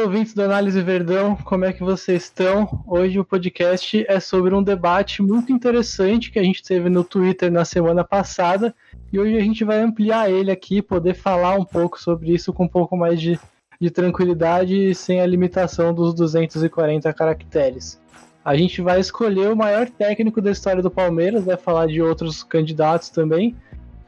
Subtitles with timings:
[0.00, 2.82] Alô, ouvintes do Análise Verdão, como é que vocês estão?
[2.86, 7.52] Hoje o podcast é sobre um debate muito interessante que a gente teve no Twitter
[7.52, 8.74] na semana passada
[9.12, 12.64] e hoje a gente vai ampliar ele aqui, poder falar um pouco sobre isso com
[12.64, 13.38] um pouco mais de,
[13.78, 18.00] de tranquilidade e sem a limitação dos 240 caracteres.
[18.42, 22.42] A gente vai escolher o maior técnico da história do Palmeiras, vai falar de outros
[22.42, 23.54] candidatos também,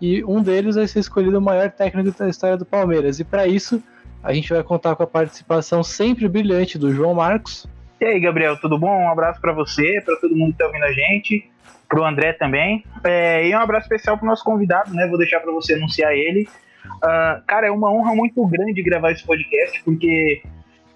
[0.00, 3.20] e um deles vai ser escolhido o maior técnico da história do Palmeiras.
[3.20, 3.82] E para isso,
[4.22, 7.66] a gente vai contar com a participação sempre brilhante do João Marcos.
[8.00, 9.04] E aí, Gabriel, tudo bom?
[9.04, 11.50] Um abraço para você, para todo mundo que está ouvindo a gente,
[11.88, 12.84] para o André também.
[13.04, 15.06] É, e um abraço especial para o nosso convidado, né?
[15.06, 16.48] Vou deixar para você anunciar ele.
[16.84, 20.42] Uh, cara, é uma honra muito grande gravar esse podcast, porque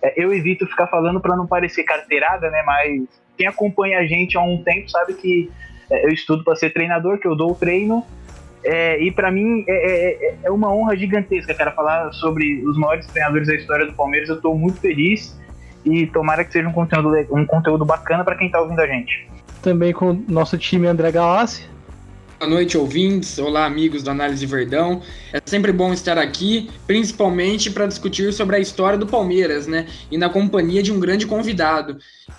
[0.02, 2.62] é, eu evito ficar falando para não parecer carteirada, né?
[2.64, 3.02] Mas
[3.36, 5.50] quem acompanha a gente há um tempo sabe que
[5.90, 8.04] é, eu estudo para ser treinador, que eu dou o treino
[8.64, 12.76] é, e para mim é, é, é, é, uma honra gigantesca, cara, falar sobre os
[12.76, 14.28] maiores treinadores da história do Palmeiras.
[14.28, 15.38] Eu estou muito feliz
[15.84, 19.28] e tomara que seja um conteúdo, um conteúdo bacana para quem está ouvindo a gente.
[19.62, 21.76] Também com o nosso time André Galassi.
[22.38, 23.38] Boa noite, ouvintes.
[23.38, 25.00] Olá, amigos do Análise Verdão.
[25.32, 29.86] É sempre bom estar aqui, principalmente para discutir sobre a história do Palmeiras, né?
[30.10, 31.96] E na companhia de um grande convidado.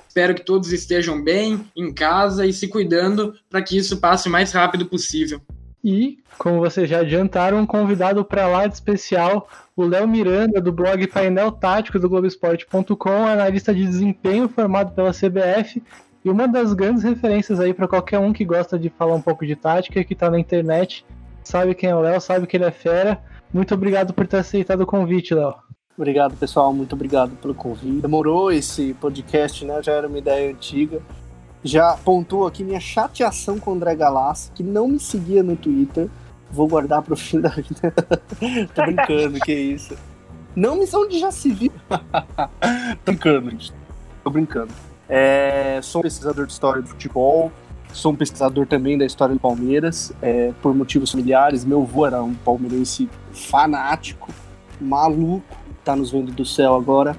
[0.08, 4.31] Espero que todos estejam bem, em casa e se cuidando para que isso passe o
[4.31, 5.42] mais rápido possível.
[5.83, 10.72] E, como vocês já adiantaram, um convidado para lá de especial, o Léo Miranda, do
[10.72, 15.81] blog Painel Tático do Globoesporte.com, analista de desempenho formado pela CBF
[16.25, 19.45] e uma das grandes referências aí para qualquer um que gosta de falar um pouco
[19.45, 21.06] de tática, que está na internet,
[21.44, 23.22] sabe quem é o Léo, sabe que ele é fera.
[23.53, 25.56] Muito obrigado por ter aceitado o convite, Léo.
[25.97, 26.73] Obrigado, pessoal.
[26.73, 28.02] Muito obrigado pelo convite.
[28.02, 29.81] Demorou esse podcast, né?
[29.81, 31.02] Já era uma ideia antiga
[31.63, 36.09] já pontuou aqui minha chateação com o André Galassi, que não me seguia no Twitter.
[36.50, 37.94] Vou guardar pro fim da vida.
[38.73, 39.97] Tô brincando, que isso.
[40.56, 41.72] Não me onde já se viu.
[43.03, 43.73] Tô brincando, gente.
[44.23, 44.73] Tô brincando.
[45.09, 47.51] É, sou um pesquisador de história do futebol,
[47.94, 51.63] sou um pesquisador também da história do Palmeiras, é, por motivos familiares.
[51.63, 54.34] Meu avô era um palmeirense fanático,
[54.81, 57.16] maluco, tá nos vendo do céu agora.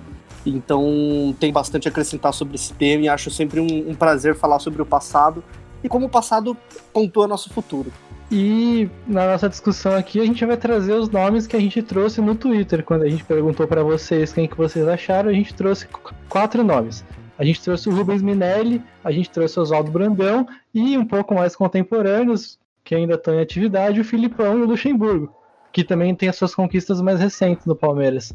[0.48, 4.58] Então tem bastante a acrescentar sobre esse tema e acho sempre um, um prazer falar
[4.58, 5.42] sobre o passado
[5.82, 6.56] e como o passado
[6.92, 7.92] pontua nosso futuro.
[8.30, 12.20] E na nossa discussão aqui a gente vai trazer os nomes que a gente trouxe
[12.20, 12.84] no Twitter.
[12.84, 15.86] Quando a gente perguntou para vocês quem que vocês acharam, a gente trouxe
[16.28, 17.04] quatro nomes.
[17.38, 21.34] A gente trouxe o Rubens Minelli, a gente trouxe o Oswaldo Brandão e um pouco
[21.34, 25.32] mais contemporâneos, que ainda estão em atividade, o Filipão e o Luxemburgo,
[25.72, 28.34] que também tem as suas conquistas mais recentes no Palmeiras.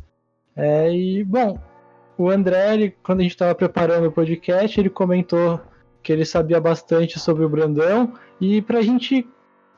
[0.55, 1.59] É, e, bom,
[2.17, 5.59] o André, ele, quando a gente estava preparando o podcast, ele comentou
[6.01, 8.13] que ele sabia bastante sobre o Brandão.
[8.39, 9.27] E para a gente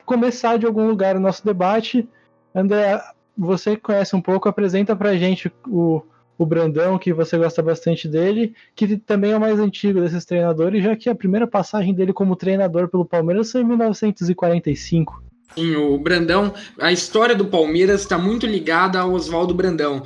[0.04, 2.08] começar de algum lugar o nosso debate,
[2.54, 3.00] André,
[3.36, 6.02] você conhece um pouco, apresenta para a gente o,
[6.38, 10.82] o Brandão, que você gosta bastante dele, que também é o mais antigo desses treinadores,
[10.82, 15.22] já que a primeira passagem dele como treinador pelo Palmeiras foi em 1945.
[15.54, 20.02] Sim, o Brandão, a história do Palmeiras está muito ligada ao Oswaldo Brandão.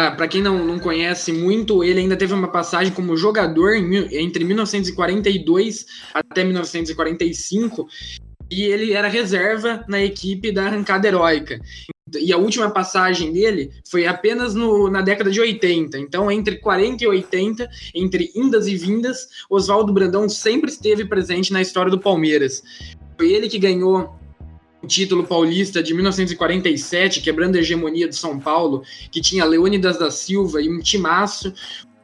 [0.00, 3.96] Ah, para quem não, não conhece muito, ele ainda teve uma passagem como jogador em,
[4.16, 7.84] entre 1942 até 1945
[8.48, 11.60] e ele era reserva na equipe da arrancada heróica.
[12.16, 15.98] E a última passagem dele foi apenas no, na década de 80.
[15.98, 21.60] Então, entre 40 e 80, entre indas e vindas, Oswaldo Brandão sempre esteve presente na
[21.60, 22.62] história do Palmeiras.
[23.18, 24.16] Foi ele que ganhou
[24.86, 30.60] título paulista de 1947, quebrando a hegemonia de São Paulo, que tinha Leônidas da Silva
[30.62, 31.52] e um timaço.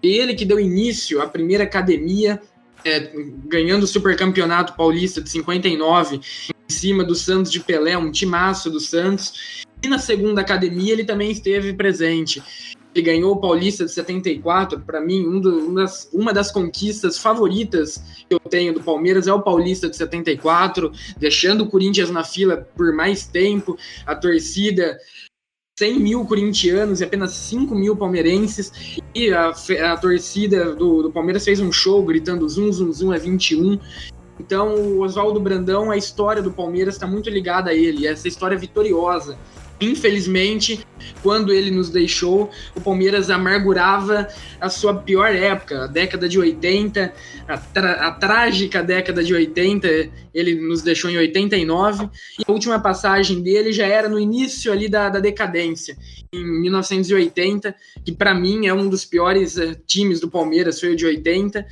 [0.02, 2.40] Ele que deu início à primeira academia,
[2.84, 3.10] é,
[3.46, 8.80] ganhando o supercampeonato paulista de 59, em cima do Santos de Pelé, um timaço do
[8.80, 9.64] Santos.
[9.82, 12.42] E na segunda academia ele também esteve presente.
[12.94, 17.18] Ele ganhou o Paulista de 74, para mim, um do, um das, uma das conquistas
[17.18, 22.22] favoritas que eu tenho do Palmeiras é o Paulista de 74, deixando o Corinthians na
[22.22, 23.76] fila por mais tempo,
[24.06, 24.96] a torcida
[25.76, 29.00] 100 mil corintianos e apenas 5 mil palmeirenses.
[29.12, 29.48] E a,
[29.92, 33.76] a torcida do, do, Palmeiras fez um show gritando zum, zum, zum é 21.
[34.38, 38.56] Então, o Oswaldo Brandão, a história do Palmeiras está muito ligada a ele, essa história
[38.56, 39.36] vitoriosa
[39.80, 40.86] Infelizmente,
[41.22, 44.28] quando ele nos deixou, o Palmeiras amargurava
[44.60, 47.12] a sua pior época, a década de 80,
[47.48, 47.54] a,
[48.08, 50.10] a, trágica década de 80.
[50.32, 54.88] Ele nos deixou em 89 e a última passagem dele já era no início ali
[54.88, 55.96] da, da decadência,
[56.32, 57.74] em 1980,
[58.04, 61.64] que para mim é um dos piores uh, times do Palmeiras, foi o de 80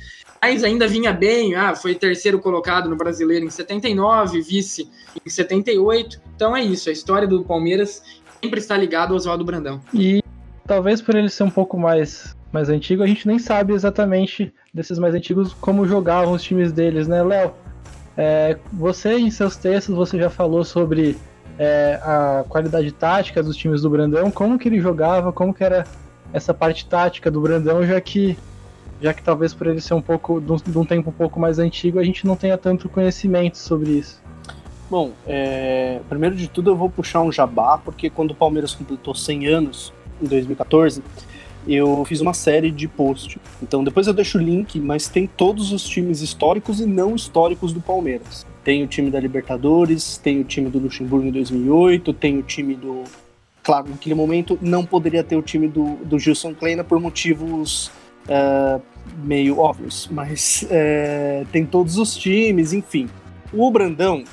[0.43, 4.89] mas ainda vinha bem, ah, foi terceiro colocado no Brasileiro em 79, vice
[5.25, 6.19] em 78.
[6.43, 8.03] Então é isso, a história do Palmeiras
[8.41, 9.79] sempre está ligada ao Oswaldo Brandão.
[9.93, 10.21] E
[10.67, 14.99] talvez por ele ser um pouco mais, mais antigo, a gente nem sabe exatamente desses
[14.99, 17.53] mais antigos como jogavam os times deles, né, Léo?
[18.17, 21.15] É, você, em seus textos, você já falou sobre
[21.57, 25.85] é, a qualidade tática dos times do Brandão, como que ele jogava, como que era
[26.33, 28.37] essa parte tática do Brandão, já que
[29.01, 31.99] já que talvez por ele ser um pouco de um, tempo um pouco mais antigo,
[31.99, 34.21] a gente não tenha tanto conhecimento sobre isso.
[34.93, 39.15] Bom, é, primeiro de tudo eu vou puxar um jabá, porque quando o Palmeiras completou
[39.15, 39.91] 100 anos,
[40.21, 41.01] em 2014,
[41.67, 43.39] eu fiz uma série de posts.
[43.59, 47.73] Então depois eu deixo o link, mas tem todos os times históricos e não históricos
[47.73, 48.45] do Palmeiras.
[48.63, 52.75] Tem o time da Libertadores, tem o time do Luxemburgo em 2008, tem o time
[52.75, 53.03] do.
[53.63, 57.87] Claro, naquele momento não poderia ter o time do, do Gilson Kleina por motivos
[58.27, 58.79] uh,
[59.23, 63.09] meio óbvios, mas uh, tem todos os times, enfim.
[63.51, 64.23] O Brandão,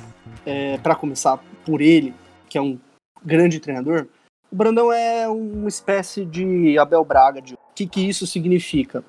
[0.45, 2.13] é, para começar por ele,
[2.49, 2.79] que é um
[3.23, 4.07] grande treinador,
[4.51, 7.41] o Brandão é uma espécie de Abel Braga.
[7.41, 7.53] De...
[7.53, 9.03] O que, que isso significa?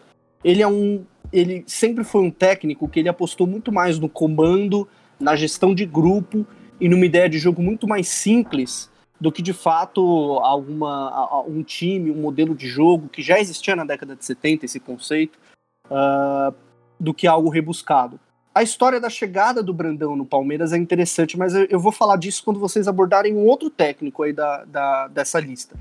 [0.44, 1.05] Ele é um.
[1.32, 4.88] Ele sempre foi um técnico que ele apostou muito mais no comando,
[5.19, 6.46] na gestão de grupo
[6.81, 8.90] e numa ideia de jogo muito mais simples
[9.20, 10.00] do que de fato
[10.43, 14.81] alguma um time, um modelo de jogo que já existia na década de 70 esse
[14.81, 15.38] conceito,
[15.87, 16.55] uh,
[16.99, 18.19] do que algo rebuscado.
[18.54, 22.16] A história da chegada do Brandão no Palmeiras é interessante, mas eu, eu vou falar
[22.16, 25.75] disso quando vocês abordarem um outro técnico aí da, da, dessa lista.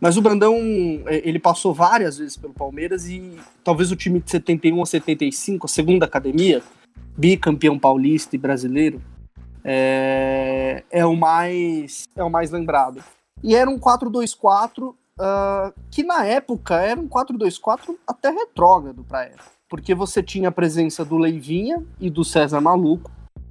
[0.00, 0.56] Mas o Brandão,
[1.06, 5.66] é, ele passou várias vezes pelo Palmeiras e talvez o time de 71 a 75,
[5.66, 6.62] a segunda academia,
[7.16, 9.02] bicampeão paulista e brasileiro,
[9.64, 13.02] é, é, o, mais, é o mais lembrado.
[13.42, 19.24] E era um 4-2-4 uh, ah, que na época era um 4-2-4 até retrógrado para
[19.24, 23.10] época porque você tinha a presença do Leivinha e do César Maluco.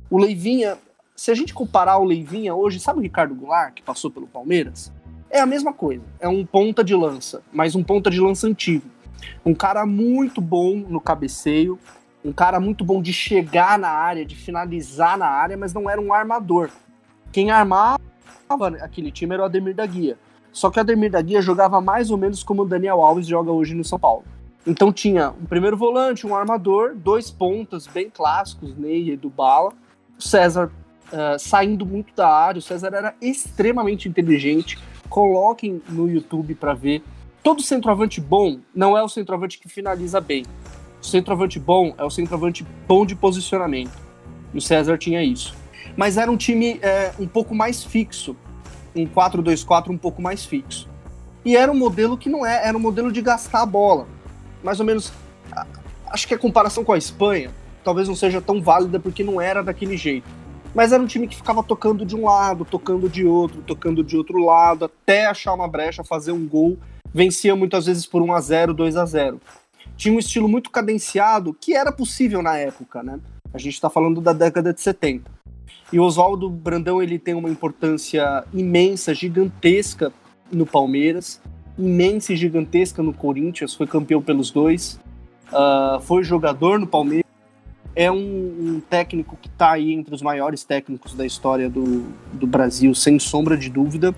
[0.10, 0.78] O Leivinha,
[1.16, 4.92] se a gente comparar o Leivinha hoje, sabe o Ricardo Goulart, que passou pelo Palmeiras?
[5.30, 8.86] É a mesma coisa, é um ponta de lança, mas um ponta de lança antigo.
[9.44, 11.80] Um cara muito bom no cabeceio,
[12.24, 16.00] um cara muito bom de chegar na área, de finalizar na área, mas não era
[16.00, 16.70] um armador.
[17.32, 18.00] Quem armava
[18.82, 20.18] aquele time era o Ademir da Guia.
[20.52, 23.52] Só que o Ademir da Guia jogava mais ou menos como o Daniel Alves joga
[23.52, 24.24] hoje no São Paulo.
[24.66, 29.74] Então tinha um primeiro volante, um armador, dois pontas bem clássicos, Ney e do Bala.
[30.18, 30.72] O César
[31.12, 34.80] uh, saindo muito da área, o César era extremamente inteligente.
[35.10, 37.04] Coloquem no YouTube para ver.
[37.44, 40.46] Todo centroavante bom não é o centroavante que finaliza bem.
[41.02, 44.02] O centroavante bom é o centroavante bom de posicionamento.
[44.54, 45.54] E o César tinha isso.
[45.98, 48.34] Mas era um time é, um pouco mais fixo.
[48.96, 50.90] Um 4-2-4 um pouco mais fixo.
[51.44, 54.08] E era um modelo que não é, era um modelo de gastar a bola
[54.64, 55.12] mais ou menos.
[56.08, 57.52] Acho que a comparação com a Espanha
[57.84, 60.28] talvez não seja tão válida porque não era daquele jeito.
[60.74, 64.18] Mas era um time que ficava tocando de um lado, tocando de outro, tocando de
[64.18, 66.78] outro lado, até achar uma brecha, fazer um gol.
[67.14, 69.40] Vencia muitas vezes por 1 a 0 2 a 0
[69.96, 73.20] Tinha um estilo muito cadenciado, que era possível na época, né?
[73.54, 75.30] A gente está falando da década de 70.
[75.92, 80.12] E o Oswaldo Brandão ele tem uma importância imensa, gigantesca
[80.52, 81.40] no Palmeiras
[81.78, 85.00] imensa e gigantesca no Corinthians, foi campeão pelos dois,
[85.52, 87.24] uh, foi jogador no Palmeiras,
[87.96, 92.48] é um, um técnico que está aí entre os maiores técnicos da história do, do
[92.48, 94.16] Brasil, sem sombra de dúvida.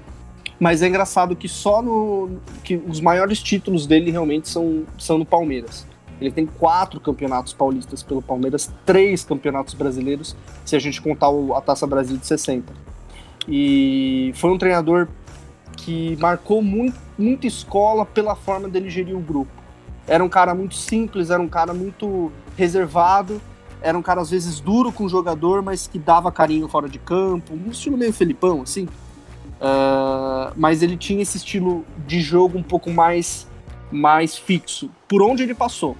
[0.57, 2.39] Mas é engraçado que só no.
[2.63, 5.85] que os maiores títulos dele realmente são, são no Palmeiras.
[6.21, 11.59] Ele tem quatro campeonatos paulistas pelo Palmeiras, três campeonatos brasileiros, se a gente contar a
[11.59, 12.71] Taça Brasil de 60.
[13.49, 15.09] E foi um treinador
[15.75, 19.51] que marcou muito, muita escola pela forma dele gerir o grupo.
[20.07, 23.41] Era um cara muito simples, era um cara muito reservado,
[23.81, 26.99] era um cara às vezes duro com o jogador, mas que dava carinho fora de
[26.99, 28.85] campo, um estilo meio Felipão, assim.
[29.55, 33.47] Uh, mas ele tinha esse estilo de jogo um pouco mais,
[33.91, 34.89] mais fixo.
[35.07, 35.95] Por onde ele passou?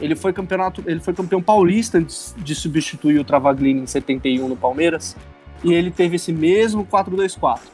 [0.00, 4.56] Ele foi campeonato, ele foi campeão paulista antes de substituir o Travaglini em 71 no
[4.56, 5.16] Palmeiras,
[5.62, 7.73] e ele teve esse mesmo 4-2-4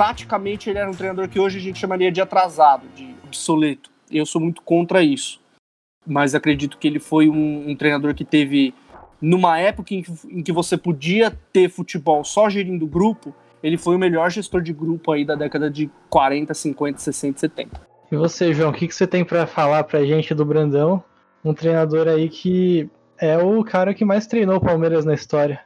[0.00, 3.90] taticamente ele era um treinador que hoje a gente chamaria de atrasado, de obsoleto.
[4.10, 5.38] Eu sou muito contra isso.
[6.06, 8.72] Mas acredito que ele foi um, um treinador que teve,
[9.20, 13.94] numa época em que, em que, você podia ter futebol só gerindo grupo, ele foi
[13.94, 17.80] o melhor gestor de grupo aí da década de 40, 50, 60, 70.
[18.10, 21.04] E você, João, o que, que você tem para falar pra gente do Brandão?
[21.44, 22.88] Um treinador aí que
[23.20, 25.60] é o cara que mais treinou o Palmeiras na história.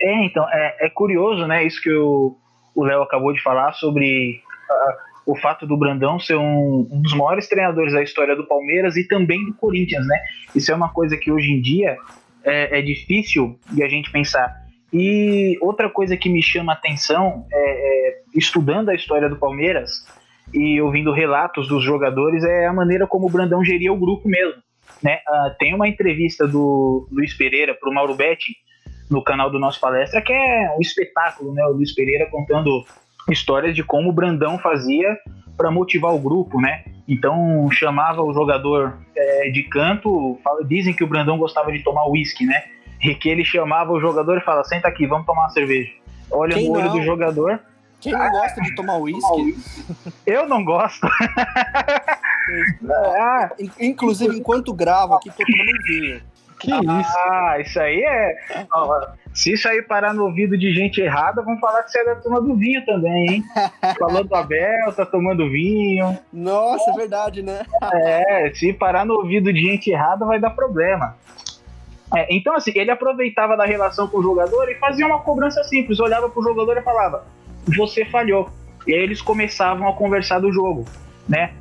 [0.00, 2.38] É, então, é, é curioso, né, isso que eu,
[2.74, 4.40] o Léo acabou de falar sobre
[4.70, 8.96] uh, o fato do Brandão ser um, um, dos maiores treinadores da história do Palmeiras
[8.96, 10.20] e também do Corinthians, né?
[10.54, 11.96] Isso é uma coisa que hoje em dia
[12.44, 14.52] é, é difícil de a gente pensar.
[14.92, 20.06] E outra coisa que me chama a atenção, é, é, estudando a história do Palmeiras,
[20.52, 24.62] e ouvindo relatos dos jogadores, é a maneira como o Brandão geria o grupo mesmo.
[25.02, 25.18] Né?
[25.28, 28.54] Uh, tem uma entrevista do Luiz Pereira para o Mauro Betti
[29.14, 31.64] no canal do nosso palestra, que é um espetáculo, né?
[31.66, 32.84] O Luiz Pereira contando
[33.30, 35.16] histórias de como o Brandão fazia
[35.56, 36.84] para motivar o grupo, né?
[37.06, 42.08] Então chamava o jogador é, de canto, fala, dizem que o Brandão gostava de tomar
[42.08, 42.64] uísque, né?
[43.00, 45.92] E que ele chamava o jogador e fala: senta aqui, vamos tomar uma cerveja.
[46.30, 46.98] Olha Quem no olho não?
[46.98, 47.60] do jogador.
[48.00, 49.56] Quem não gosta de tomar uísque?
[50.26, 51.06] Eu não gosto.
[52.90, 56.20] ah, inclusive, enquanto gravo aqui, tô tomando vinho.
[56.58, 57.18] Que isso?
[57.18, 58.36] Ah, isso aí é.
[59.34, 62.16] se isso aí parar no ouvido de gente errada, vão falar que você é da
[62.16, 63.44] turma do vinho também, hein?
[63.98, 66.18] Falando do Abel, tá tomando vinho.
[66.32, 67.62] Nossa, é verdade, né?
[67.92, 71.16] é, se parar no ouvido de gente errada, vai dar problema.
[72.14, 75.98] É, então, assim, ele aproveitava da relação com o jogador e fazia uma cobrança simples.
[75.98, 77.24] Olhava pro jogador e falava:
[77.76, 78.50] Você falhou.
[78.86, 80.84] E aí eles começavam a conversar do jogo.
[81.28, 81.54] Né?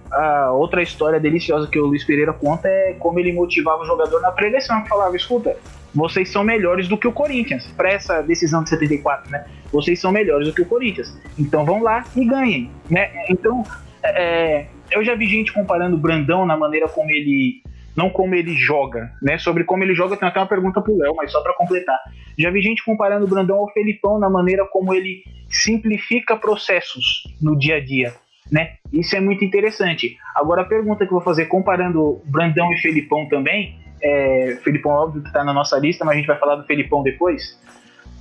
[0.54, 4.32] Outra história deliciosa que o Luiz Pereira conta é como ele motivava o jogador na
[4.32, 5.56] preleção, falava, escuta,
[5.94, 9.46] vocês são melhores do que o Corinthians, para essa decisão de 74, né?
[9.72, 13.12] Vocês são melhores do que o Corinthians, então vão lá e ganhem, né?
[13.30, 13.64] Então,
[14.04, 17.62] é, eu já vi gente comparando o Brandão na maneira como ele
[17.96, 19.38] não como ele joga, né?
[19.38, 22.00] Sobre como ele joga, tem até uma pergunta pro Léo, mas só para completar.
[22.38, 27.56] Já vi gente comparando o Brandão ao Felipão na maneira como ele simplifica processos no
[27.56, 28.14] dia a dia
[28.52, 28.74] né?
[28.92, 30.18] Isso é muito interessante.
[30.36, 35.22] Agora a pergunta que eu vou fazer, comparando Brandão e Felipão também, é, Felipão óbvio
[35.22, 37.58] que está na nossa lista, mas a gente vai falar do Felipão depois.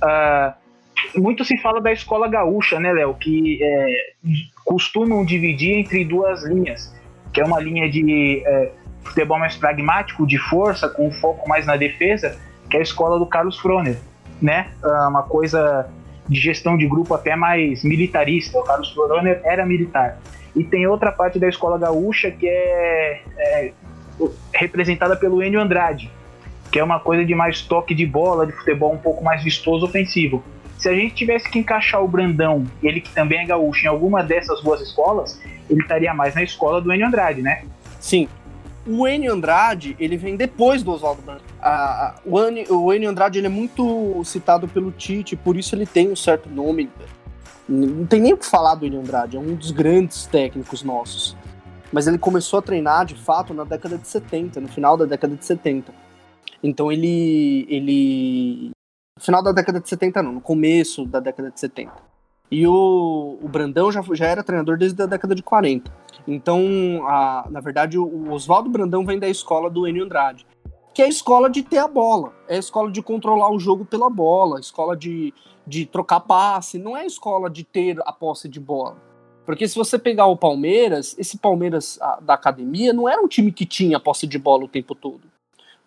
[0.01, 0.53] Uh,
[1.15, 3.13] muito se fala da escola gaúcha, né, Léo?
[3.15, 4.13] Que é,
[4.63, 6.95] costumam dividir entre duas linhas,
[7.33, 8.71] que é uma linha de é,
[9.03, 12.37] futebol mais pragmático, de força, com foco mais na defesa,
[12.69, 13.97] que é a escola do Carlos Froner,
[14.41, 14.71] né?
[14.83, 15.89] Uh, uma coisa
[16.27, 18.59] de gestão de grupo até mais militarista.
[18.59, 20.17] O Carlos Froner era militar.
[20.55, 23.71] E tem outra parte da escola gaúcha que é, é
[24.53, 26.09] representada pelo Enio Andrade,
[26.71, 29.85] que é uma coisa de mais toque de bola, de futebol um pouco mais vistoso,
[29.85, 30.43] ofensivo.
[30.77, 34.23] Se a gente tivesse que encaixar o Brandão, ele que também é gaúcho, em alguma
[34.23, 37.63] dessas duas escolas, ele estaria mais na escola do Enio Andrade, né?
[37.99, 38.27] Sim,
[38.85, 41.43] o Enio Andrade, ele vem depois do Oswaldo Branco.
[42.25, 46.11] O, Enio, o Enio Andrade ele é muito citado pelo Tite, por isso ele tem
[46.11, 46.89] um certo nome.
[47.67, 51.35] Não tem nem o que falar do Enio Andrade, é um dos grandes técnicos nossos.
[51.91, 55.35] Mas ele começou a treinar, de fato, na década de 70, no final da década
[55.35, 55.93] de 70.
[56.61, 57.65] Então ele.
[57.69, 58.71] ele
[59.15, 61.93] no final da década de 70, não, no começo da década de 70.
[62.53, 65.91] E o, o Brandão já, já era treinador desde a década de 40.
[66.27, 66.61] Então,
[67.07, 70.45] a, na verdade, o Oswaldo Brandão vem da escola do Enio Andrade,
[70.93, 73.83] que é a escola de ter a bola, é a escola de controlar o jogo
[73.83, 75.33] pela bola, a escola de,
[75.65, 78.97] de trocar passe, não é a escola de ter a posse de bola.
[79.47, 83.65] Porque se você pegar o Palmeiras, esse Palmeiras da academia não era um time que
[83.65, 85.21] tinha posse de bola o tempo todo.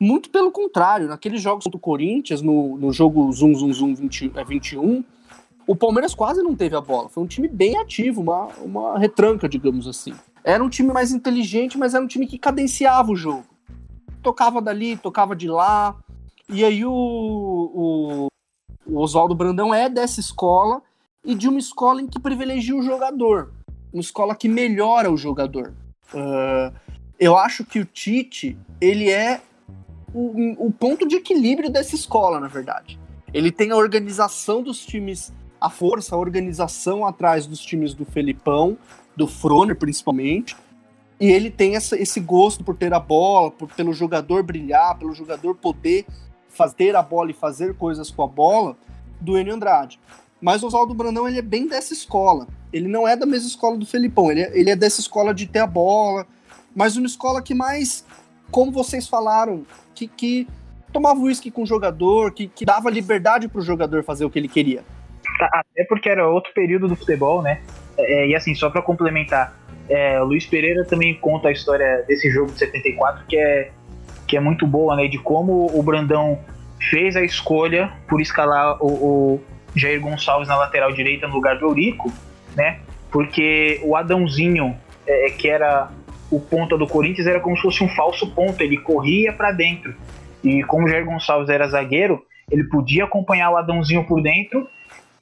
[0.00, 4.32] Muito pelo contrário, naqueles jogos contra o Corinthians, no, no jogo Zoom Zoom Zoom 20,
[4.35, 5.04] é, 21,
[5.66, 7.08] o Palmeiras quase não teve a bola.
[7.08, 10.14] Foi um time bem ativo, uma, uma retranca, digamos assim.
[10.44, 13.44] Era um time mais inteligente, mas era um time que cadenciava o jogo.
[14.23, 15.96] Tocava dali, tocava de lá.
[16.49, 18.26] E aí o, o,
[18.87, 20.80] o Oswaldo Brandão é dessa escola
[21.25, 23.52] e de uma escola em que privilegia o jogador.
[23.92, 25.75] Uma escola que melhora o jogador.
[26.14, 26.73] Uh,
[27.18, 29.40] eu acho que o Tite, ele é
[30.14, 33.00] o, o ponto de equilíbrio dessa escola, na verdade.
[33.35, 35.32] Ele tem a organização dos times
[35.66, 38.76] a força, a organização atrás dos times do Felipão,
[39.16, 40.56] do Froner principalmente.
[41.18, 45.14] E ele tem essa, esse gosto por ter a bola, por, pelo jogador brilhar, pelo
[45.14, 46.06] jogador poder
[46.49, 48.76] fazer a bola e fazer coisas com a bola,
[49.20, 49.99] do Enio Andrade.
[50.40, 52.46] Mas o Oswaldo Brandão ele é bem dessa escola.
[52.73, 55.46] Ele não é da mesma escola do Felipão, ele é, ele é dessa escola de
[55.46, 56.26] ter a bola,
[56.75, 58.04] mas uma escola que mais,
[58.50, 60.46] como vocês falaram, que, que
[60.92, 64.38] tomava uísque com o jogador, que, que dava liberdade para o jogador fazer o que
[64.38, 64.85] ele queria.
[65.40, 67.61] Até porque era outro período do futebol, né?
[67.99, 69.57] É, e assim, só para complementar,
[69.88, 73.71] é, Luiz Pereira também conta a história desse jogo de 74, que é,
[74.26, 75.07] que é muito boa, né?
[75.09, 76.38] De como o Brandão
[76.90, 79.40] fez a escolha por escalar o, o
[79.75, 82.12] Jair Gonçalves na lateral direita no lugar do Eurico,
[82.55, 82.81] né?
[83.11, 84.76] Porque o Adãozinho,
[85.07, 85.90] é, que era
[86.31, 89.95] o ponta do Corinthians, era como se fosse um falso ponta, ele corria para dentro.
[90.43, 94.69] E como o Jair Gonçalves era zagueiro, ele podia acompanhar o Adãozinho por dentro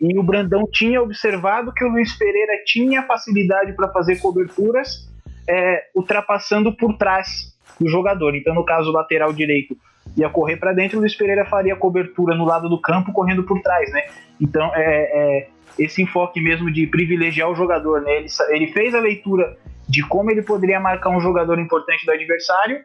[0.01, 5.09] e o Brandão tinha observado que o Luiz Pereira tinha facilidade para fazer coberturas,
[5.49, 8.35] é, ultrapassando por trás do jogador.
[8.35, 9.77] Então, no caso, o lateral direito
[10.17, 13.61] ia correr para dentro, o Luiz Pereira faria cobertura no lado do campo, correndo por
[13.61, 14.03] trás, né?
[14.41, 15.49] Então, é, é
[15.79, 18.19] esse enfoque mesmo de privilegiar o jogador, né?
[18.19, 19.57] Ele, ele fez a leitura
[19.89, 22.83] de como ele poderia marcar um jogador importante do adversário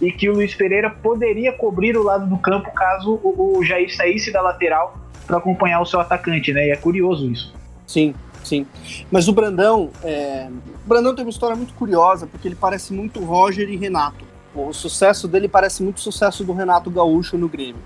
[0.00, 3.94] e que o Luiz Pereira poderia cobrir o lado do campo caso o, o Jair
[3.94, 6.68] saísse da lateral para acompanhar o seu atacante, né?
[6.68, 7.54] E é curioso isso.
[7.86, 8.66] Sim, sim.
[9.10, 10.48] Mas o Brandão, é...
[10.84, 14.24] o Brandão tem uma história muito curiosa porque ele parece muito Roger e Renato.
[14.54, 17.82] O sucesso dele parece muito o sucesso do Renato Gaúcho no Grêmio.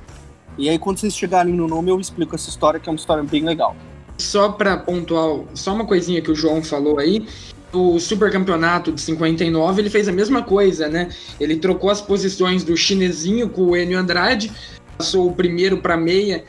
[0.58, 3.22] E aí, quando vocês chegarem no nome, eu explico essa história, que é uma história
[3.22, 3.76] bem legal.
[4.18, 7.26] Só para pontuar, só uma coisinha que o João falou aí.
[7.72, 11.10] O supercampeonato de 59, ele fez a mesma coisa, né?
[11.38, 14.50] Ele trocou as posições do chinesinho com o Enio Andrade,
[14.96, 16.44] passou o primeiro para meia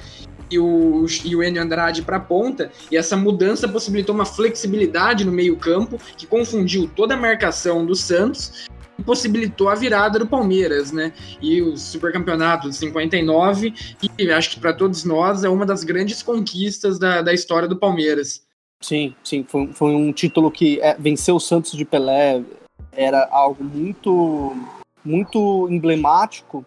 [0.50, 5.32] e o, e o Enio Andrade para ponta, e essa mudança possibilitou uma flexibilidade no
[5.32, 8.68] meio-campo que confundiu toda a marcação do Santos
[9.06, 11.13] possibilitou a virada do Palmeiras, né?
[11.42, 16.24] E o supercampeonato de 59, que acho que para todos nós é uma das grandes
[16.24, 18.42] conquistas da, da história do Palmeiras.
[18.82, 22.44] Sim, sim, foi, foi um título que é, venceu o Santos de Pelé,
[22.92, 24.56] era algo muito,
[25.04, 26.66] muito emblemático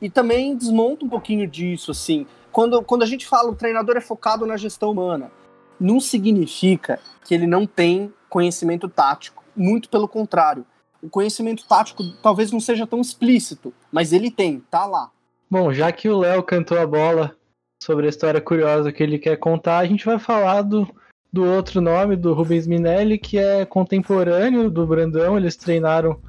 [0.00, 2.26] e também desmonta um pouquinho disso, assim.
[2.52, 5.30] Quando, quando a gente fala o treinador é focado na gestão humana,
[5.78, 9.44] não significa que ele não tem conhecimento tático.
[9.56, 10.64] Muito pelo contrário
[11.02, 15.10] o conhecimento tático talvez não seja tão explícito, mas ele tem, tá lá.
[15.50, 17.34] Bom, já que o Léo cantou a bola
[17.82, 20.86] sobre a história curiosa que ele quer contar, a gente vai falar do,
[21.32, 25.36] do outro nome, do Rubens Minelli, que é contemporâneo do Brandão.
[25.36, 26.20] Eles treinaram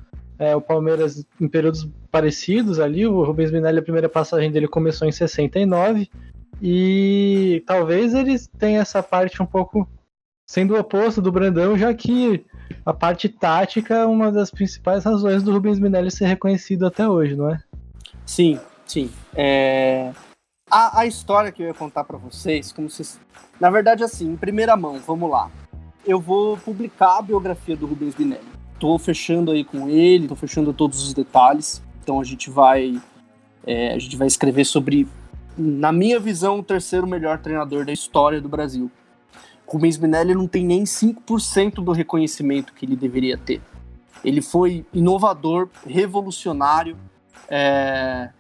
[0.41, 3.05] é, o Palmeiras em períodos parecidos ali.
[3.05, 6.09] O Rubens Minelli, a primeira passagem dele começou em 69.
[6.59, 9.87] E talvez eles tenham essa parte um pouco
[10.47, 12.43] sendo o oposto do Brandão, já que
[12.83, 17.35] a parte tática é uma das principais razões do Rubens Minelli ser reconhecido até hoje,
[17.35, 17.61] não é?
[18.25, 19.11] Sim, sim.
[19.35, 20.11] É...
[20.71, 23.19] A, a história que eu ia contar para vocês, como se...
[23.59, 25.51] Na verdade, assim, em primeira mão, vamos lá.
[26.03, 28.50] Eu vou publicar a biografia do Rubens Minelli.
[28.81, 31.83] Tô fechando aí com ele, tô fechando todos os detalhes.
[32.01, 32.99] Então a gente vai...
[33.63, 35.07] É, a gente vai escrever sobre,
[35.55, 38.89] na minha visão, o terceiro melhor treinador da história do Brasil.
[39.67, 43.61] Rubens Minelli não tem nem 5% do reconhecimento que ele deveria ter.
[44.25, 46.97] Ele foi inovador, revolucionário,
[47.47, 48.31] é,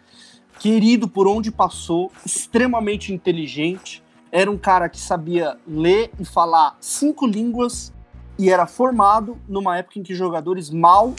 [0.57, 4.01] querido por onde passou, extremamente inteligente.
[4.31, 7.93] Era um cara que sabia ler e falar cinco línguas
[8.41, 11.13] e era formado numa época em que jogadores mal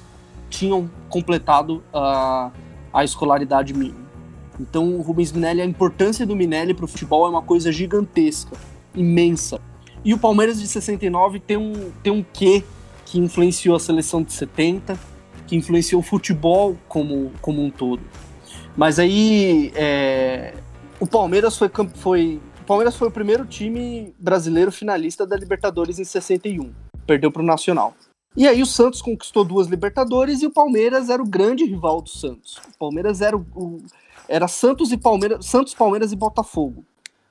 [0.51, 2.51] tinham completado a,
[2.93, 4.03] a escolaridade mínima.
[4.59, 8.57] Então, o Rubens Minelli, a importância do Minelli para o futebol é uma coisa gigantesca,
[8.93, 9.61] imensa.
[10.05, 12.65] E o Palmeiras de 69 tem um, tem um quê
[13.07, 14.99] que influenciou a seleção de 70,
[15.47, 18.03] que influenciou o futebol como, como um todo.
[18.77, 20.55] Mas aí é,
[20.99, 26.05] o Palmeiras foi, foi, o Palmeiras foi o primeiro time brasileiro finalista da Libertadores em
[26.05, 26.73] 61.
[27.13, 27.95] Perdeu para o Nacional.
[28.35, 32.09] E aí o Santos conquistou duas Libertadores e o Palmeiras era o grande rival do
[32.09, 32.57] Santos.
[32.75, 33.83] O Palmeiras era o, o
[34.27, 36.83] era Santos e Palmeiras, Santos, Palmeiras e Botafogo.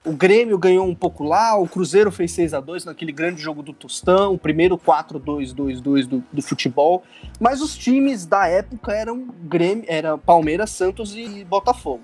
[0.05, 3.63] O Grêmio ganhou um pouco lá, o Cruzeiro fez 6 a 2 naquele grande jogo
[3.63, 7.01] do Tostão, o primeiro 4-2-2-2 do, do futebol.
[7.39, 12.03] Mas os times da época eram Grêmio, era Palmeiras, Santos e Botafogo.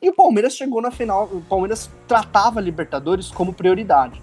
[0.00, 4.22] E o Palmeiras chegou na final, o Palmeiras tratava Libertadores como prioridade.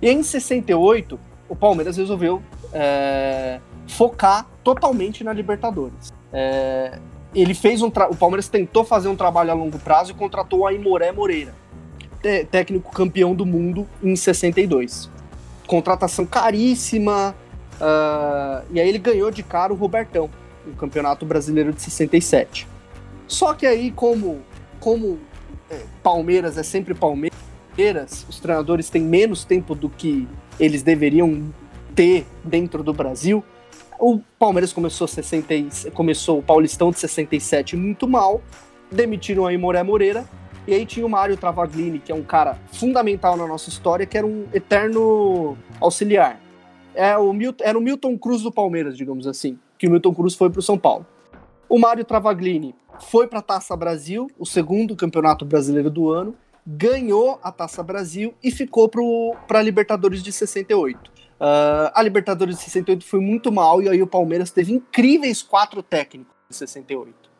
[0.00, 1.18] E em 68,
[1.50, 6.10] o Palmeiras resolveu é, focar totalmente na Libertadores.
[6.32, 6.98] É,
[7.34, 10.72] ele fez um o Palmeiras tentou fazer um trabalho a longo prazo e contratou a
[10.72, 11.52] Imoré Moreira
[12.50, 15.10] técnico campeão do mundo em 62.
[15.66, 17.34] Contratação caríssima,
[17.76, 20.28] uh, e aí ele ganhou de cara o Robertão,
[20.66, 22.68] no Campeonato Brasileiro de 67.
[23.26, 24.40] Só que aí, como,
[24.78, 25.18] como
[25.70, 30.28] é, Palmeiras é sempre Palmeiras, os treinadores têm menos tempo do que
[30.60, 31.52] eles deveriam
[31.94, 33.42] ter dentro do Brasil.
[33.98, 38.40] O Palmeiras começou, 60, começou o Paulistão de 67 muito mal,
[38.90, 40.24] demitiram a Imoré Moreira
[40.66, 44.16] e aí tinha o Mário Travaglini, que é um cara fundamental na nossa história, que
[44.16, 46.40] era um eterno auxiliar.
[46.94, 50.34] É o Milton, era o Milton Cruz do Palmeiras, digamos assim, que o Milton Cruz
[50.34, 51.06] foi para o São Paulo.
[51.68, 56.34] O Mário Travaglini foi para a Taça Brasil, o segundo campeonato brasileiro do ano,
[56.66, 58.88] ganhou a Taça Brasil e ficou
[59.46, 61.08] para a Libertadores de 68.
[61.08, 65.42] Uh, ah, a Libertadores de 68 foi muito mal e aí o Palmeiras teve incríveis
[65.42, 67.30] quatro técnicos de 68.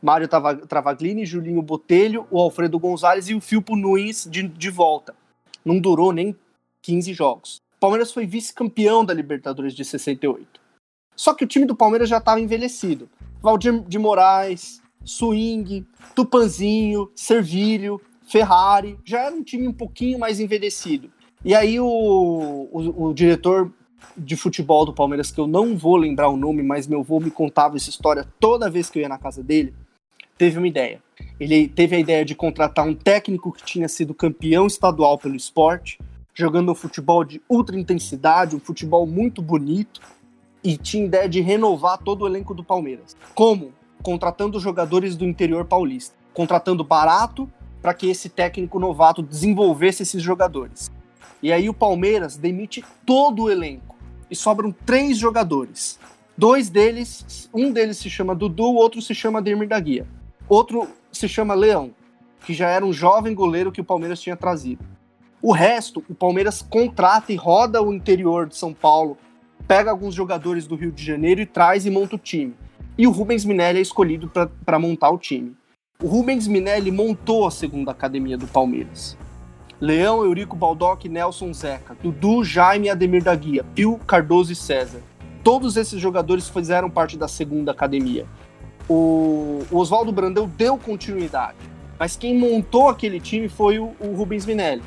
[0.00, 5.14] Mário Travaglini, Julinho Botelho, o Alfredo Gonzalez e o Filpo Nunes de, de volta.
[5.64, 6.36] Não durou nem
[6.82, 7.60] 15 jogos.
[7.80, 10.60] Palmeiras foi vice-campeão da Libertadores de 68.
[11.16, 13.08] Só que o time do Palmeiras já estava envelhecido.
[13.42, 21.10] Valdir de Moraes, Swing, Tupanzinho, Servilho, Ferrari, já era um time um pouquinho mais envelhecido.
[21.44, 23.72] E aí o, o, o, diretor
[24.16, 27.30] de futebol do Palmeiras, que eu não vou lembrar o nome, mas meu avô me
[27.30, 29.74] contava essa história toda vez que eu ia na casa dele,
[30.36, 31.02] teve uma ideia.
[31.38, 35.98] Ele teve a ideia de contratar um técnico que tinha sido campeão estadual pelo esporte,
[36.34, 40.00] jogando futebol de ultra intensidade, um futebol muito bonito,
[40.62, 43.16] e tinha ideia de renovar todo o elenco do Palmeiras.
[43.34, 43.72] Como?
[44.02, 46.16] Contratando jogadores do interior paulista.
[46.32, 50.90] Contratando barato para que esse técnico novato desenvolvesse esses jogadores.
[51.42, 53.96] E aí o Palmeiras demite todo o elenco.
[54.30, 55.98] E sobram três jogadores.
[56.36, 60.06] Dois deles, um deles se chama Dudu, o outro se chama Demir da Guia.
[60.48, 61.90] Outro se chama Leão,
[62.44, 64.84] que já era um jovem goleiro que o Palmeiras tinha trazido.
[65.40, 69.16] O resto, o Palmeiras contrata e roda o interior de São Paulo,
[69.66, 72.54] pega alguns jogadores do Rio de Janeiro e traz e monta o time.
[72.96, 74.30] E o Rubens Minelli é escolhido
[74.64, 75.56] para montar o time.
[76.00, 79.18] O Rubens Minelli montou a segunda academia do Palmeiras.
[79.80, 85.00] Leão, Eurico Baldock, Nelson Zeca, Dudu, Jaime, Ademir da Guia, Pio, Cardoso e César.
[85.42, 88.26] Todos esses jogadores fizeram parte da segunda academia.
[88.88, 91.58] O, o Oswaldo Brandão deu continuidade,
[91.98, 94.84] mas quem montou aquele time foi o, o Rubens Minelli.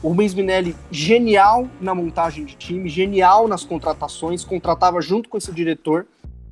[0.00, 5.50] O Rubens Minelli, genial na montagem de time, genial nas contratações, contratava junto com esse
[5.50, 6.06] diretor.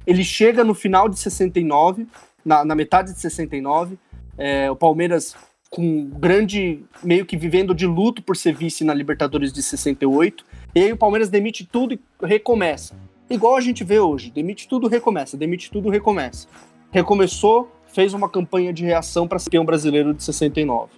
[0.04, 2.08] Ele chega no final de 69,
[2.44, 3.98] na, na metade de 69.
[4.38, 5.36] É, o Palmeiras
[5.70, 10.44] com grande, meio que vivendo de luto por ser vice na Libertadores de 68.
[10.74, 12.94] E aí o Palmeiras demite tudo e recomeça.
[13.30, 16.48] Igual a gente vê hoje, demite tudo, recomeça, demite tudo, recomeça.
[16.90, 20.90] Recomeçou, fez uma campanha de reação para ser campeão brasileiro de 69.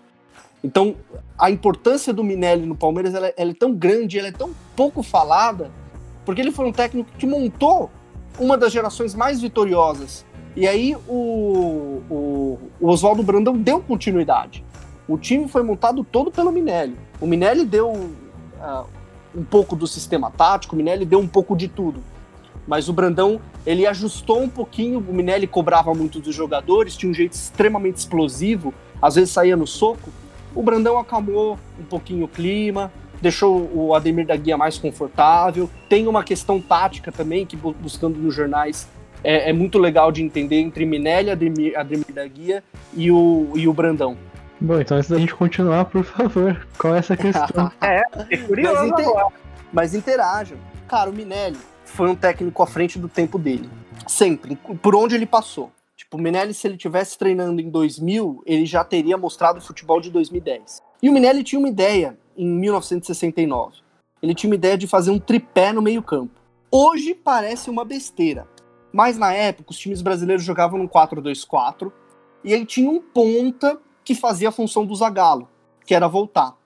[0.65, 0.97] Então,
[1.39, 5.03] a importância do Minelli no Palmeiras ela, ela é tão grande, ela é tão pouco
[5.03, 5.71] falada,
[6.25, 7.91] porque ele foi um técnico que montou
[8.39, 10.25] uma das gerações mais vitoriosas.
[10.55, 14.65] E aí o, o, o Oswaldo Brandão deu continuidade.
[15.09, 16.97] O time foi montado todo pelo Minelli.
[17.21, 18.87] O Minelli deu uh,
[19.35, 22.03] um pouco do sistema tático, o Minelli deu um pouco de tudo.
[22.67, 27.15] Mas o Brandão, ele ajustou um pouquinho, o Minelli cobrava muito dos jogadores, tinha um
[27.15, 30.11] jeito extremamente explosivo, às vezes saía no soco,
[30.55, 35.71] o Brandão acalmou um pouquinho o clima, deixou o Ademir da Guia mais confortável.
[35.89, 38.87] Tem uma questão tática também, que buscando nos jornais
[39.25, 42.63] é, é muito legal de entender entre Minelli, Ademir, Ademir da Guia
[42.95, 44.17] e o, e o Brandão.
[44.61, 47.71] Bom, então antes da gente continuar, por favor, qual é essa questão?
[47.83, 49.27] é, é curioso mas, inter...
[49.73, 50.59] mas interajam.
[50.87, 53.69] Cara, o Minelli foi um técnico à frente do tempo dele.
[54.07, 55.73] Sempre, por onde ele passou.
[55.97, 60.01] Tipo, o Minelli, se ele tivesse treinando em 2000, ele já teria mostrado o futebol
[60.01, 60.81] de 2010.
[61.03, 63.77] E o Minelli tinha uma ideia em 1969.
[64.23, 66.33] Ele tinha uma ideia de fazer um tripé no meio-campo.
[66.71, 68.47] Hoje parece uma besteira,
[68.93, 71.91] mas na época os times brasileiros jogavam no 4-2-4
[72.45, 75.49] e aí tinha um ponta que fazia a função do Zagallo,
[75.87, 76.57] que era voltar.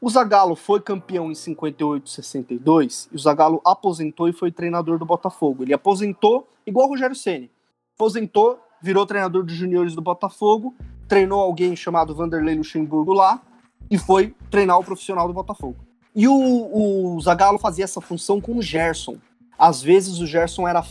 [0.00, 5.04] O Zagallo foi campeão em 58, 62 e o Zagallo aposentou e foi treinador do
[5.04, 5.64] Botafogo.
[5.64, 7.50] Ele aposentou igual o Rogério Ceni.
[7.96, 10.74] Aposentou virou treinador de juniores do Botafogo,
[11.08, 13.42] treinou alguém chamado Vanderlei Luxemburgo lá
[13.90, 15.76] e foi treinar o profissional do Botafogo.
[16.14, 19.16] E o, o Zagallo fazia essa função com o Gerson.
[19.58, 20.84] Às vezes o Gerson era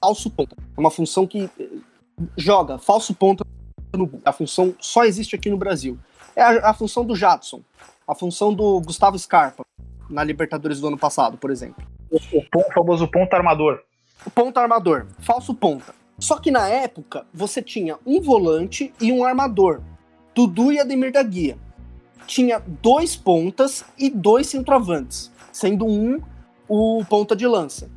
[0.00, 0.56] falso ponta.
[0.76, 1.68] É uma função que eh,
[2.36, 3.44] joga falso ponta
[3.94, 5.98] no A função só existe aqui no Brasil.
[6.34, 7.62] É a, a função do Jadson,
[8.06, 9.64] a função do Gustavo Scarpa
[10.08, 11.84] na Libertadores do ano passado, por exemplo.
[12.10, 13.82] O, o, o famoso ponta armador.
[14.24, 15.94] O ponta armador, falso ponta.
[16.18, 19.82] Só que na época você tinha um volante e um armador,
[20.34, 21.58] Dudu e Ademir da Guia.
[22.26, 26.20] Tinha dois pontas e dois centroavantes, sendo um
[26.68, 27.90] o ponta de lança.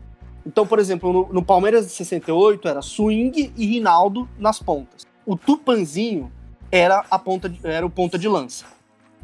[0.49, 5.05] Então, por exemplo, no, no Palmeiras de 68 era Swing e Rinaldo nas pontas.
[5.23, 6.31] O Tupanzinho
[6.71, 8.65] era a ponta de, era o ponta de lança,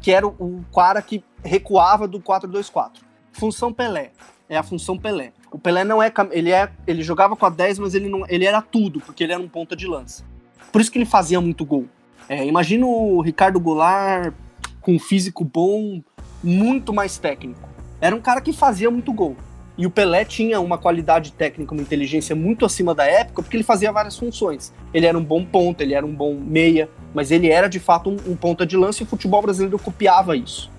[0.00, 2.98] que era o, cara que recuava do 4-2-4.
[3.32, 4.12] Função Pelé
[4.48, 5.32] é a função Pelé.
[5.50, 6.12] O Pelé não é.
[6.30, 9.32] Ele, é, ele jogava com a 10, mas ele, não, ele era tudo, porque ele
[9.32, 10.24] era um ponta de lança.
[10.70, 11.86] Por isso que ele fazia muito gol.
[12.28, 14.32] É, imagina o Ricardo Goulart
[14.80, 16.00] com um físico bom,
[16.40, 17.68] muito mais técnico.
[18.00, 19.36] Era um cara que fazia muito gol.
[19.78, 23.64] E o Pelé tinha uma qualidade técnica, uma inteligência muito acima da época, porque ele
[23.64, 24.72] fazia várias funções.
[24.92, 28.08] Ele era um bom ponta, ele era um bom meia, mas ele era de fato
[28.08, 30.70] um, um ponta de lança e o futebol brasileiro copiava isso.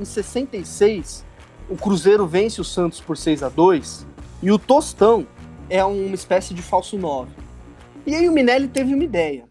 [0.00, 1.24] Em 66,
[1.68, 4.06] o Cruzeiro vence o Santos por 6 a 2
[4.42, 5.26] e o Tostão
[5.68, 7.30] é uma espécie de falso 9.
[8.06, 9.44] E aí o Minelli teve uma ideia,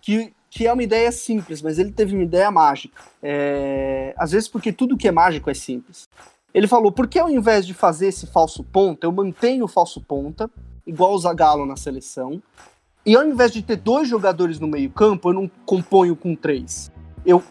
[0.00, 3.00] que, que é uma ideia simples, mas ele teve uma ideia mágica.
[3.22, 6.08] É, às vezes porque tudo que é mágico é simples.
[6.54, 10.00] Ele falou, por que ao invés de fazer esse falso ponta, eu mantenho o falso
[10.00, 10.48] ponta,
[10.86, 12.40] igual o Zagallo na seleção,
[13.06, 16.90] E ao invés de ter dois jogadores no meio-campo, eu não componho com três.
[17.26, 17.42] Eu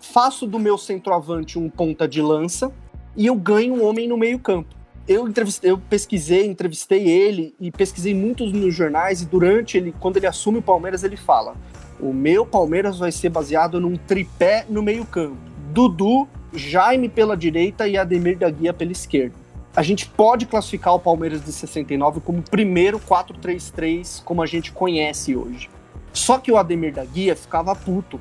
[0.00, 2.70] faço do meu centroavante um ponta de lança
[3.16, 4.72] e eu ganho um homem no meio-campo.
[5.08, 5.28] Eu,
[5.64, 10.58] eu pesquisei, entrevistei ele e pesquisei muitos nos jornais e durante ele, quando ele assume
[10.58, 11.56] o Palmeiras, ele fala:
[11.98, 15.38] "O meu Palmeiras vai ser baseado num tripé no meio-campo.
[15.72, 19.34] Dudu, Jaime pela direita e Ademir da Guia pela esquerda.
[19.74, 24.70] A gente pode classificar o Palmeiras de 69 como o primeiro 4-3-3 como a gente
[24.70, 25.70] conhece hoje.
[26.12, 28.20] Só que o Ademir da Guia ficava puto,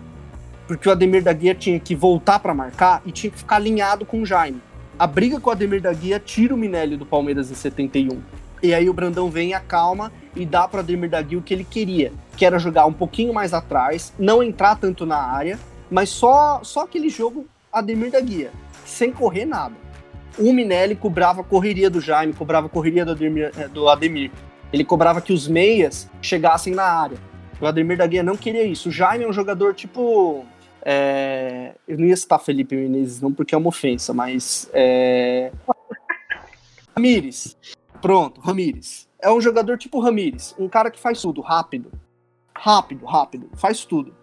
[0.66, 4.06] porque o Ademir da Guia tinha que voltar para marcar e tinha que ficar alinhado
[4.06, 4.62] com o Jaime.
[4.98, 8.22] A briga com o Ademir da Guia tira o Minelli do Palmeiras em 71.
[8.64, 11.66] E aí o Brandão vem acalma e dá para Ademir da Guia o que ele
[11.66, 16.62] queria, que era jogar um pouquinho mais atrás, não entrar tanto na área, mas só
[16.64, 18.52] só aquele jogo Ademir da Guia,
[18.86, 19.76] sem correr nada.
[20.38, 24.32] O Minelli cobrava a correria do Jaime, cobrava a correria do Ademir, eh, do Ademir.
[24.72, 27.18] Ele cobrava que os meias chegassem na área.
[27.60, 28.90] O Ademir da Guia não queria isso.
[28.90, 30.46] O Jaime é um jogador tipo.
[30.84, 31.76] É...
[31.88, 34.70] Eu não ia citar Felipe Menezes, não, porque é uma ofensa, mas.
[34.74, 35.52] É...
[36.96, 37.58] Ramires.
[38.02, 39.08] Pronto, Ramires.
[39.22, 40.56] É um jogador tipo Ramires.
[40.58, 41.92] Um cara que faz tudo, rápido.
[42.56, 43.50] Rápido, rápido.
[43.56, 44.16] Faz tudo.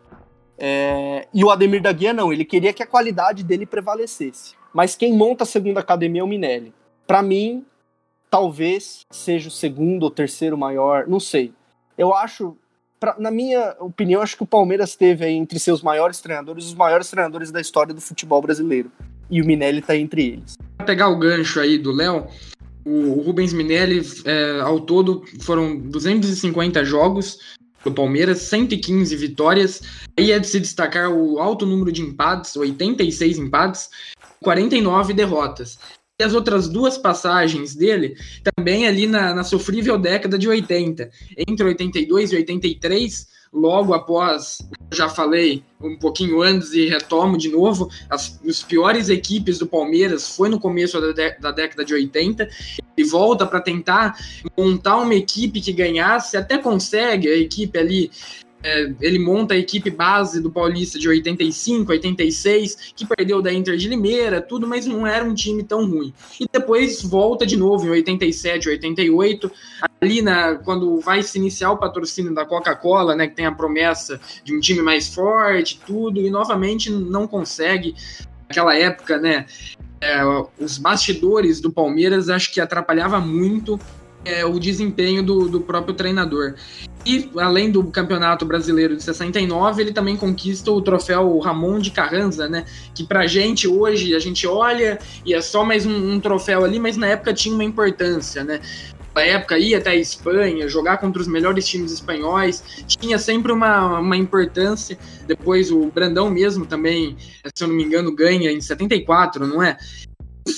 [0.58, 4.54] É, e o Ademir da Guia não, ele queria que a qualidade dele prevalecesse.
[4.74, 6.74] Mas quem monta a segunda academia é o Minelli.
[7.06, 7.64] Para mim,
[8.30, 11.52] talvez seja o segundo ou terceiro maior, não sei.
[11.96, 12.56] Eu acho,
[12.98, 16.74] pra, na minha opinião, acho que o Palmeiras teve aí entre seus maiores treinadores os
[16.74, 18.90] maiores treinadores da história do futebol brasileiro.
[19.30, 20.56] E o Minelli tá entre eles.
[20.76, 22.26] Pra pegar o gancho aí do Léo,
[22.84, 27.38] o Rubens Minelli, é, ao todo, foram 250 jogos,
[27.84, 29.82] do Palmeiras, 115 vitórias.
[30.16, 33.90] Aí é de se destacar o alto número de empates, 86 empates,
[34.40, 35.78] 49 derrotas.
[36.20, 38.16] E as outras duas passagens dele,
[38.56, 44.58] também ali na, na sofrível década de 80, entre 82 e 83, logo após,
[44.92, 50.36] já falei um pouquinho antes e retomo de novo, as, as piores equipes do Palmeiras
[50.36, 52.48] foi no começo da, da década de 80,
[52.96, 54.18] e volta para tentar
[54.56, 58.10] montar uma equipe que ganhasse, até consegue a equipe ali
[58.62, 63.76] é, ele monta a equipe base do Paulista de 85, 86, que perdeu da Inter
[63.76, 66.12] de Limeira, tudo, mas não era um time tão ruim.
[66.40, 69.50] E depois volta de novo em 87, 88,
[70.00, 74.20] ali na, quando vai se iniciar o patrocínio da Coca-Cola, né, que tem a promessa
[74.42, 77.94] de um time mais forte, tudo, e novamente não consegue.
[78.48, 79.46] Naquela época, né,
[80.00, 80.20] é,
[80.58, 83.78] os bastidores do Palmeiras acho que atrapalhava muito
[84.24, 86.54] é, o desempenho do, do próprio treinador.
[87.36, 92.64] Além do Campeonato Brasileiro de 69, ele também conquista o troféu Ramon de Carranza, né?
[92.94, 96.78] Que pra gente hoje, a gente olha e é só mais um, um troféu ali,
[96.78, 98.60] mas na época tinha uma importância, né?
[99.14, 103.98] Na época ir até a Espanha, jogar contra os melhores times espanhóis, tinha sempre uma,
[103.98, 104.96] uma importância.
[105.26, 107.16] Depois o Brandão mesmo também,
[107.54, 109.76] se eu não me engano, ganha em 74, não é?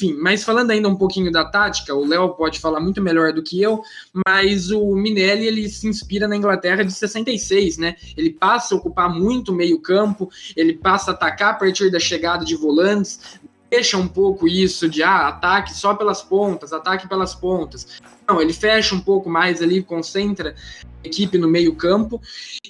[0.00, 3.42] Enfim, mas falando ainda um pouquinho da tática, o Léo pode falar muito melhor do
[3.42, 3.82] que eu,
[4.26, 7.96] mas o Minelli ele se inspira na Inglaterra de 66, né?
[8.16, 12.46] Ele passa a ocupar muito meio campo, ele passa a atacar a partir da chegada
[12.46, 13.38] de volantes,
[13.70, 18.00] deixa um pouco isso de ah, ataque só pelas pontas, ataque pelas pontas.
[18.28, 20.54] Não, ele fecha um pouco mais ali, concentra
[21.04, 22.20] a equipe no meio-campo.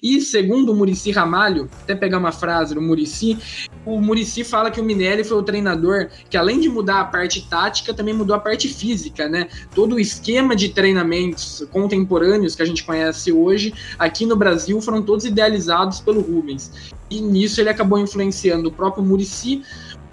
[0.03, 3.39] E segundo o Murici Ramalho, até pegar uma frase do Murici,
[3.85, 7.47] o Murici fala que o Minelli foi o treinador que, além de mudar a parte
[7.49, 9.49] tática, também mudou a parte física, né?
[9.75, 15.03] Todo o esquema de treinamentos contemporâneos que a gente conhece hoje, aqui no Brasil, foram
[15.03, 16.93] todos idealizados pelo Rubens.
[17.11, 19.63] E nisso ele acabou influenciando o próprio Murici,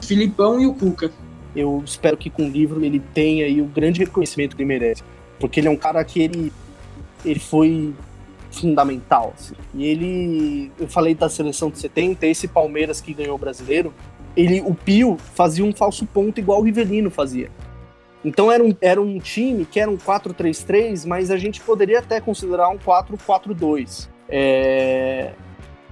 [0.02, 1.12] Filipão e o Cuca.
[1.56, 5.04] Eu espero que com o livro ele tenha aí o grande reconhecimento que ele merece.
[5.40, 6.52] Porque ele é um cara que ele,
[7.26, 7.94] ele foi
[8.52, 9.34] fundamental.
[9.38, 9.56] Assim.
[9.74, 13.94] E ele, eu falei da seleção de 70, esse Palmeiras que ganhou o brasileiro,
[14.36, 17.50] ele, o Pio fazia um falso ponto igual o Rivelino fazia.
[18.24, 22.20] Então era um, era um time que era um 4-3-3, mas a gente poderia até
[22.20, 24.10] considerar um 4-4-2.
[24.30, 25.32] É...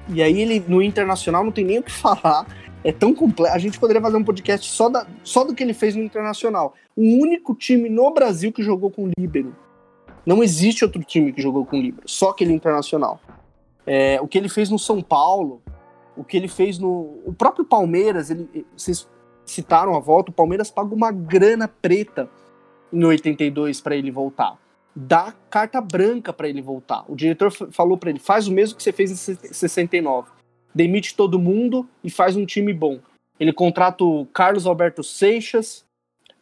[0.09, 2.45] E aí ele no Internacional não tem nem o que falar.
[2.85, 3.55] É tão completo.
[3.55, 6.75] A gente poderia fazer um podcast só, da, só do que ele fez no Internacional.
[6.95, 9.55] O único time no Brasil que jogou com líbero.
[10.23, 13.19] Não existe outro time que jogou com líbero, só aquele Internacional.
[13.87, 15.63] É, o que ele fez no São Paulo,
[16.15, 17.19] o que ele fez no.
[17.25, 19.09] O próprio Palmeiras, ele, vocês
[19.43, 22.29] citaram a volta, o Palmeiras paga uma grana preta
[22.93, 24.59] em 82 para ele voltar.
[24.95, 27.03] Dá carta branca para ele voltar.
[27.07, 30.34] O diretor falou para ele: faz o mesmo que você fez em 69
[30.75, 32.99] demite todo mundo e faz um time bom.
[33.39, 35.85] Ele contrata o Carlos Alberto Seixas,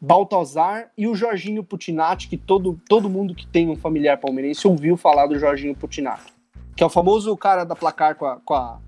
[0.02, 4.98] Baltazar e o Jorginho Putinati, que todo, todo mundo que tem um familiar palmeirense ouviu
[4.98, 6.34] falar do Jorginho Putinati.
[6.76, 8.80] que é o famoso cara da placar com a, com a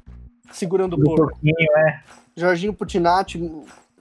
[0.51, 1.37] segurando o porco.
[1.77, 1.99] É.
[2.35, 3.39] Jorginho Putinati,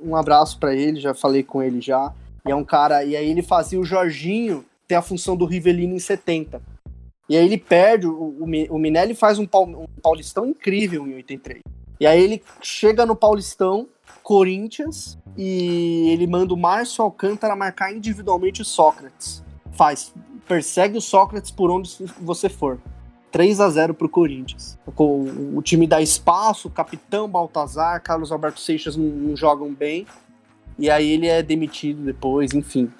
[0.00, 2.12] um abraço para ele, já falei com ele já.
[2.46, 5.94] E é um cara, e aí ele fazia o Jorginho ter a função do Rivelino
[5.94, 6.60] em 70.
[7.28, 9.46] E aí ele perde, o, o Minelli faz um,
[10.02, 11.62] Paulistão incrível em 83.
[11.98, 13.88] E aí ele chega no Paulistão,
[14.22, 19.42] Corinthians, e ele manda o Márcio Alcântara marcar individualmente o Sócrates.
[19.72, 20.12] Faz,
[20.46, 22.78] persegue o Sócrates por onde você for.
[23.30, 24.78] 3 a 0 para o Corinthians.
[24.86, 30.06] O, o, time dá espaço, o capitão Baltazar, Carlos Alberto Seixas não, não jogam bem.
[30.78, 32.90] E aí ele é demitido depois, enfim.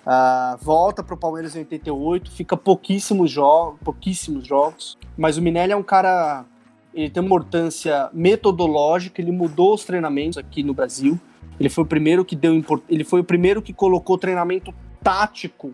[0.00, 4.98] Uh, volta para o Palmeiras em 88, fica pouquíssimos, jo pouquíssimos jogos.
[5.16, 6.44] Mas o Minelli é um cara.
[6.92, 11.20] Ele tem uma importância metodológica, ele mudou os treinamentos aqui no Brasil.
[11.58, 12.52] Ele foi o primeiro que deu
[12.88, 15.72] ele foi o primeiro que colocou treinamento tático,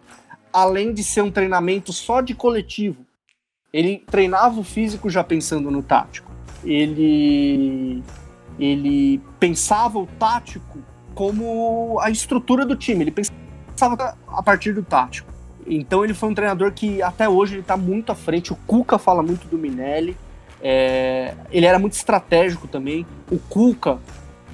[0.52, 3.06] além de ser um treinamento só de coletivo.
[3.72, 6.30] Ele treinava o físico já pensando no tático.
[6.64, 8.02] Ele
[8.58, 10.78] ele pensava o tático
[11.14, 13.04] como a estrutura do time.
[13.04, 13.35] Ele pensava
[13.84, 15.32] a partir do tático.
[15.66, 18.52] Então ele foi um treinador que até hoje ele está muito à frente.
[18.52, 20.16] O Cuca fala muito do Minelli.
[20.62, 23.04] É, ele era muito estratégico também.
[23.30, 23.98] O Cuca,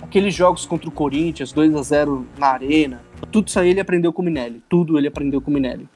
[0.00, 4.12] aqueles jogos contra o Corinthians, 2 a 0 na arena, tudo isso aí ele aprendeu
[4.12, 4.62] com o Minelli.
[4.68, 5.88] Tudo ele aprendeu com o Minelli.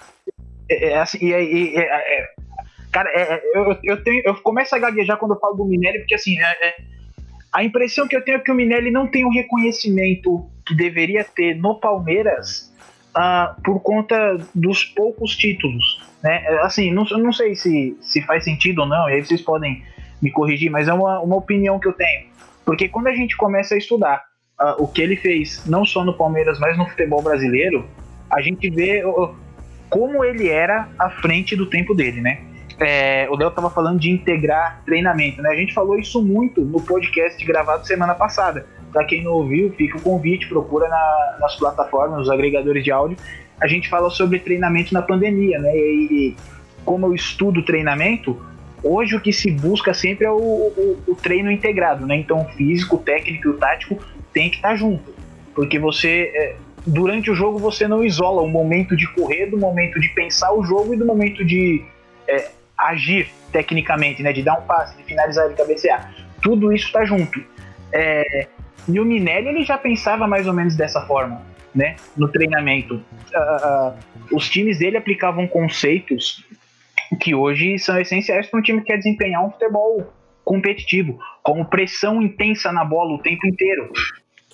[0.70, 2.46] É, é assim, e, e, é, é
[2.96, 5.98] Cara, é, é, eu, eu, tenho, eu começo a gaguejar quando eu falo do Minelli,
[5.98, 6.76] porque assim, é, é,
[7.52, 11.22] a impressão que eu tenho é que o Minelli não tem o reconhecimento que deveria
[11.22, 12.65] ter no Palmeiras
[13.16, 16.02] uh, por conta dos poucos títulos.
[16.22, 16.46] Né?
[16.62, 19.82] Assim, não, não sei se, se faz sentido ou não, e aí vocês podem
[20.20, 22.26] me corrigir, mas é uma, uma opinião que eu tenho.
[22.64, 24.22] Porque quando a gente começa a estudar
[24.60, 27.86] uh, o que ele fez, não só no Palmeiras, mas no futebol brasileiro,
[28.30, 29.02] a gente vê
[29.88, 32.40] como ele era à frente do tempo dele, né?
[32.78, 35.50] É, o Léo estava falando de integrar treinamento, né?
[35.50, 38.66] A gente falou isso muito no podcast gravado semana passada.
[38.92, 43.16] Para quem não ouviu, fica o convite, procura na, nas plataformas, nos agregadores de áudio.
[43.60, 45.74] A gente fala sobre treinamento na pandemia, né?
[45.74, 46.36] E, e
[46.84, 48.40] como eu estudo treinamento,
[48.82, 52.16] hoje o que se busca sempre é o, o, o treino integrado, né?
[52.16, 53.98] Então, o físico, o técnico e o tático
[54.32, 55.14] tem que estar tá junto,
[55.54, 59.98] porque você é, durante o jogo você não isola o momento de correr do momento
[59.98, 61.82] de pensar o jogo e do momento de
[62.28, 64.32] é, agir tecnicamente, né?
[64.32, 66.14] De dar um passe, de finalizar, de cabecear.
[66.42, 67.42] Tudo isso está junto.
[67.92, 68.46] É,
[68.88, 71.42] e o Minelli ele já pensava mais ou menos dessa forma,
[71.74, 71.96] né?
[72.16, 72.94] No treinamento.
[72.94, 76.44] Uh, uh, os times dele aplicavam conceitos
[77.20, 80.12] que hoje são essenciais para um time que quer desempenhar um futebol
[80.44, 83.90] competitivo, como pressão intensa na bola o tempo inteiro.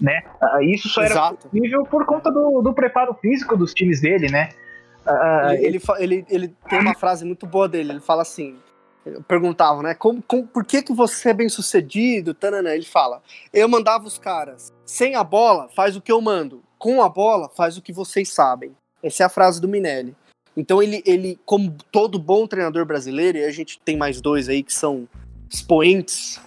[0.01, 0.23] Né?
[0.41, 1.49] Uh, isso só era Exato.
[1.49, 4.49] possível por conta do, do preparo físico dos times dele, né?
[5.07, 8.57] Uh, ele, ele, ele tem uma frase muito boa dele, ele fala assim,
[9.27, 13.21] perguntavam, né, como, como, por que que você é bem sucedido, tanana, ele fala,
[13.53, 17.49] eu mandava os caras, sem a bola, faz o que eu mando, com a bola,
[17.49, 18.77] faz o que vocês sabem.
[19.03, 20.15] Essa é a frase do Minelli.
[20.57, 24.63] Então ele, ele como todo bom treinador brasileiro, e a gente tem mais dois aí
[24.63, 25.09] que são
[25.51, 26.41] expoentes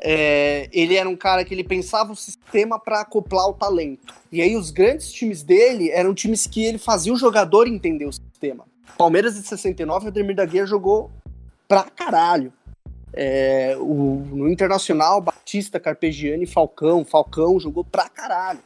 [0.00, 4.14] é, ele era um cara que ele pensava o sistema para acoplar o talento.
[4.30, 8.12] E aí os grandes times dele eram times que ele fazia o jogador entender o
[8.12, 8.64] sistema.
[8.98, 11.10] Palmeiras de 69, o Ademir da Guia jogou
[11.68, 12.52] pra caralho.
[13.12, 17.04] É, o, no Internacional, Batista, Carpegiani, Falcão.
[17.04, 18.60] Falcão jogou pra caralho.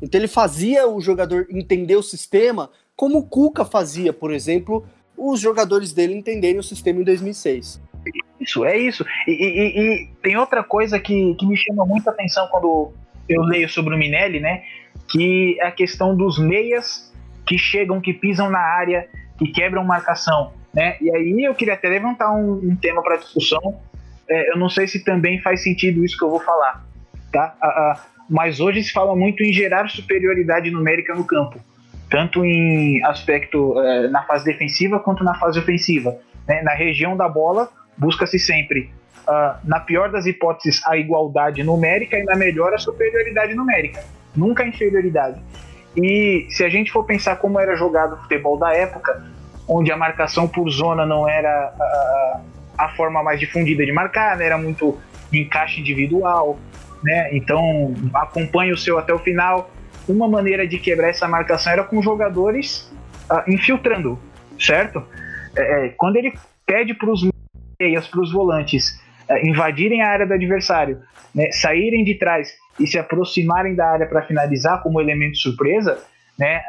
[0.00, 4.84] Então ele fazia o jogador entender o sistema como o Cuca fazia, por exemplo,
[5.16, 7.80] os jogadores dele entenderem o sistema em 2006
[8.40, 9.04] isso, é isso.
[9.26, 12.92] E, e, e, tem outra coisa que, que me chama muita atenção quando
[13.28, 14.62] eu leio sobre o Minelli, né?
[15.08, 17.12] Que é a questão dos meias
[17.46, 20.96] que chegam, que pisam na área, que quebram marcação, né?
[21.00, 23.80] E aí eu queria até levantar um, um tema para discussão.
[24.28, 26.84] É, eu não sei se também faz sentido isso que eu vou falar,
[27.32, 27.56] tá?
[28.30, 31.60] mas hoje se fala muito em gerar superioridade numérica no campo,
[32.08, 36.16] tanto em aspecto é, na fase defensiva quanto na fase ofensiva.
[36.46, 36.62] Né?
[36.62, 38.90] Na região da bola, busca-se sempre,
[39.28, 44.62] uh, na pior das hipóteses, a igualdade numérica e na melhor a superioridade numérica, nunca
[44.62, 45.40] a inferioridade.
[45.96, 49.22] E se a gente for pensar como era jogado o futebol da época,
[49.68, 52.40] onde a marcação por zona não era uh,
[52.76, 54.46] a forma mais difundida de marcar, né?
[54.46, 54.98] era muito
[55.32, 56.58] encaixe individual,
[57.02, 57.34] né?
[57.34, 59.70] então acompanhe o seu até o final.
[60.08, 62.92] Uma maneira de quebrar essa marcação era com jogadores
[63.30, 64.18] uh, infiltrando,
[64.58, 65.04] certo?
[65.56, 66.32] É, é quando ele
[66.66, 67.22] pede para os
[67.82, 71.00] meias para os volantes uh, invadirem a área do adversário,
[71.34, 75.98] né, saírem de trás e se aproximarem da área para finalizar como elemento surpresa,
[76.38, 76.62] né,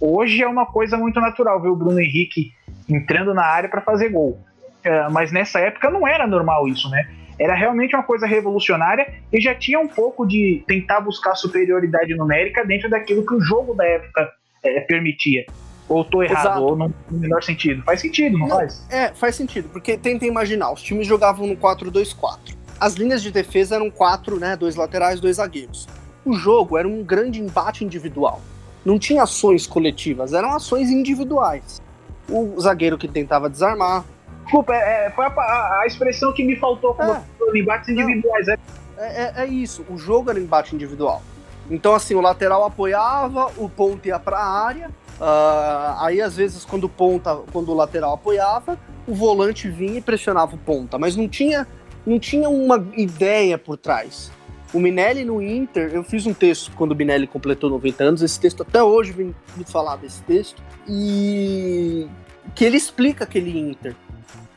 [0.00, 2.52] uh, hoje é uma coisa muito natural ver o Bruno Henrique
[2.88, 4.40] entrando na área para fazer gol.
[4.84, 7.06] uh, mas nessa época não era normal isso, né?
[7.38, 12.64] Era realmente uma coisa revolucionária e já tinha um pouco de tentar buscar superioridade numérica
[12.64, 14.32] dentro daquilo que o jogo da época
[14.64, 15.44] é, permitia.
[15.88, 16.62] Ou tô errado, Exato.
[16.62, 17.82] ou não no menor sentido.
[17.84, 18.84] Faz sentido, não, não, faz?
[18.90, 22.56] É, faz sentido, porque tenta imaginar, os times jogavam no 4-2-4.
[22.78, 24.56] As linhas de defesa eram quatro, né?
[24.56, 25.86] Dois laterais, dois zagueiros.
[26.24, 28.40] O jogo era um grande embate individual.
[28.84, 31.80] Não tinha ações coletivas, eram ações individuais.
[32.28, 34.04] O zagueiro que tentava desarmar.
[34.42, 37.22] Desculpa, é, é foi a, a, a, expressão que me faltou com é,
[37.54, 38.48] embates individuais.
[38.48, 38.52] É.
[38.52, 38.58] é.
[38.98, 41.22] É, é isso, o jogo era embate individual.
[41.70, 44.90] Então, assim, o lateral apoiava, o ponto ia para a área.
[45.16, 50.02] Uh, aí, às vezes, quando o ponta, quando o lateral apoiava, o volante vinha e
[50.02, 50.98] pressionava o ponta.
[50.98, 51.66] Mas não tinha,
[52.06, 54.30] não tinha uma ideia por trás.
[54.74, 58.38] O Minelli no Inter, eu fiz um texto quando o Minelli completou 90 anos, esse
[58.38, 62.06] texto até hoje vem me falar desse texto, e
[62.54, 63.94] que ele explica aquele Inter.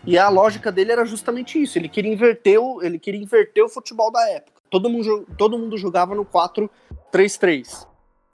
[0.05, 3.69] E a lógica dele era justamente isso, ele queria inverter o, ele queria inverter o
[3.69, 4.59] futebol da época.
[4.69, 7.87] Todo mundo, todo mundo jogava no 4-3-3.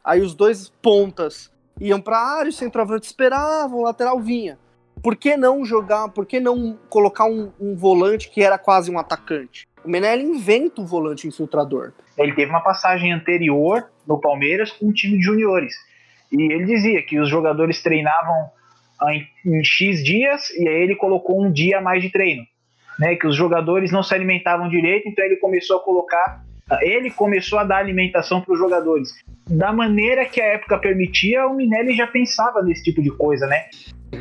[0.03, 4.57] Aí os dois pontas iam para a área, o centroavante esperava, o lateral vinha.
[5.03, 8.97] Por que não jogar, por que não colocar um, um volante que era quase um
[8.97, 9.67] atacante?
[9.83, 11.93] O Menelli inventa o volante infiltrador.
[12.17, 15.75] Ele teve uma passagem anterior no Palmeiras com um time de juniores.
[16.31, 18.49] E ele dizia que os jogadores treinavam
[19.09, 22.43] em, em X dias e aí ele colocou um dia a mais de treino.
[22.97, 26.45] Né, que os jogadores não se alimentavam direito, então ele começou a colocar,
[26.81, 29.13] ele começou a dar alimentação para os jogadores.
[29.47, 33.65] Da maneira que a época permitia, o Minelli já pensava nesse tipo de coisa, né?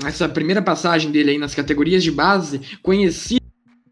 [0.06, 3.40] Essa primeira passagem dele aí nas categorias de base, conhecia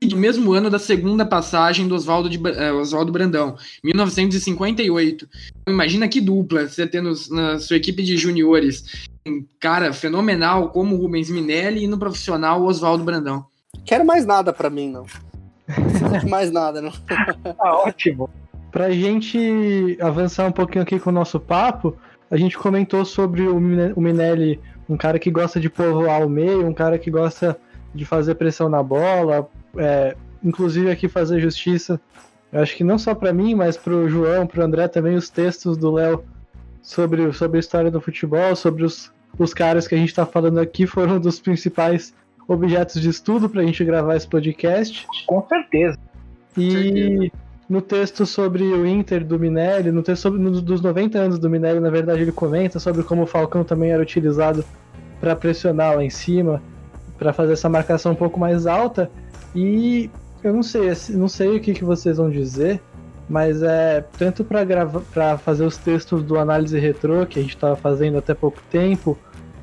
[0.06, 5.28] do mesmo ano da segunda passagem do Oswaldo, de, uh, Oswaldo Brandão, 1958.
[5.68, 10.98] Imagina que dupla você tendo na sua equipe de juniores um cara fenomenal como o
[10.98, 13.46] Rubens Minelli e no profissional o Oswaldo Brandão.
[13.86, 15.06] Quero mais nada para mim, não.
[15.68, 16.92] Não mais nada, não.
[17.58, 18.28] ah, ótimo.
[18.72, 21.94] Pra gente avançar um pouquinho aqui com o nosso papo,
[22.30, 24.58] a gente comentou sobre o Minelli,
[24.88, 27.58] um cara que gosta de povoar o meio, um cara que gosta
[27.94, 29.46] de fazer pressão na bola,
[29.76, 32.00] é, inclusive aqui fazer justiça.
[32.50, 35.14] Eu acho que não só para mim, mas para o João, para o André também
[35.14, 36.24] os textos do Léo
[36.80, 40.58] sobre, sobre a história do futebol, sobre os, os caras que a gente está falando
[40.58, 42.14] aqui foram dos principais
[42.48, 45.06] objetos de estudo para a gente gravar esse podcast.
[45.26, 45.98] Com certeza.
[46.56, 47.41] E certeza.
[47.72, 51.48] No texto sobre o Inter do Minelli, no texto sobre, no, dos 90 anos do
[51.48, 54.62] Minelli, na verdade ele comenta sobre como o Falcão também era utilizado
[55.18, 56.62] para pressionar lá em cima,
[57.18, 59.10] para fazer essa marcação um pouco mais alta.
[59.54, 60.10] E
[60.44, 62.78] eu não sei, não sei o que, que vocês vão dizer,
[63.26, 67.54] mas é tanto para gravar, para fazer os textos do análise retrô que a gente
[67.54, 69.16] estava fazendo até pouco tempo,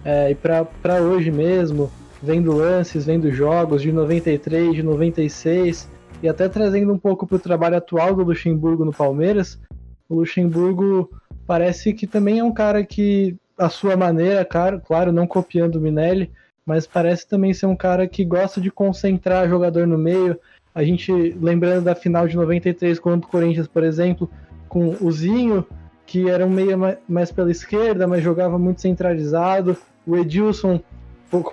[0.03, 1.91] é, e para hoje mesmo,
[2.23, 7.39] vendo lances, vendo jogos de 93, de 96 e até trazendo um pouco para o
[7.39, 9.59] trabalho atual do Luxemburgo no Palmeiras.
[10.07, 11.09] O Luxemburgo
[11.47, 15.81] parece que também é um cara que, a sua maneira, claro, claro não copiando o
[15.81, 16.31] Minelli,
[16.65, 20.37] mas parece também ser um cara que gosta de concentrar jogador no meio.
[20.75, 21.11] A gente,
[21.41, 24.29] lembrando da final de 93 contra o Corinthians, por exemplo,
[24.67, 25.65] com o Zinho,
[26.05, 29.77] que era um meia mais pela esquerda, mas jogava muito centralizado.
[30.05, 30.81] O Edilson,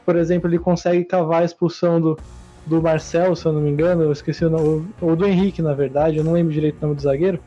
[0.05, 2.19] por exemplo, ele consegue cavar a expulsão do,
[2.67, 5.73] do Marcel, se eu não me engano, eu esqueci o nome, ou do Henrique, na
[5.73, 7.39] verdade, eu não lembro direito o nome do zagueiro,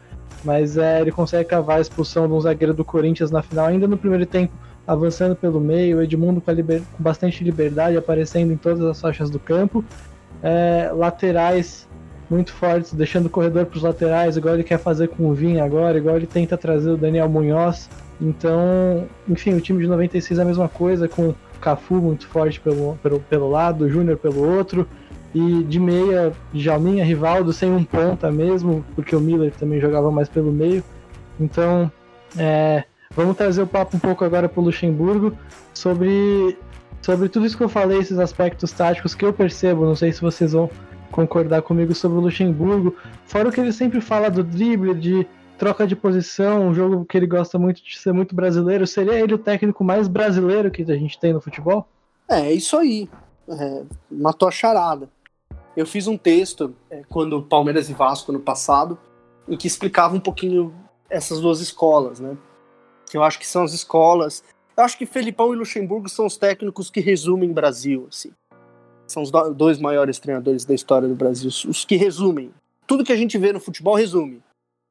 [0.43, 3.87] mas é, ele consegue cavar a expulsão de um zagueiro do Corinthians na final, ainda
[3.87, 4.53] no primeiro tempo
[4.89, 6.81] avançando pelo meio, Edmundo com, liber...
[6.93, 9.85] com bastante liberdade, aparecendo em todas as faixas do campo.
[10.41, 11.87] É, laterais
[12.27, 15.63] muito fortes, deixando o corredor para os laterais, igual ele quer fazer com o Vinha
[15.63, 17.87] agora, igual ele tenta trazer o Daniel Munhoz.
[18.19, 22.59] Então, enfim, o time de 96 é a mesma coisa, com o Cafu muito forte
[22.59, 24.87] pelo, pelo, pelo lado, o Júnior pelo outro,
[25.33, 30.27] e de meia, Jalminha, Rivaldo sem um ponta mesmo, porque o Miller também jogava mais
[30.27, 30.83] pelo meio.
[31.39, 31.91] Então,
[32.37, 32.83] é,
[33.15, 35.35] Vamos trazer o papo um pouco agora para o Luxemburgo
[35.73, 36.57] sobre,
[37.01, 39.85] sobre tudo isso que eu falei, esses aspectos táticos que eu percebo.
[39.85, 40.69] Não sei se vocês vão
[41.11, 42.95] concordar comigo sobre o Luxemburgo.
[43.25, 45.25] Fora o que ele sempre fala do drible, de
[45.57, 48.85] troca de posição, um jogo que ele gosta muito de ser muito brasileiro.
[48.85, 51.87] Seria ele o técnico mais brasileiro que a gente tem no futebol?
[52.29, 53.09] É, isso aí.
[53.49, 55.09] É, matou a charada.
[55.79, 58.99] Eu fiz um texto é, quando Palmeiras e Vasco no passado,
[59.47, 60.75] em que explicava um pouquinho
[61.09, 62.37] essas duas escolas, né?
[63.09, 64.43] que eu acho que são as escolas.
[64.75, 68.31] Eu acho que Felipão e Luxemburgo são os técnicos que resumem Brasil, assim.
[69.07, 72.51] São os dois maiores treinadores da história do Brasil, os que resumem.
[72.85, 74.43] Tudo que a gente vê no futebol resume.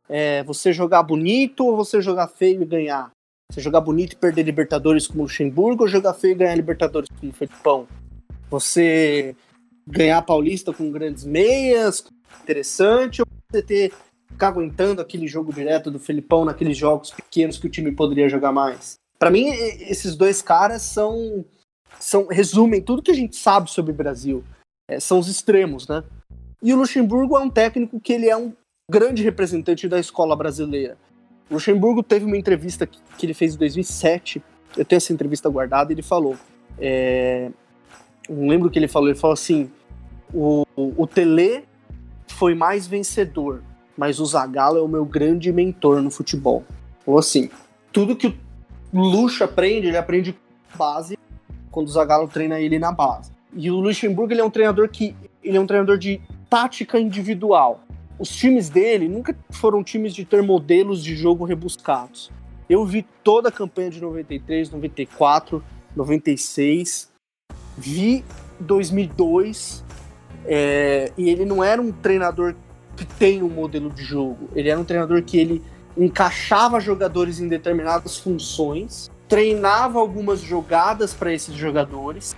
[0.08, 3.10] É você jogar bonito ou você jogar feio e ganhar.
[3.52, 7.30] Você jogar bonito e perder Libertadores como Luxemburgo ou jogar feio e ganhar Libertadores como
[7.30, 7.86] Felipão.
[8.50, 9.36] Você
[9.90, 12.04] ganhar Paulista com grandes meias,
[12.42, 13.92] interessante, ou você ter
[14.30, 18.52] ficar aguentando aquele jogo direto do Felipão naqueles jogos pequenos que o time poderia jogar
[18.52, 18.94] mais.
[19.18, 21.44] Para mim, esses dois caras são,
[21.98, 24.44] são resumem tudo que a gente sabe sobre o Brasil.
[24.88, 26.04] É, são os extremos, né?
[26.62, 28.52] E o Luxemburgo é um técnico que ele é um
[28.88, 30.96] grande representante da escola brasileira.
[31.50, 34.42] O Luxemburgo teve uma entrevista que, que ele fez em 2007.
[34.76, 35.92] Eu tenho essa entrevista guardada.
[35.92, 36.36] Ele falou,
[36.78, 37.50] é,
[38.28, 39.08] não lembro o que ele falou.
[39.08, 39.70] Ele falou assim:
[40.32, 41.64] o, o Tele
[42.26, 43.62] foi mais vencedor,
[43.96, 46.64] mas o Zagallo é o meu grande mentor no futebol.
[47.04, 47.50] Ou assim,
[47.92, 48.28] tudo que
[48.92, 50.36] o Luxo aprende, ele aprende
[50.76, 51.18] base
[51.70, 53.30] quando o Zagallo treina ele na base.
[53.54, 57.80] E o Luxemburgo ele é um treinador que ele é um treinador de tática individual.
[58.18, 62.30] Os times dele nunca foram times de ter modelos de jogo rebuscados.
[62.68, 65.62] Eu vi toda a campanha de 93, 94,
[65.96, 67.10] 96,
[67.76, 68.24] vi
[68.60, 69.84] 2002,
[70.50, 72.54] é, e ele não era um treinador
[72.96, 74.48] que tem um modelo de jogo.
[74.54, 75.62] Ele era um treinador que ele
[75.94, 82.34] encaixava jogadores em determinadas funções, treinava algumas jogadas para esses jogadores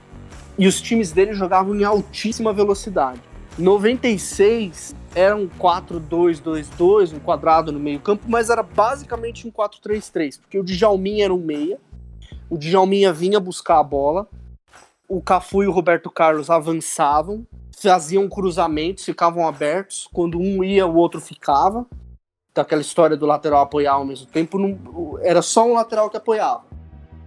[0.58, 3.20] e os times dele jogavam em altíssima velocidade.
[3.56, 10.64] 96 era um 4-2-2-2, um quadrado no meio-campo, mas era basicamente um 4-3-3, porque o
[10.64, 11.78] Djalminha era um meia,
[12.48, 14.26] o Djalminha vinha buscar a bola,
[15.08, 17.46] o Cafu e o Roberto Carlos avançavam,
[17.80, 20.08] faziam cruzamentos, ficavam abertos.
[20.12, 21.86] Quando um ia, o outro ficava.
[22.54, 26.64] Daquela história do lateral apoiar ao mesmo tempo, não, era só um lateral que apoiava.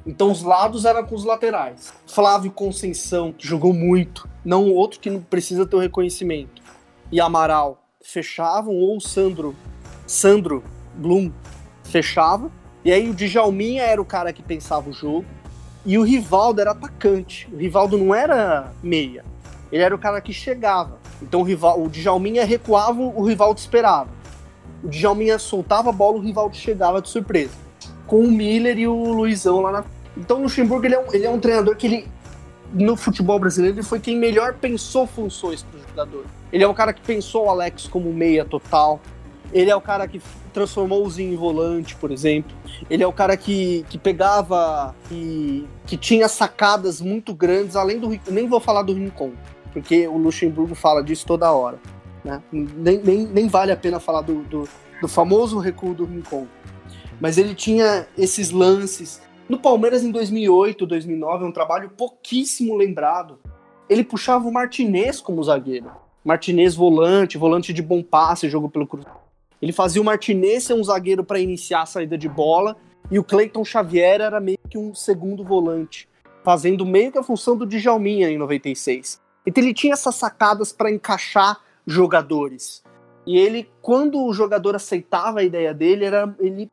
[0.06, 1.94] Então os lados eram com os laterais.
[2.06, 6.62] Flávio Conceição, que jogou muito, não outro que não precisa ter o reconhecimento.
[7.10, 9.56] E Amaral fechavam, ou Sandro,
[10.06, 10.62] Sandro
[10.96, 11.32] Blum
[11.84, 12.52] fechava.
[12.84, 15.26] E aí o Djalminha era o cara que pensava o jogo.
[15.86, 17.50] E o Rivaldo era atacante.
[17.52, 19.24] O Rivaldo não era meia
[19.74, 21.00] ele era o cara que chegava.
[21.20, 24.08] Então o, rival, o Djalminha recuava, o Rivaldo esperava.
[24.84, 27.54] O Djalminha soltava a bola, o Rivaldo chegava de surpresa.
[28.06, 29.84] Com o Miller e o Luizão lá na.
[30.16, 32.08] Então o Luxemburgo ele é, um, ele é um treinador que ele,
[32.72, 36.26] no futebol brasileiro, ele foi quem melhor pensou funções para o jogador.
[36.52, 39.02] Ele é o cara que pensou o Alex como meia total.
[39.52, 40.22] Ele é o cara que
[40.54, 42.56] transformou o Zinho em volante, por exemplo.
[42.92, 48.20] Ele é o cara que, que pegava e que tinha sacadas muito grandes, além do.
[48.30, 49.32] Nem vou falar do Rincon
[49.74, 51.80] porque o Luxemburgo fala disso toda hora.
[52.24, 52.42] Né?
[52.52, 54.70] Nem, nem, nem vale a pena falar do, do,
[55.02, 56.48] do famoso recuo do Rincon.
[57.20, 59.22] Mas ele tinha esses lances.
[59.50, 63.40] No Palmeiras em 2008, 2009, é um trabalho pouquíssimo lembrado.
[63.90, 65.92] Ele puxava o Martinez como zagueiro.
[66.24, 69.06] Martinez volante, volante de bom passe, jogo pelo cruz.
[69.62, 72.78] Ele fazia o Martinez ser um zagueiro para iniciar a saída de bola
[73.12, 76.08] e o Cleiton Xavier era meio que um segundo volante,
[76.44, 79.22] fazendo meio que a função do Djalminha em 96.
[79.46, 82.84] Então ele tinha essas sacadas para encaixar jogadores.
[83.26, 86.70] E ele, quando o jogador aceitava a ideia dele, era ele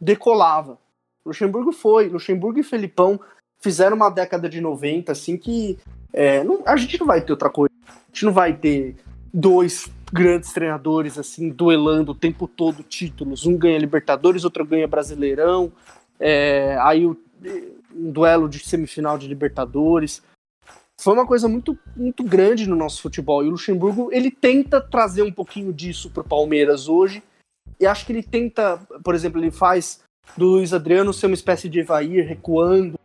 [0.00, 0.78] decolava.
[1.24, 3.18] Luxemburgo foi, Luxemburgo e Felipão
[3.60, 5.78] fizeram uma década de 90 assim que
[6.12, 7.72] é, não, a gente não vai ter outra coisa.
[7.88, 8.96] A gente não vai ter
[9.32, 13.46] dois grandes treinadores assim duelando o tempo todo títulos.
[13.46, 15.72] Um ganha Libertadores, outro ganha Brasileirão.
[16.20, 17.16] É, aí o,
[17.94, 20.22] um duelo de semifinal de Libertadores
[21.00, 23.44] foi uma coisa muito, muito grande no nosso futebol.
[23.44, 27.22] E o Luxemburgo, ele tenta trazer um pouquinho disso pro Palmeiras hoje.
[27.80, 30.00] E acho que ele tenta, por exemplo, ele faz
[30.36, 32.98] do Luiz Adriano ser uma espécie de Evair, recuando,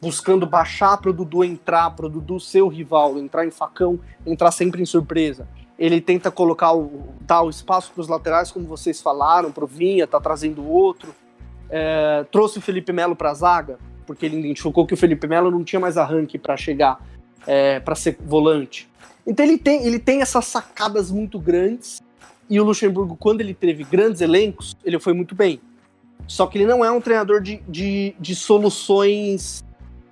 [0.00, 4.00] buscando baixar para o Dudu entrar, para o Dudu ser o rival, entrar em facão,
[4.26, 5.46] entrar sempre em surpresa.
[5.78, 10.20] Ele tenta colocar o, o espaço para os laterais, como vocês falaram, pro Vinha, tá
[10.20, 11.14] trazendo outro.
[11.70, 15.50] É, trouxe o Felipe Melo para a zaga, porque ele identificou que o Felipe Melo
[15.50, 16.98] não tinha mais arranque para chegar
[17.46, 18.88] é, para ser volante.
[19.26, 22.02] Então ele tem, ele tem essas sacadas muito grandes.
[22.48, 25.60] E o Luxemburgo, quando ele teve grandes elencos, ele foi muito bem.
[26.26, 29.62] Só que ele não é um treinador de, de, de soluções.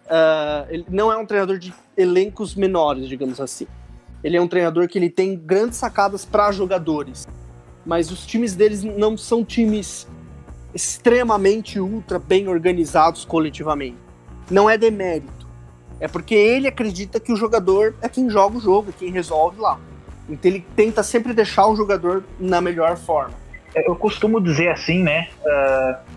[0.05, 3.67] Uh, ele não é um treinador de elencos menores, digamos assim.
[4.23, 7.27] Ele é um treinador que ele tem grandes sacadas para jogadores.
[7.85, 10.07] Mas os times deles não são times
[10.75, 13.97] extremamente ultra bem organizados coletivamente.
[14.51, 15.36] Não é demérito
[16.01, 19.79] é porque ele acredita que o jogador é quem joga o jogo, quem resolve lá.
[20.29, 23.35] Então ele tenta sempre deixar o jogador na melhor forma.
[23.75, 25.29] É, eu costumo dizer assim, né?
[25.43, 26.17] Uh,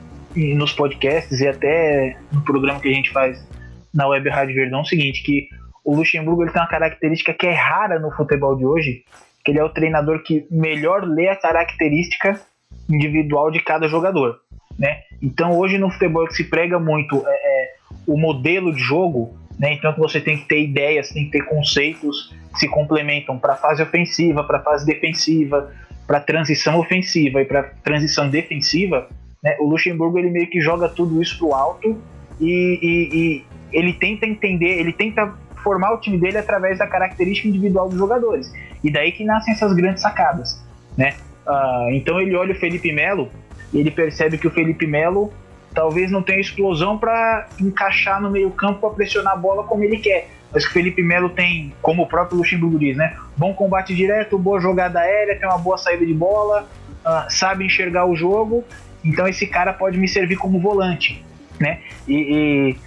[0.55, 3.45] nos podcasts e até no programa que a gente faz
[3.93, 5.47] na Web Rádio Verdão, é o seguinte, que
[5.83, 9.03] o Luxemburgo ele tem uma característica que é rara no futebol de hoje,
[9.43, 12.39] que ele é o treinador que melhor lê a característica
[12.87, 14.39] individual de cada jogador,
[14.77, 15.01] né?
[15.21, 17.73] Então hoje no futebol que se prega muito é, é
[18.05, 19.73] o modelo de jogo, né?
[19.73, 24.43] Então você tem que ter ideias, tem que ter conceitos, se complementam para fase ofensiva,
[24.43, 25.71] para fase defensiva,
[26.07, 29.07] para transição ofensiva e para transição defensiva,
[29.43, 32.01] né, o Luxemburgo ele meio que joga tudo isso pro alto
[32.41, 35.31] e, e, e, ele tenta entender, ele tenta
[35.63, 38.51] formar o time dele através da característica individual dos jogadores.
[38.83, 40.65] E daí que nascem essas grandes sacadas,
[40.97, 41.15] né?
[41.45, 43.29] Uh, então ele olha o Felipe Melo
[43.73, 45.31] e ele percebe que o Felipe Melo
[45.73, 49.97] talvez não tenha explosão para encaixar no meio campo para pressionar a bola como ele
[49.97, 50.29] quer.
[50.51, 53.15] Mas que o Felipe Melo tem, como o próprio Luxemburgo diz, né?
[53.37, 56.67] Bom combate direto, boa jogada aérea, tem uma boa saída de bola,
[57.05, 58.63] uh, sabe enxergar o jogo.
[59.03, 61.23] Então esse cara pode me servir como volante,
[61.59, 61.81] né?
[62.07, 62.77] E, e,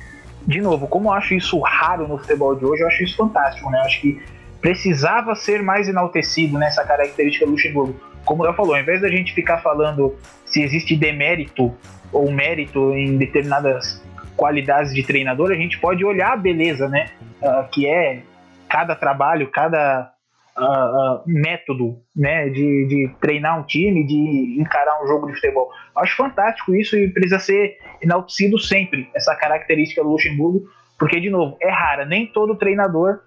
[0.45, 3.71] de novo, como eu acho isso raro no futebol de hoje, eu acho isso fantástico,
[3.71, 3.79] né?
[3.79, 4.21] Eu acho que
[4.61, 7.95] precisava ser mais enaltecido nessa característica do Luxemburgo.
[8.25, 10.17] Como eu falou, ao invés da gente ficar falando
[10.47, 11.75] se existe demérito
[12.13, 14.03] ou mérito em determinadas
[14.37, 17.07] qualidades de treinador, a gente pode olhar a beleza, né?
[17.41, 18.23] Uh, que é
[18.69, 20.13] cada trabalho, cada
[20.57, 22.49] uh, uh, método, né?
[22.49, 25.71] De, de treinar um time, de encarar um jogo de futebol.
[25.97, 30.65] Acho fantástico isso e precisa ser enaltecido sempre, essa característica do Luxemburgo,
[30.99, 32.05] porque, de novo, é rara.
[32.05, 33.21] Nem todo treinador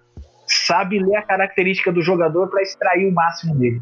[0.47, 3.81] sabe ler a característica do jogador para extrair o máximo dele.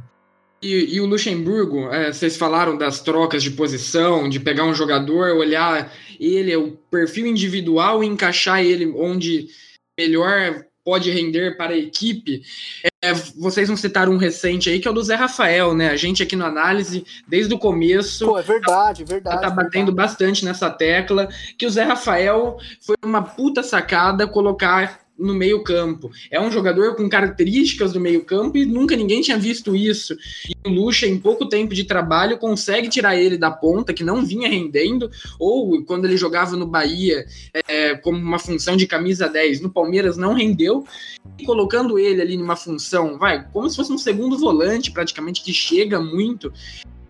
[0.64, 5.36] E, e, o Luxemburgo, é, vocês falaram das trocas de posição, de pegar um jogador,
[5.36, 9.50] olhar ele, o perfil individual e encaixar ele onde
[10.00, 12.42] melhor pode render para a equipe.
[13.04, 15.90] É, vocês não citaram um recente aí, que é o do Zé Rafael, né?
[15.90, 18.26] A gente aqui no Análise, desde o começo.
[18.26, 19.42] Pô, é verdade, verdade.
[19.42, 19.96] Tá batendo verdade.
[19.96, 26.12] bastante nessa tecla, que o Zé Rafael foi uma puta sacada colocar no meio-campo.
[26.30, 30.16] É um jogador com características do meio-campo e nunca ninguém tinha visto isso.
[30.48, 34.26] E o Lucha, em pouco tempo de trabalho, consegue tirar ele da ponta, que não
[34.26, 35.10] vinha rendendo,
[35.40, 37.26] ou quando ele jogava no Bahia
[37.68, 40.86] é, como uma função de camisa 10, no Palmeiras não rendeu,
[41.38, 45.54] e colocando ele ali numa função, vai, como se fosse um segundo volante, praticamente, que
[45.54, 46.52] chega muito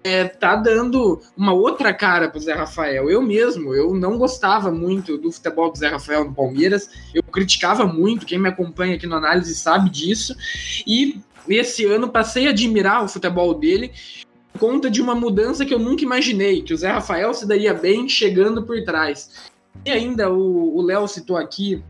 [0.03, 3.09] é, tá dando uma outra cara pro Zé Rafael.
[3.09, 7.85] Eu mesmo, eu não gostava muito do futebol do Zé Rafael no Palmeiras, eu criticava
[7.85, 10.35] muito, quem me acompanha aqui no análise sabe disso,
[10.85, 13.91] e esse ano passei a admirar o futebol dele
[14.51, 17.73] por conta de uma mudança que eu nunca imaginei, que o Zé Rafael se daria
[17.73, 19.51] bem chegando por trás.
[19.83, 21.83] E ainda o Léo citou aqui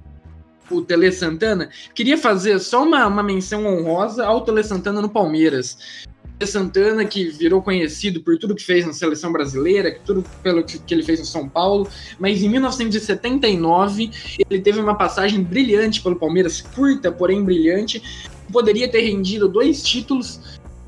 [0.71, 6.05] o Tele Santana, queria fazer só uma, uma menção honrosa ao Tele Santana no Palmeiras.
[6.45, 11.03] Santana, que virou conhecido por tudo que fez na seleção brasileira, tudo pelo que, ele
[11.03, 11.87] fez no São Paulo,
[12.19, 14.11] mas em 1979
[14.49, 18.01] ele teve uma passagem brilhante pelo Palmeiras, curta, porém brilhante,
[18.51, 20.39] poderia ter rendido dois títulos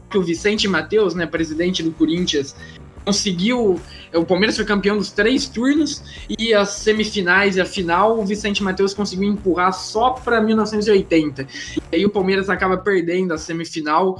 [0.09, 2.55] que o Vicente Mateus, né, presidente do Corinthians,
[3.05, 3.79] conseguiu.
[4.13, 6.03] O Palmeiras foi campeão dos três turnos
[6.39, 11.47] e as semifinais e a final o Vicente Mateus conseguiu empurrar só para 1980.
[11.91, 14.17] E aí o Palmeiras acaba perdendo a semifinal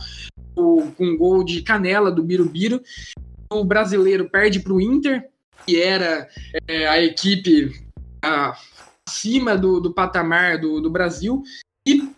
[0.56, 2.82] com gol de canela do Birubiru.
[3.51, 5.30] O brasileiro perde para o Inter,
[5.66, 6.28] que era
[6.68, 7.72] é, a equipe
[8.24, 8.58] a,
[9.08, 11.43] acima do, do patamar do, do Brasil.
[11.88, 12.10] E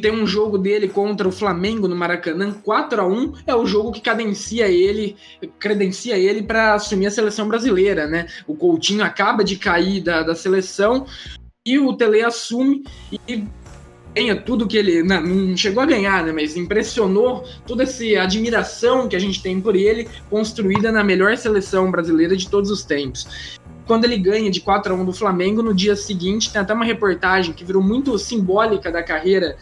[0.00, 3.92] tem um jogo dele contra o Flamengo no Maracanã, 4 a 1 é o jogo
[3.92, 5.16] que cadencia ele,
[5.58, 8.26] credencia ele para assumir a seleção brasileira, né?
[8.46, 11.06] O Coutinho acaba de cair da, da seleção
[11.64, 12.82] e o Tele assume
[13.28, 13.44] e
[14.14, 15.02] ganha tudo que ele.
[15.02, 16.32] Não, não, chegou a ganhar, né?
[16.32, 21.90] Mas impressionou toda essa admiração que a gente tem por ele, construída na melhor seleção
[21.90, 23.58] brasileira de todos os tempos.
[23.86, 26.84] Quando ele ganha de 4 a 1 do Flamengo, no dia seguinte tem até uma
[26.84, 29.56] reportagem que virou muito simbólica da carreira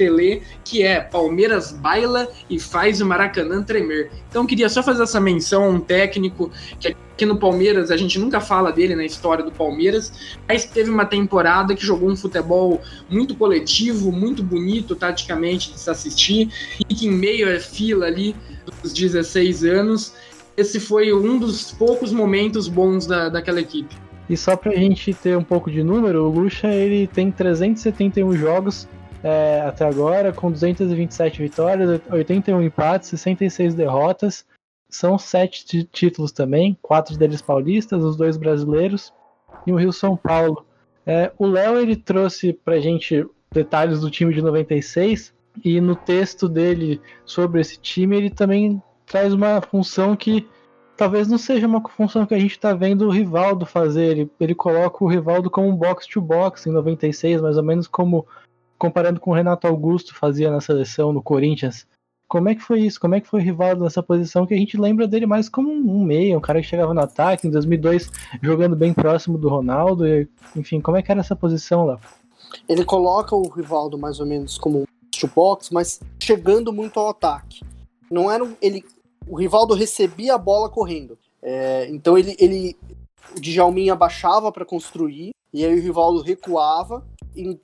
[0.00, 4.10] Tele, que é Palmeiras baila e faz o Maracanã tremer.
[4.30, 8.18] Então queria só fazer essa menção a um técnico que aqui no Palmeiras a gente
[8.18, 10.10] nunca fala dele na história do Palmeiras,
[10.48, 12.80] mas teve uma temporada que jogou um futebol
[13.10, 16.48] muito coletivo, muito bonito taticamente de se assistir
[16.88, 18.34] e que em meio à fila ali
[18.82, 20.14] dos 16 anos,
[20.56, 23.94] esse foi um dos poucos momentos bons da, daquela equipe.
[24.30, 28.88] E só pra gente ter um pouco de número, o Lucha ele tem 371 jogos
[29.22, 34.44] é, até agora, com 227 vitórias, 81 empates, 66 derrotas.
[34.88, 39.12] São sete títulos também, quatro deles paulistas, os dois brasileiros
[39.66, 40.66] e o Rio São Paulo.
[41.06, 45.32] É, o Léo ele trouxe pra gente detalhes do time de 96
[45.64, 50.48] e no texto dele sobre esse time ele também traz uma função que
[50.96, 54.04] talvez não seja uma função que a gente está vendo o Rivaldo fazer.
[54.04, 58.26] Ele, ele coloca o Rivaldo como um box-to-box em 96, mais ou menos como
[58.80, 61.86] comparando com o Renato Augusto fazia na seleção no Corinthians.
[62.26, 62.98] Como é que foi isso?
[62.98, 65.70] Como é que foi o Rivaldo nessa posição que a gente lembra dele mais como
[65.70, 68.10] um meia, um cara que chegava no ataque em 2002
[68.40, 70.26] jogando bem próximo do Ronaldo, e,
[70.56, 72.00] enfim, como é que era essa posição lá?
[72.66, 77.62] Ele coloca o Rivaldo mais ou menos como um box, mas chegando muito ao ataque.
[78.10, 78.82] Não era ele,
[79.28, 81.18] o Rivaldo recebia a bola correndo.
[81.42, 82.76] É, então ele, ele
[83.36, 87.04] o Djalminha baixava para construir e aí o Rivaldo recuava
[87.36, 87.58] e,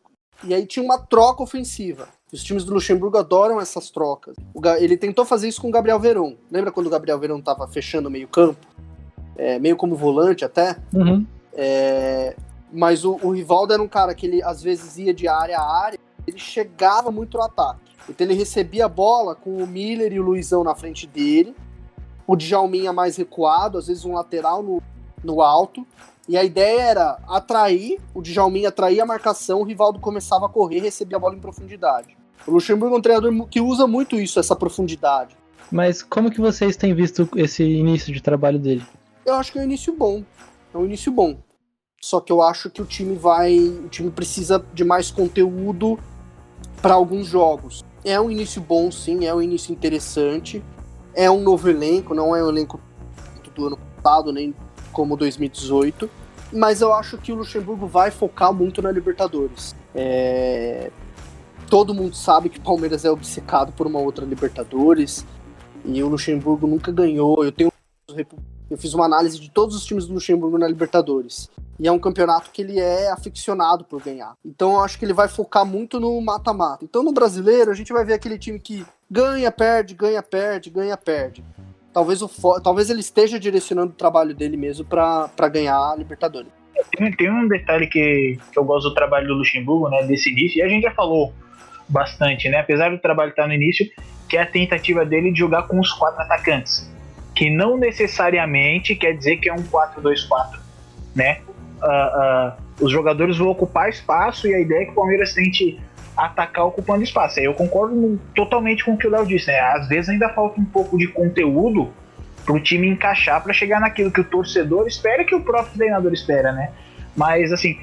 [0.44, 2.08] e aí tinha uma troca ofensiva.
[2.32, 4.36] Os times do Luxemburgo adoram essas trocas.
[4.78, 6.36] ele tentou fazer isso com o Gabriel Veron.
[6.50, 8.66] Lembra quando o Gabriel Veron estava fechando o meio campo?
[9.36, 10.76] É, meio como volante até.
[10.92, 11.24] Uhum.
[11.52, 12.34] É,
[12.72, 15.84] mas o, o Rivaldo era um cara que ele às vezes ia de área a
[15.84, 17.92] área, ele chegava muito no ataque.
[18.08, 21.54] Então ele recebia a bola com o Miller e o Luizão na frente dele,
[22.26, 24.82] o Djalminha mais recuado, às vezes um lateral no,
[25.22, 25.86] no alto,
[26.28, 30.80] e a ideia era atrair, o Djalminha atrair a marcação, o Rivaldo começava a correr
[30.80, 32.16] recebia a bola em profundidade.
[32.46, 35.36] O Luxemburgo é um treinador que usa muito isso, essa profundidade.
[35.70, 38.84] Mas como que vocês têm visto esse início de trabalho dele?
[39.24, 40.22] Eu acho que é um início bom.
[40.72, 41.36] É um início bom.
[42.00, 43.58] Só que eu acho que o time vai.
[43.58, 45.98] O time precisa de mais conteúdo
[46.80, 47.84] para alguns jogos.
[48.04, 50.62] É um início bom, sim, é um início interessante.
[51.14, 52.80] É um novo elenco, não é um elenco
[53.54, 54.54] do ano passado, nem
[54.96, 56.08] como 2018.
[56.50, 59.76] Mas eu acho que o Luxemburgo vai focar muito na Libertadores.
[59.94, 60.90] É...
[61.68, 65.26] Todo mundo sabe que o Palmeiras é obcecado por uma outra Libertadores.
[65.84, 67.44] E o Luxemburgo nunca ganhou.
[67.44, 67.70] Eu tenho
[68.70, 71.50] eu fiz uma análise de todos os times do Luxemburgo na Libertadores.
[71.78, 74.34] E é um campeonato que ele é aficionado por ganhar.
[74.44, 76.84] Então eu acho que ele vai focar muito no mata-mata.
[76.84, 80.96] Então no brasileiro a gente vai ver aquele time que ganha, perde, ganha, perde, ganha,
[80.96, 81.44] perde.
[81.96, 82.28] Talvez, o
[82.60, 86.52] talvez ele esteja direcionando o trabalho dele mesmo para ganhar a Libertadores.
[86.94, 90.58] Tem, tem um detalhe que, que eu gosto do trabalho do Luxemburgo, né, desse início,
[90.58, 91.32] e a gente já falou
[91.88, 93.88] bastante, né, apesar do trabalho estar no início,
[94.28, 96.94] que é a tentativa dele de jogar com os quatro atacantes
[97.34, 100.58] que não necessariamente quer dizer que é um 4-2-4,
[101.14, 101.40] né?
[101.82, 105.78] Uh, uh, os jogadores vão ocupar espaço e a ideia é que o Palmeiras tente
[106.16, 107.38] atacar ocupando espaço.
[107.40, 109.60] Eu concordo totalmente com o que o Léo disse, né?
[109.60, 111.92] Às vezes ainda falta um pouco de conteúdo
[112.44, 116.12] para o time encaixar para chegar naquilo que o torcedor espera que o próprio treinador
[116.12, 116.70] espera, né?
[117.16, 117.78] Mas assim,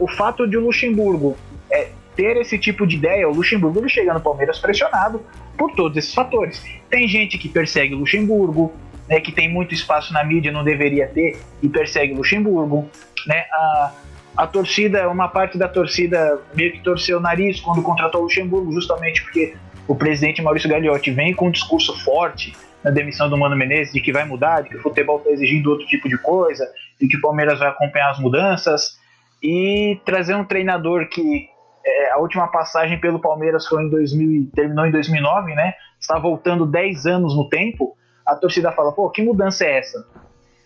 [0.00, 1.36] o fato de o Luxemburgo
[1.70, 5.22] é, ter esse tipo de ideia, o Luxemburgo ele chega no Palmeiras pressionado
[5.56, 6.64] por todos esses fatores.
[6.88, 8.72] Tem gente que persegue o Luxemburgo,
[9.08, 12.88] né, que tem muito espaço na mídia, não deveria ter, e persegue o Luxemburgo.
[13.26, 13.92] Né, a,
[14.36, 18.72] a torcida, uma parte da torcida meio que torceu o nariz quando contratou o Luxemburgo,
[18.72, 19.54] justamente porque
[19.86, 24.00] o presidente Maurício Gagliotti vem com um discurso forte na demissão do Mano Menezes de
[24.00, 26.66] que vai mudar, de que o futebol está exigindo outro tipo de coisa,
[27.00, 28.98] de que o Palmeiras vai acompanhar as mudanças
[29.42, 31.48] e trazer um treinador que
[31.84, 35.74] é, a última passagem pelo Palmeiras foi em 2000, terminou em 2009, né?
[36.00, 37.96] Está voltando 10 anos no tempo.
[38.24, 40.06] A torcida fala, pô, que mudança é essa?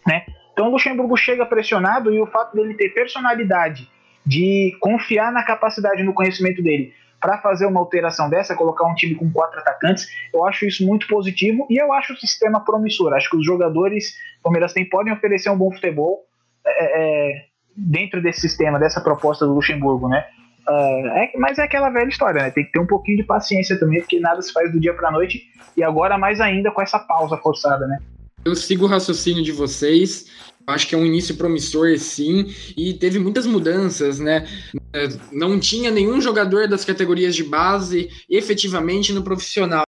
[0.06, 0.24] Né?
[0.56, 3.86] Então o Luxemburgo chega pressionado e o fato dele ter personalidade,
[4.24, 9.14] de confiar na capacidade, no conhecimento dele, para fazer uma alteração dessa, colocar um time
[9.14, 13.12] com quatro atacantes, eu acho isso muito positivo e eu acho o sistema promissor.
[13.12, 16.24] Acho que os jogadores Palmeiras tem podem oferecer um bom futebol
[16.64, 17.44] é, é,
[17.76, 20.24] dentro desse sistema, dessa proposta do Luxemburgo, né?
[20.66, 22.50] Uh, é, mas é aquela velha história, né?
[22.50, 25.10] Tem que ter um pouquinho de paciência também, porque nada se faz do dia pra
[25.10, 25.42] noite,
[25.76, 27.98] e agora mais ainda com essa pausa forçada, né?
[28.46, 30.26] Eu sigo o raciocínio de vocês.
[30.64, 34.46] Acho que é um início promissor, sim, e teve muitas mudanças, né?
[34.92, 39.85] É, não tinha nenhum jogador das categorias de base efetivamente no profissional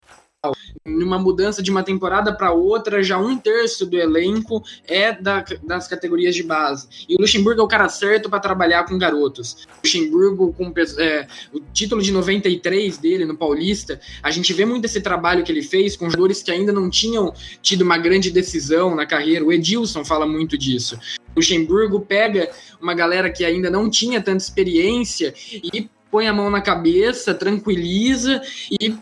[0.84, 5.88] numa mudança de uma temporada para outra, já um terço do elenco é da, das
[5.88, 6.88] categorias de base.
[7.08, 9.66] E o Luxemburgo é o cara certo para trabalhar com garotos.
[9.84, 15.00] Luxemburgo, com é, o título de 93 dele no Paulista, a gente vê muito esse
[15.00, 19.06] trabalho que ele fez com jogadores que ainda não tinham tido uma grande decisão na
[19.06, 19.44] carreira.
[19.44, 20.98] O Edilson fala muito disso.
[21.34, 26.50] O Luxemburgo pega uma galera que ainda não tinha tanta experiência e põe a mão
[26.50, 28.40] na cabeça, tranquiliza
[28.80, 28.98] e uh,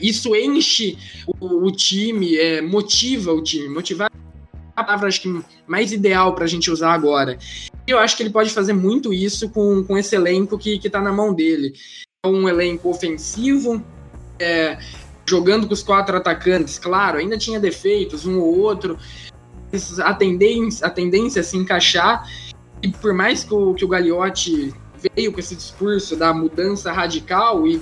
[0.00, 0.98] isso enche
[1.40, 3.68] o, o time, é, motiva o time.
[3.68, 7.38] Motivar é a palavra acho que mais ideal para a gente usar agora.
[7.86, 11.00] E eu acho que ele pode fazer muito isso com, com esse elenco que está
[11.00, 11.74] na mão dele.
[12.24, 13.84] É um elenco ofensivo,
[14.38, 14.78] é,
[15.26, 18.98] jogando com os quatro atacantes, claro, ainda tinha defeitos, um ou outro,
[20.02, 22.28] a tendência, a tendência a se encaixar.
[22.82, 24.74] E por mais que o, que o Gagliotti
[25.14, 27.80] veio com esse discurso da mudança radical e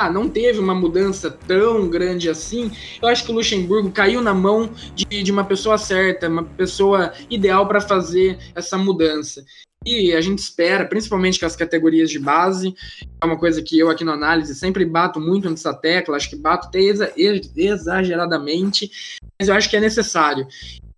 [0.00, 4.32] ah, não teve uma mudança tão grande assim, eu acho que o Luxemburgo caiu na
[4.32, 9.44] mão de, de uma pessoa certa, uma pessoa ideal para fazer essa mudança.
[9.84, 12.74] E a gente espera, principalmente com as categorias de base,
[13.20, 16.36] é uma coisa que eu aqui no análise sempre bato muito nessa tecla, acho que
[16.36, 18.90] bato até exa exageradamente,
[19.38, 20.46] mas eu acho que é necessário.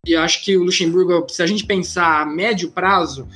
[0.05, 3.29] E acho que o Luxemburgo, se a gente pensar a médio prazo,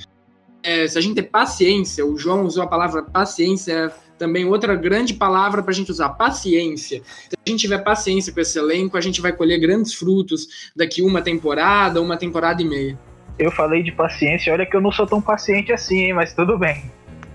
[0.67, 5.15] é, se a gente ter paciência, o João usou a palavra paciência também outra grande
[5.15, 7.03] palavra para a gente usar, paciência.
[7.05, 11.03] Se a gente tiver paciência com esse elenco, a gente vai colher grandes frutos daqui
[11.03, 12.99] uma temporada, uma temporada e meia.
[13.39, 16.59] Eu falei de paciência, olha que eu não sou tão paciente assim, hein, mas tudo
[16.59, 16.91] bem.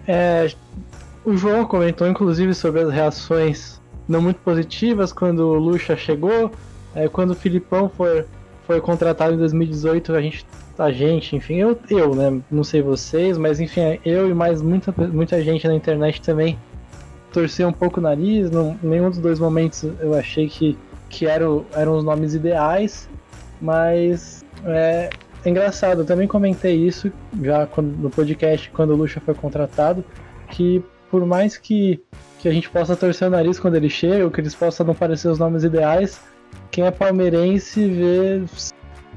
[0.06, 0.52] É,
[1.24, 6.52] o João comentou inclusive sobre as reações não muito positivas quando o Lucha chegou,
[6.94, 8.26] é, quando o Filipão foi,
[8.68, 10.46] foi contratado em 2018, a gente,
[10.82, 14.92] a gente, enfim, eu, eu, né, não sei vocês, mas enfim, eu e mais muita,
[15.08, 16.58] muita gente na internet também
[17.32, 20.78] torcer um pouco o nariz, não, nenhum dos dois momentos eu achei que,
[21.10, 23.08] que eram, eram os nomes ideais,
[23.62, 25.10] mas é,
[25.46, 27.12] é engraçado, eu também comentei isso
[27.42, 30.04] já quando, no podcast quando o Lucha foi contratado,
[30.50, 32.02] que por mais que,
[32.40, 34.96] que a gente possa torcer o nariz quando ele chega, ou que eles possam não
[34.96, 36.20] parecer os nomes ideais,
[36.72, 38.44] quem é palmeirense vê,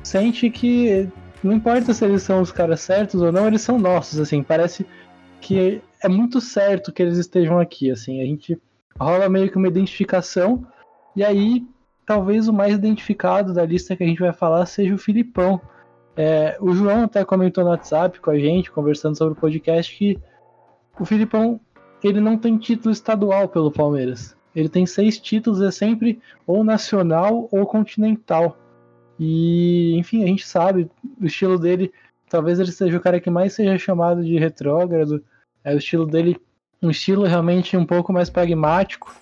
[0.03, 1.09] sente que
[1.45, 4.87] não importa se eles são os caras certos ou não, eles são nossos, assim, parece
[5.41, 8.61] que é muito certo que eles estejam aqui, assim, a gente
[8.99, 10.67] rola meio que uma identificação,
[11.15, 11.67] e aí
[12.07, 15.61] talvez o mais identificado da lista que a gente vai falar seja o Filipão.
[16.17, 20.19] É, o João até comentou no WhatsApp com a gente, conversando sobre o podcast, que
[20.99, 21.61] o Filipão
[22.03, 24.37] ele não tem título estadual pelo Palmeiras.
[24.55, 28.57] Ele tem seis títulos, é sempre ou nacional ou continental.
[29.19, 30.91] E, enfim, a gente sabe
[31.21, 31.93] o estilo dele.
[32.29, 35.23] Talvez ele seja o cara que mais seja chamado de retrógrado.
[35.63, 36.37] É o estilo dele,
[36.83, 39.15] um estilo realmente um pouco mais pragmático.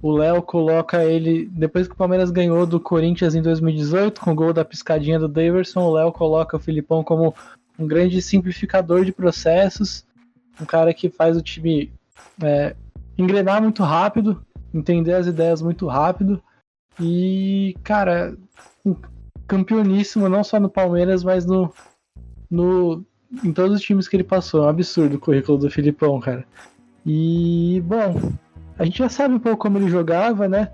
[0.00, 4.34] O Léo coloca ele, depois que o Palmeiras ganhou do Corinthians em 2018, com o
[4.34, 7.34] gol da piscadinha do Daverson, o Léo coloca o Filipão como
[7.78, 10.04] um grande simplificador de processos,
[10.60, 11.90] um cara que faz o time
[12.42, 12.76] é,
[13.16, 16.42] engrenar muito rápido, entender as ideias muito rápido
[17.00, 18.36] e, cara,
[19.46, 21.72] campeoníssimo não só no Palmeiras, mas no,
[22.50, 23.04] no
[23.42, 24.62] em todos os times que ele passou.
[24.62, 26.44] É um absurdo o currículo do Filipão, cara.
[27.04, 28.32] E, bom,
[28.78, 30.70] a gente já sabe um pouco como ele jogava, né?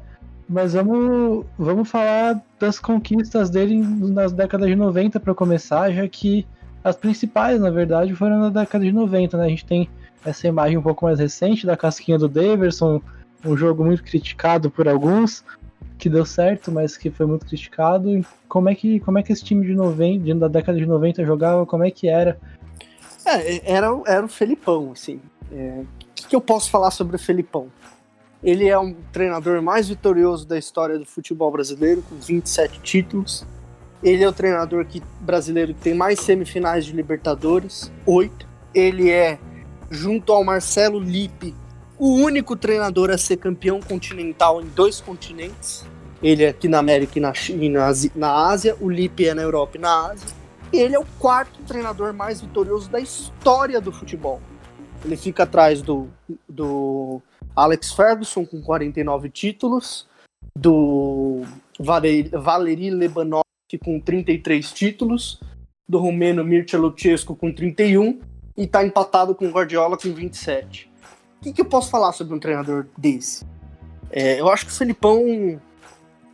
[0.48, 6.46] Mas vamos, vamos falar das conquistas dele nas décadas de 90 para começar, já que
[6.82, 9.44] as principais, na verdade, foram na década de 90, né?
[9.44, 9.88] A gente tem
[10.24, 13.00] essa imagem um pouco mais recente da casquinha do Daverson,
[13.44, 15.44] um jogo muito criticado por alguns,
[16.00, 18.24] que deu certo, mas que foi muito criticado.
[18.48, 21.66] Como é que, como é que esse time de 90, da década de 90 jogava?
[21.66, 22.40] Como é que era?
[23.24, 25.20] É, era, era o Felipão, assim.
[25.52, 25.82] É,
[26.24, 27.68] o que eu posso falar sobre o Felipão?
[28.42, 33.46] Ele é um treinador mais vitorioso da história do futebol brasileiro, com 27 títulos.
[34.02, 38.48] Ele é o treinador que, brasileiro que tem mais semifinais de Libertadores, 8.
[38.74, 39.38] Ele é
[39.90, 41.54] junto ao Marcelo Lippe,
[42.00, 45.84] o único treinador a ser campeão continental em dois continentes.
[46.22, 49.76] Ele é aqui na América e na, China, na Ásia, o Lippe é na Europa
[49.76, 50.30] e na Ásia.
[50.72, 54.40] Ele é o quarto treinador mais vitorioso da história do futebol.
[55.04, 56.08] Ele fica atrás do,
[56.48, 57.20] do
[57.54, 60.08] Alex Ferguson com 49 títulos,
[60.56, 61.42] do
[61.78, 63.44] Valeri Lebanov
[63.84, 65.38] com 33 títulos,
[65.86, 68.20] do romeno Mircea Lucescu com 31
[68.56, 70.89] e tá empatado com Guardiola com 27.
[71.40, 73.46] O que, que eu posso falar sobre um treinador desse?
[74.10, 75.58] É, eu acho que o Felipão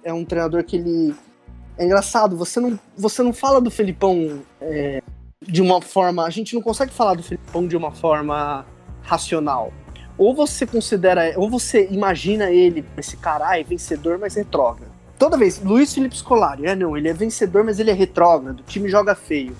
[0.02, 1.14] é um treinador que ele.
[1.78, 5.00] É engraçado, você não, você não fala do Felipão é,
[5.40, 6.24] de uma forma.
[6.24, 8.66] A gente não consegue falar do Felipão de uma forma
[9.02, 9.72] racional.
[10.18, 11.38] Ou você considera.
[11.38, 14.90] Ou você imagina ele, esse cara, é vencedor, mas retrógrado.
[15.16, 18.64] Toda vez, Luiz Felipe Scolari, é não, ele é vencedor, mas ele é retrógrado, o
[18.64, 19.56] time joga feio.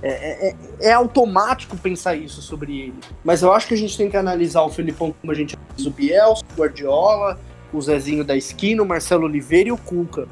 [0.00, 0.56] É, é, é,
[0.90, 2.94] é, automático pensar isso sobre ele.
[3.24, 5.88] Mas eu acho que a gente tem que analisar o Felipão como a gente analisa
[5.88, 7.40] o Bielsa, o Guardiola,
[7.72, 10.28] o Zezinho da esquina, o Marcelo Oliveira e o Cuca.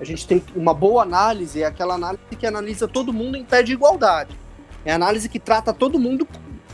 [0.00, 3.62] A gente tem uma boa análise, é aquela análise que analisa todo mundo em pé
[3.62, 4.36] de igualdade.
[4.84, 6.26] É a análise que trata todo mundo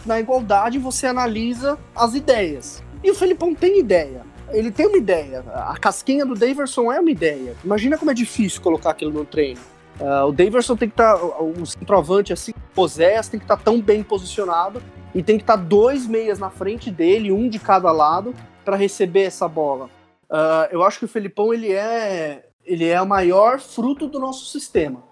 [0.04, 2.82] na igualdade você analisa as ideias.
[3.02, 4.22] E o Felipão tem ideia.
[4.50, 5.44] Ele tem uma ideia.
[5.54, 7.56] A casquinha do Daverson é uma ideia.
[7.64, 9.60] Imagina como é difícil colocar aquilo no treino.
[10.00, 13.62] Uh, o Daverson tem que estar, tá, o centroavante assim, o tem que estar tá
[13.62, 14.82] tão bem posicionado
[15.14, 18.34] e tem que estar tá dois meias na frente dele, um de cada lado,
[18.64, 19.88] para receber essa bola.
[20.28, 24.46] Uh, eu acho que o Felipão ele é, ele é o maior fruto do nosso
[24.46, 25.02] sistema.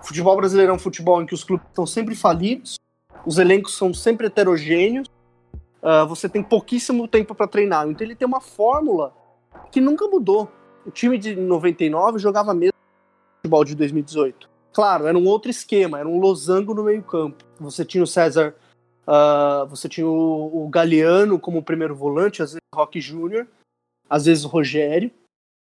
[0.00, 2.76] O futebol brasileiro é um futebol em que os clubes estão sempre falidos,
[3.26, 5.08] os elencos são sempre heterogêneos,
[5.82, 7.86] uh, você tem pouquíssimo tempo para treinar.
[7.86, 9.14] Então ele tem uma fórmula
[9.70, 10.50] que nunca mudou.
[10.86, 12.71] O time de 99 jogava mesmo
[13.42, 14.48] futebol de 2018.
[14.72, 17.44] Claro, era um outro esquema, era um losango no meio-campo.
[17.58, 18.54] Você tinha o César,
[19.06, 23.46] uh, você tinha o, o Galeano como primeiro volante, às vezes o Rock Júnior,
[24.08, 25.10] às vezes o Rogério.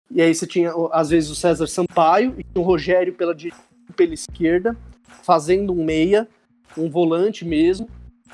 [0.09, 4.13] E aí você tinha, às vezes, o César Sampaio e o Rogério pela direita pela
[4.13, 4.77] esquerda,
[5.23, 6.27] fazendo um meia,
[6.77, 7.89] um volante mesmo,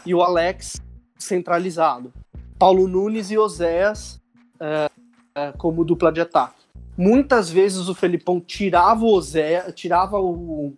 [0.05, 0.81] e o Alex
[1.17, 2.11] centralizado.
[2.57, 4.19] Paulo Nunes e Oséias
[4.59, 4.89] é,
[5.35, 6.62] é, como dupla de ataque.
[6.97, 10.73] Muitas vezes o Felipão tirava o Oséias, tirava o,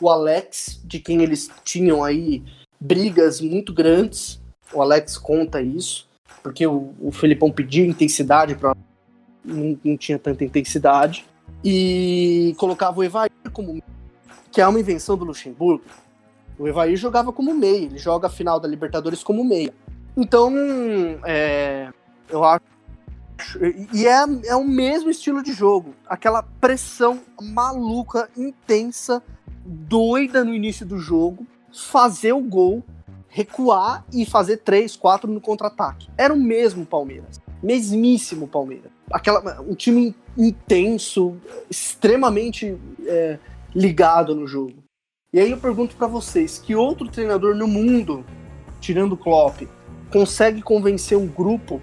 [0.00, 2.42] o Alex, de quem eles tinham aí
[2.78, 4.40] brigas muito grandes.
[4.72, 6.08] O Alex conta isso,
[6.42, 8.76] porque o, o Felipão pedia intensidade para
[9.44, 11.24] não, não tinha tanta intensidade
[11.64, 13.82] e colocava o Evair como
[14.50, 15.84] que é uma invenção do Luxemburgo.
[16.58, 19.72] O Evair jogava como meia, ele joga a final da Libertadores como meia.
[20.16, 20.50] Então,
[21.24, 21.90] é,
[22.30, 22.75] eu acho.
[23.92, 25.94] E é, é o mesmo estilo de jogo.
[26.06, 29.22] Aquela pressão maluca, intensa,
[29.64, 32.82] doida no início do jogo, fazer o gol,
[33.28, 36.08] recuar e fazer três, quatro no contra-ataque.
[36.16, 37.40] Era o mesmo Palmeiras.
[37.62, 38.90] Mesmíssimo Palmeiras.
[39.10, 41.36] Aquela, um time intenso,
[41.70, 42.76] extremamente
[43.06, 43.38] é,
[43.74, 44.74] ligado no jogo.
[45.32, 48.24] E aí eu pergunto para vocês, que outro treinador no mundo,
[48.80, 49.62] tirando o Klopp,
[50.10, 51.82] consegue convencer um grupo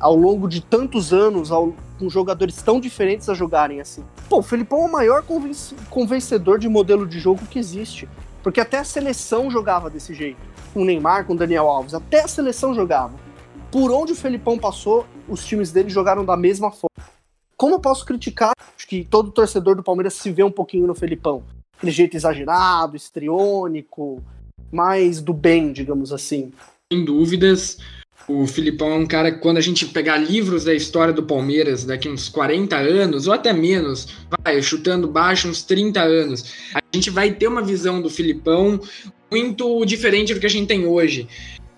[0.00, 4.04] ao longo de tantos anos, ao, com jogadores tão diferentes a jogarem assim?
[4.28, 5.24] Pô, o Felipão é o maior
[5.90, 8.08] convencedor de modelo de jogo que existe.
[8.42, 10.38] Porque até a seleção jogava desse jeito.
[10.72, 11.94] Com o Neymar, com o Daniel Alves.
[11.94, 13.14] Até a seleção jogava.
[13.72, 17.08] Por onde o Felipão passou, os times dele jogaram da mesma forma.
[17.56, 18.52] Como eu posso criticar?
[18.76, 21.42] Acho que todo torcedor do Palmeiras se vê um pouquinho no Felipão.
[21.76, 24.22] Aquele jeito exagerado, estriônico,
[24.70, 26.52] mais do bem, digamos assim.
[26.92, 27.78] Sem dúvidas.
[28.28, 31.84] O Filipão é um cara que, quando a gente pegar livros da história do Palmeiras
[31.84, 34.08] daqui uns 40 anos, ou até menos,
[34.42, 38.80] vai, chutando baixo, uns 30 anos, a gente vai ter uma visão do Filipão
[39.30, 41.28] muito diferente do que a gente tem hoje.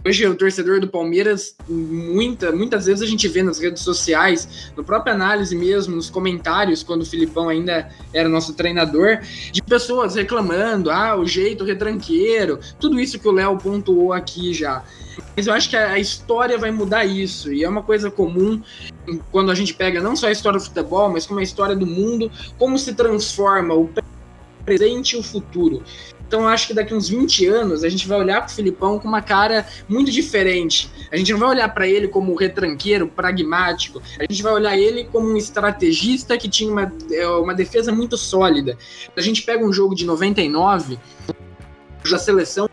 [0.06, 4.82] Hoje, o torcedor do Palmeiras, muita, muitas vezes a gente vê nas redes sociais, no
[4.82, 9.18] próprio análise mesmo, nos comentários, quando o Filipão ainda era nosso treinador,
[9.52, 14.82] de pessoas reclamando, ah, o jeito retranqueiro, tudo isso que o Léo pontuou aqui já.
[15.36, 18.62] Mas eu acho que a história vai mudar isso, e é uma coisa comum
[19.30, 21.86] quando a gente pega não só a história do futebol, mas como a história do
[21.86, 23.88] mundo, como se transforma o
[24.64, 25.82] presente e o futuro.
[26.28, 29.08] Então acho que daqui uns 20 anos a gente vai olhar para o Filipão com
[29.08, 30.90] uma cara muito diferente.
[31.10, 34.02] A gente não vai olhar para ele como retranqueiro, pragmático.
[34.20, 38.18] A gente vai olhar ele como um estrategista que tinha uma, é, uma defesa muito
[38.18, 38.76] sólida.
[39.16, 40.98] A gente pega um jogo de 99,
[42.10, 42.67] da seleção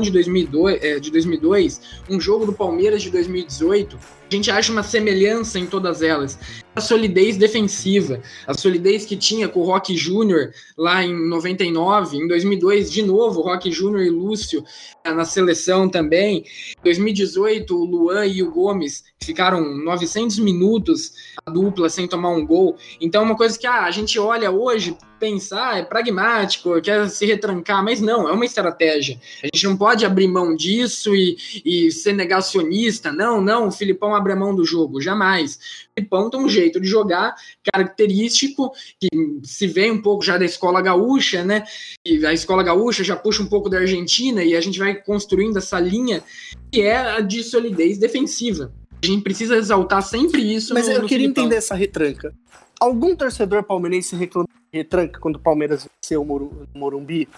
[0.00, 3.98] de 2002, é, de 2002, um jogo do Palmeiras de 2018,
[4.30, 6.38] a gente acha uma semelhança em todas elas
[6.74, 12.28] a solidez defensiva, a solidez que tinha com o Rock Júnior lá em 99, em
[12.28, 14.64] 2002 de novo, Rock Júnior e Lúcio
[15.02, 16.44] eh, na seleção também.
[16.78, 21.12] Em 2018, o Luan e o Gomes ficaram 900 minutos
[21.50, 22.76] dupla sem tomar um gol.
[23.00, 27.08] Então, é uma coisa que ah, a gente olha hoje, pensar, ah, é pragmático, quer
[27.10, 29.20] se retrancar, mas não, é uma estratégia.
[29.42, 33.12] A gente não pode abrir mão disso e, e ser negacionista.
[33.12, 35.56] Não, não, o Filipão abre a mão do jogo, jamais.
[35.90, 37.34] O Filipão tem um jeito de jogar
[37.70, 39.08] característico, que
[39.44, 41.64] se vê um pouco já da escola gaúcha, né?
[42.04, 45.58] E a escola gaúcha já puxa um pouco da Argentina e a gente vai construindo
[45.58, 46.24] essa linha
[46.72, 48.72] que é a de solidez defensiva.
[49.02, 50.74] A gente precisa exaltar sempre isso.
[50.74, 52.34] Mas no, eu no queria entender essa retranca.
[52.78, 57.28] Algum torcedor palmeirense reclamou de retranca quando o Palmeiras venceu o Morumbi?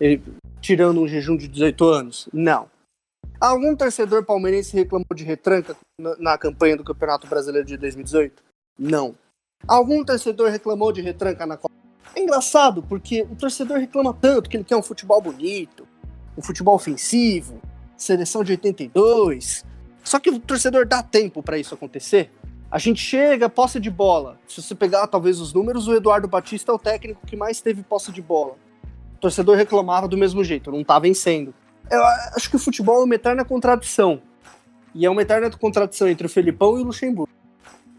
[0.00, 0.22] Ele,
[0.60, 2.28] tirando um jejum de 18 anos?
[2.32, 2.70] Não.
[3.40, 8.42] Algum torcedor palmeirense reclamou de retranca na, na, campanha do Campeonato Brasileiro de 2018?
[8.78, 9.14] Não.
[9.66, 11.74] Algum torcedor reclamou de retranca na Copa?
[12.14, 15.86] É engraçado, porque o torcedor reclama tanto que ele quer um futebol bonito,
[16.36, 17.60] um futebol ofensivo,
[17.96, 19.64] seleção de 82.
[20.02, 22.30] Só que o torcedor dá tempo para isso acontecer.
[22.70, 24.38] A gente chega, posse de bola.
[24.48, 27.82] Se você pegar talvez os números, o Eduardo Batista é o técnico que mais teve
[27.82, 28.56] posse de bola.
[29.16, 31.54] O torcedor reclamava do mesmo jeito, não tá vencendo.
[31.90, 32.02] Eu
[32.34, 34.22] acho que o futebol é uma eterna contradição.
[34.94, 37.32] E é uma eterna contradição entre o Felipão e o Luxemburgo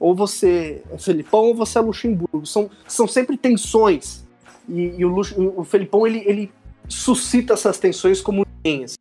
[0.03, 2.45] ou você é Felipão ou você é Luxemburgo.
[2.45, 4.25] São, são sempre tensões.
[4.67, 6.51] E, e o, Lux, o Felipão ele, ele
[6.89, 8.83] suscita essas tensões como ninguém.
[8.83, 8.97] Assim.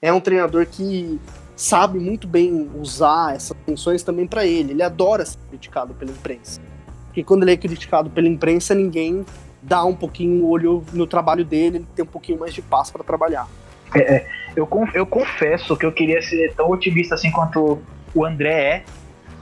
[0.00, 1.18] É um treinador que
[1.56, 4.72] sabe muito bem usar essas tensões também para ele.
[4.72, 6.60] Ele adora ser criticado pela imprensa.
[7.06, 9.24] Porque quando ele é criticado pela imprensa, ninguém
[9.62, 12.90] dá um pouquinho o olho no trabalho dele, ele tem um pouquinho mais de paz
[12.90, 13.48] para trabalhar.
[13.94, 17.80] É, é, eu, eu confesso que eu queria ser tão otimista assim quanto
[18.14, 18.84] o André é,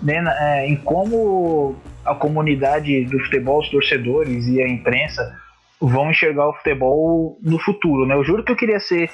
[0.02, 5.36] né, é, em como a comunidade do futebol, os torcedores e a imprensa
[5.80, 8.06] vão enxergar o futebol no futuro.
[8.06, 8.14] Né?
[8.14, 9.10] Eu juro que eu queria ser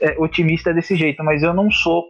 [0.00, 2.04] é, otimista desse jeito, mas eu não sou.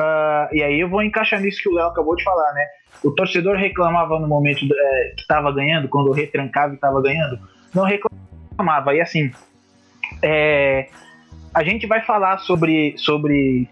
[0.00, 2.66] Uh, e aí eu vou encaixar nisso que o Léo acabou de falar, né?
[3.04, 7.38] O torcedor reclamava no momento é, que estava ganhando, quando retrancava e estava ganhando,
[7.74, 8.94] não reclamava.
[8.94, 9.30] E assim,
[10.22, 10.88] é,
[11.54, 13.68] a gente vai falar sobre, sobre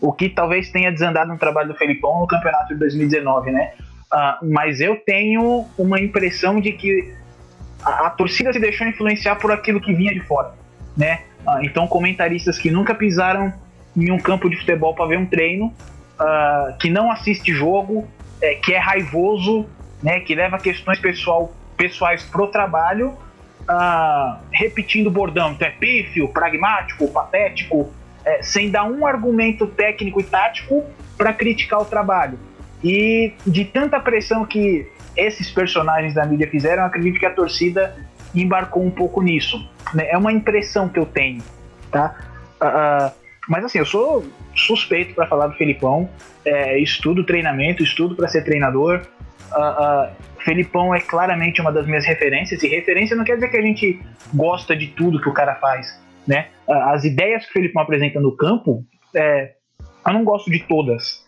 [0.00, 3.72] o que talvez tenha desandado no trabalho do Felipão no campeonato de 2019, né?
[4.10, 7.12] Uh, mas eu tenho uma impressão de que
[7.84, 10.54] a, a, torcida se deixou influenciar por aquilo que vinha de fora,
[10.96, 11.20] né?
[11.46, 13.52] Uh, então comentaristas que nunca pisaram
[13.96, 18.06] em um campo de futebol para ver um treino, uh, que não assiste jogo,
[18.40, 19.66] é, que é raivoso,
[20.02, 20.20] né?
[20.20, 23.16] Que leva questões pessoal, pessoais pro trabalho,
[24.50, 25.52] repetindo o bordão.
[25.52, 27.92] Então é pífio, pragmático, patético,
[28.24, 30.84] é, sem dar um argumento técnico e tático
[31.16, 32.38] para criticar o trabalho.
[32.82, 34.86] E de tanta pressão que
[35.16, 37.96] esses personagens da mídia fizeram, acredito que a torcida
[38.34, 39.68] embarcou um pouco nisso.
[39.92, 40.08] Né?
[40.08, 41.42] É uma impressão que eu tenho,
[41.90, 42.14] tá?
[42.62, 44.24] Uh, mas assim, eu sou
[44.54, 46.08] suspeito para falar do Felipão.
[46.44, 49.02] É, estudo treinamento, estudo para ser treinador.
[49.52, 52.62] Uh, uh, Felipão é claramente uma das minhas referências.
[52.62, 54.00] E referência não quer dizer que a gente
[54.34, 56.48] gosta de tudo que o cara faz, né?
[56.68, 58.84] As ideias que o Felipão apresenta no campo,
[59.14, 59.52] é,
[60.06, 61.26] eu não gosto de todas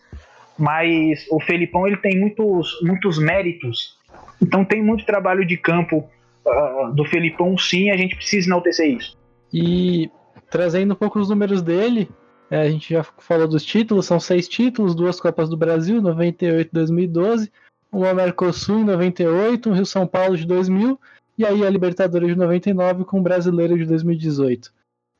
[0.61, 3.97] mas o Felipão ele tem muitos, muitos méritos.
[4.39, 6.07] Então tem muito trabalho de campo
[6.45, 9.17] uh, do Felipão, sim, a gente precisa enaltecer isso.
[9.51, 10.09] E
[10.51, 12.09] trazendo um pouco os números dele,
[12.49, 16.69] é, a gente já falou dos títulos, são seis títulos, duas Copas do Brasil, 98
[16.69, 17.51] e 2012,
[17.91, 20.99] uma Mercosul em 98, um Rio São Paulo de 2000
[21.37, 24.71] e aí a Libertadores de 99 com o Brasileiro de 2018.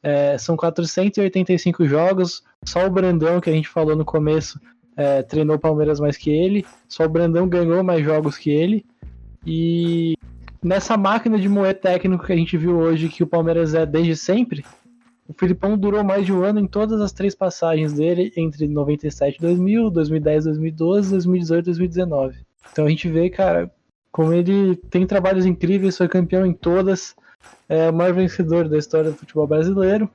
[0.04, 4.60] É, são 485 jogos, só o Brandão que a gente falou no começo
[4.98, 8.86] é, treinou o Palmeiras mais que ele, só o Brandão ganhou mais jogos que ele.
[9.46, 10.16] E
[10.62, 14.16] nessa máquina de moer técnico que a gente viu hoje, que o Palmeiras é desde
[14.16, 14.64] sempre,
[15.32, 19.38] o Filipão durou mais de um ano em todas as três passagens dele, entre 97
[19.38, 22.40] e 2000, 2010, 2012, 2018 e 2019.
[22.72, 23.72] Então a gente vê, cara,
[24.12, 27.16] como ele tem trabalhos incríveis, foi campeão em todas,
[27.70, 30.10] é o maior vencedor da história do futebol brasileiro.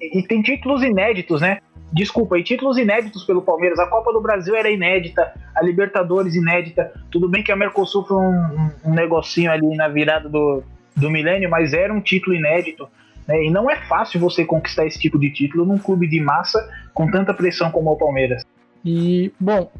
[0.00, 1.60] E tem títulos inéditos, né?
[1.92, 3.78] desculpa, e títulos inéditos pelo Palmeiras.
[3.78, 6.92] A Copa do Brasil era inédita, a Libertadores inédita.
[7.10, 10.64] Tudo bem que a Mercosul foi um, um negocinho ali na virada do,
[10.96, 12.88] do milênio, mas era um título inédito.
[13.26, 13.46] Né?
[13.46, 16.58] E não é fácil você conquistar esse tipo de título num clube de massa
[16.92, 18.44] com tanta pressão como o Palmeiras.
[18.84, 19.70] E, bom,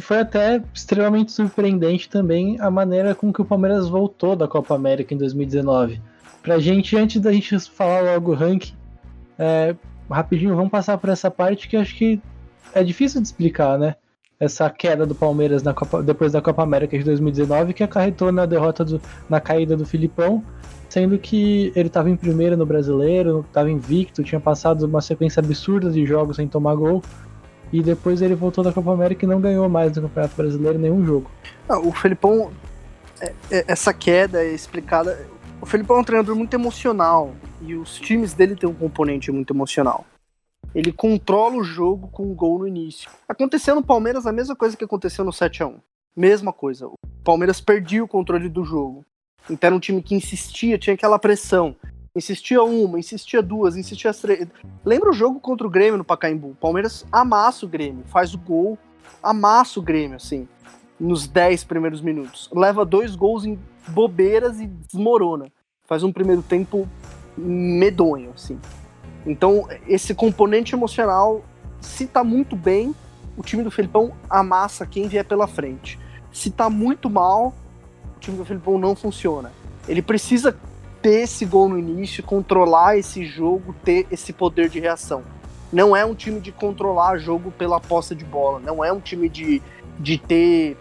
[0.00, 5.14] foi até extremamente surpreendente também a maneira com que o Palmeiras voltou da Copa América
[5.14, 6.00] em 2019.
[6.42, 8.74] Pra gente, antes da gente falar logo o ranking,
[9.38, 9.74] é,
[10.10, 12.20] rapidinho, vamos passar por essa parte que acho que
[12.74, 13.96] é difícil de explicar, né?
[14.42, 18.44] Essa queda do Palmeiras na Copa, depois da Copa América de 2019, que acarretou na
[18.44, 20.42] derrota, do, na caída do Filipão,
[20.88, 25.92] sendo que ele estava em primeiro no brasileiro, estava invicto, tinha passado uma sequência absurda
[25.92, 27.04] de jogos sem tomar gol.
[27.72, 31.06] E depois ele voltou da Copa América e não ganhou mais no Campeonato Brasileiro nenhum
[31.06, 31.30] jogo.
[31.68, 32.50] Ah, o Felipão,
[33.20, 35.24] é, é, essa queda é explicada.
[35.60, 37.30] O Felipão é um treinador muito emocional
[37.60, 40.04] e os times dele têm um componente muito emocional.
[40.74, 43.10] Ele controla o jogo com um gol no início.
[43.28, 45.78] Aconteceu no Palmeiras a mesma coisa que aconteceu no 7 a 1
[46.16, 46.86] Mesma coisa.
[46.86, 49.04] O Palmeiras perdia o controle do jogo.
[49.50, 51.76] Então era um time que insistia, tinha aquela pressão.
[52.14, 54.46] Insistia uma, insistia duas, insistia três.
[54.84, 56.50] Lembra o jogo contra o Grêmio no Pacaembu?
[56.50, 58.78] O Palmeiras amassa o Grêmio, faz o gol,
[59.22, 60.46] amassa o Grêmio, assim,
[61.00, 62.50] nos 10 primeiros minutos.
[62.52, 63.58] Leva dois gols em
[63.88, 65.50] bobeiras e desmorona.
[65.86, 66.86] Faz um primeiro tempo
[67.36, 68.60] medonho, assim.
[69.26, 71.44] Então, esse componente emocional,
[71.80, 72.94] se tá muito bem,
[73.36, 75.98] o time do Felipão amassa quem vier pela frente.
[76.32, 77.54] Se tá muito mal,
[78.16, 79.52] o time do Felipão não funciona.
[79.88, 80.56] Ele precisa
[81.00, 85.22] ter esse gol no início, controlar esse jogo, ter esse poder de reação.
[85.72, 89.28] Não é um time de controlar jogo pela posse de bola, não é um time
[89.28, 89.62] de,
[89.98, 90.76] de ter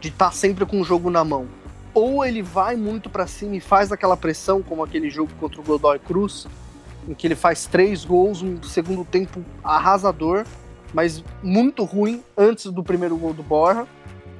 [0.00, 1.46] de estar tá sempre com o jogo na mão.
[1.94, 5.64] Ou ele vai muito para cima e faz aquela pressão, como aquele jogo contra o
[5.64, 6.46] Godoy Cruz,
[7.08, 10.44] em que ele faz três gols, um segundo tempo arrasador,
[10.92, 13.86] mas muito ruim antes do primeiro gol do Borja,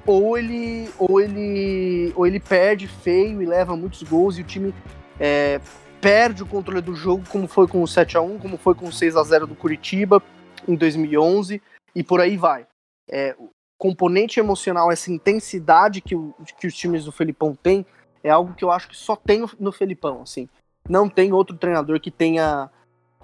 [0.07, 4.75] ou ele, ou ele, ou ele perde feio e leva muitos gols e o time
[5.19, 5.61] é,
[6.01, 8.87] perde o controle do jogo, como foi com o 7 a 1 como foi com
[8.87, 10.23] o 6 a 0 do Curitiba
[10.69, 11.61] em 2011
[11.95, 12.67] e por aí vai.
[13.11, 13.35] É,
[13.79, 17.85] componente emocional, essa intensidade que, o, que os times do Felipão têm,
[18.23, 20.49] é algo que eu acho que só tem no Felipão, assim
[20.89, 22.71] não tem outro treinador que tenha,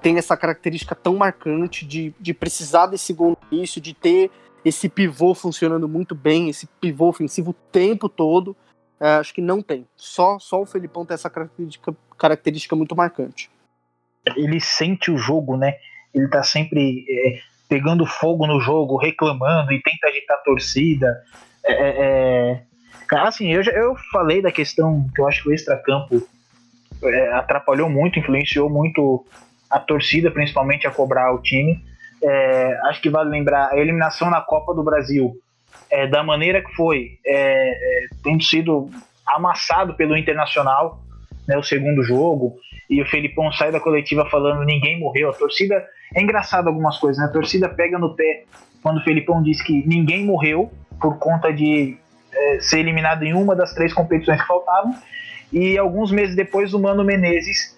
[0.01, 4.31] tenha essa característica tão marcante de, de precisar desse gol no início, de ter
[4.65, 8.57] esse pivô funcionando muito bem, esse pivô ofensivo o tempo todo.
[8.99, 9.87] É, acho que não tem.
[9.97, 13.51] Só, só o Felipão tem essa característica, característica muito marcante.
[14.37, 15.75] Ele sente o jogo, né?
[16.15, 21.23] Ele tá sempre é, pegando fogo no jogo, reclamando e tenta agitar a torcida.
[21.65, 22.63] É, é,
[23.13, 26.23] é assim, eu, já, eu falei da questão que eu acho que o extracampo
[27.05, 29.25] é, atrapalhou muito, influenciou muito
[29.71, 31.83] a torcida, principalmente a cobrar o time.
[32.23, 35.33] É, acho que vale lembrar a eliminação na Copa do Brasil,
[35.91, 38.91] é, da maneira que foi, é, é tendo sido
[39.27, 41.01] amassado pelo Internacional,
[41.47, 42.57] né, o segundo jogo,
[42.91, 45.31] e o Felipão sai da coletiva falando ninguém morreu.
[45.31, 45.87] A torcida.
[46.13, 47.29] É engraçado algumas coisas, né?
[47.29, 48.45] A torcida pega no pé
[48.83, 51.97] quando o Felipão diz que ninguém morreu por conta de
[52.33, 54.93] é, ser eliminado em uma das três competições que faltavam.
[55.53, 57.77] E alguns meses depois, o Mano Menezes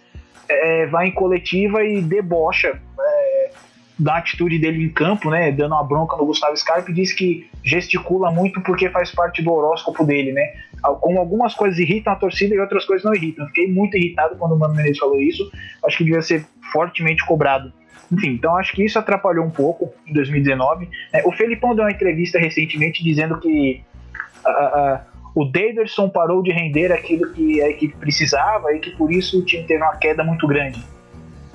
[0.48, 3.50] é, vai em coletiva e debocha é,
[3.98, 5.50] da atitude dele em campo, né?
[5.52, 9.52] Dando uma bronca no Gustavo Scarpa e diz que gesticula muito porque faz parte do
[9.52, 10.52] horóscopo dele, né?
[11.00, 13.46] Como algumas coisas irritam a torcida e outras coisas não irritam.
[13.46, 15.50] Fiquei muito irritado quando o Mano Menezes falou isso.
[15.84, 17.72] Acho que devia ser fortemente cobrado.
[18.10, 20.88] Enfim, então acho que isso atrapalhou um pouco em 2019.
[21.12, 23.82] É, o Felipão deu uma entrevista recentemente dizendo que
[24.44, 25.00] uh,
[25.34, 29.44] o Davidson parou de render aquilo que a equipe precisava e que por isso o
[29.44, 30.84] time teve uma queda muito grande.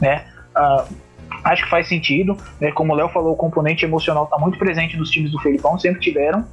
[0.01, 0.25] Né?
[0.55, 0.95] Uh,
[1.43, 2.35] acho que faz sentido.
[2.59, 2.71] Né?
[2.71, 6.01] Como o Léo falou, o componente emocional está muito presente nos times do Felipão, sempre
[6.01, 6.45] tiveram.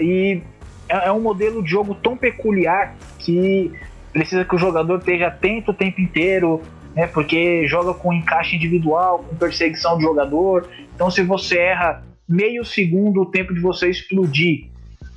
[0.00, 0.40] e
[0.88, 3.72] é, é um modelo de jogo tão peculiar que
[4.12, 6.62] precisa que o jogador esteja atento o tempo inteiro,
[6.94, 7.06] né?
[7.06, 10.68] Porque joga com encaixe individual, com perseguição do jogador.
[10.94, 14.69] Então, se você erra meio segundo o tempo de você explodir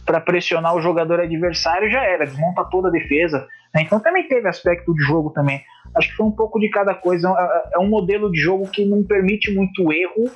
[0.06, 3.48] para pressionar o jogador adversário, já era, desmonta toda a defesa.
[3.74, 3.82] Né?
[3.82, 5.62] Então, também teve aspecto de jogo também.
[5.96, 7.30] Acho que foi um pouco de cada coisa.
[7.30, 10.30] É, é um modelo de jogo que não permite muito erro.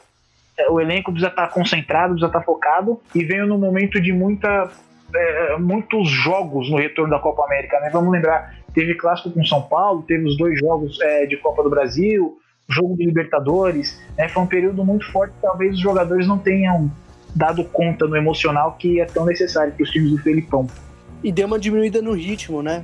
[0.57, 2.99] É, o elenco precisa estar concentrado, precisa estar focado.
[3.13, 4.69] E veio no momento de muita
[5.15, 7.89] é, muitos jogos no retorno da Copa América, né?
[7.91, 11.69] Vamos lembrar, teve clássico com São Paulo, teve os dois jogos é, de Copa do
[11.69, 12.37] Brasil,
[12.69, 14.27] jogo de Libertadores, né?
[14.27, 16.91] Foi um período muito forte, talvez os jogadores não tenham
[17.37, 20.67] dado conta no emocional que é tão necessário para os times do Felipão.
[21.23, 22.83] E deu uma diminuída no ritmo, né?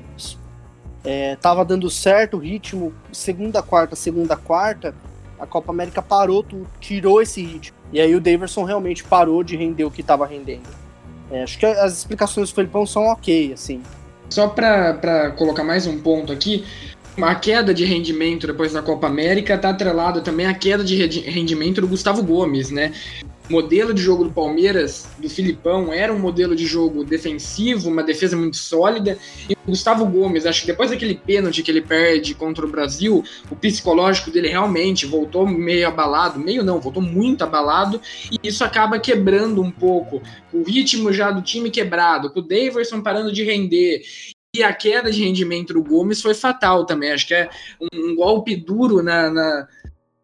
[1.04, 4.96] É, tava dando certo o ritmo, segunda, quarta, segunda, quarta,
[5.40, 6.46] a Copa América parou,
[6.80, 7.78] tirou esse ritmo.
[7.92, 10.70] E aí o Daverson realmente parou de render o que estava rendendo.
[11.30, 13.82] É, acho que as explicações do Felipão são ok, assim.
[14.30, 16.66] Só para colocar mais um ponto aqui,
[17.22, 21.82] a queda de rendimento depois da Copa América está atrelada também à queda de rendimento
[21.82, 22.92] do Gustavo Gomes, né?
[23.50, 28.38] Modelo de jogo do Palmeiras, do Filipão, era um modelo de jogo defensivo, uma defesa
[28.38, 29.18] muito sólida.
[29.50, 33.24] E o Gustavo Gomes, acho que depois daquele pênalti que ele perde contra o Brasil,
[33.52, 38.00] o psicológico dele realmente voltou meio abalado, meio não, voltou muito abalado,
[38.32, 40.22] e isso acaba quebrando um pouco
[40.54, 44.04] o ritmo já do time quebrado, com o Daverson parando de render.
[44.56, 47.12] E a queda de rendimento do Gomes foi fatal também.
[47.12, 47.50] Acho que é
[47.92, 49.68] um, golpe duro na, na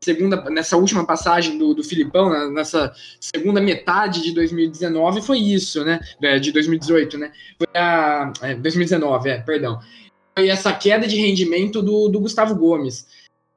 [0.03, 5.83] segunda, nessa última passagem do, do Filipão, né, nessa segunda metade de 2019, foi isso,
[5.83, 5.99] né?
[6.21, 7.31] É, de 2018, né?
[7.57, 8.31] Foi a.
[8.41, 9.79] É, 2019, é, perdão.
[10.37, 13.07] Foi essa queda de rendimento do, do Gustavo Gomes.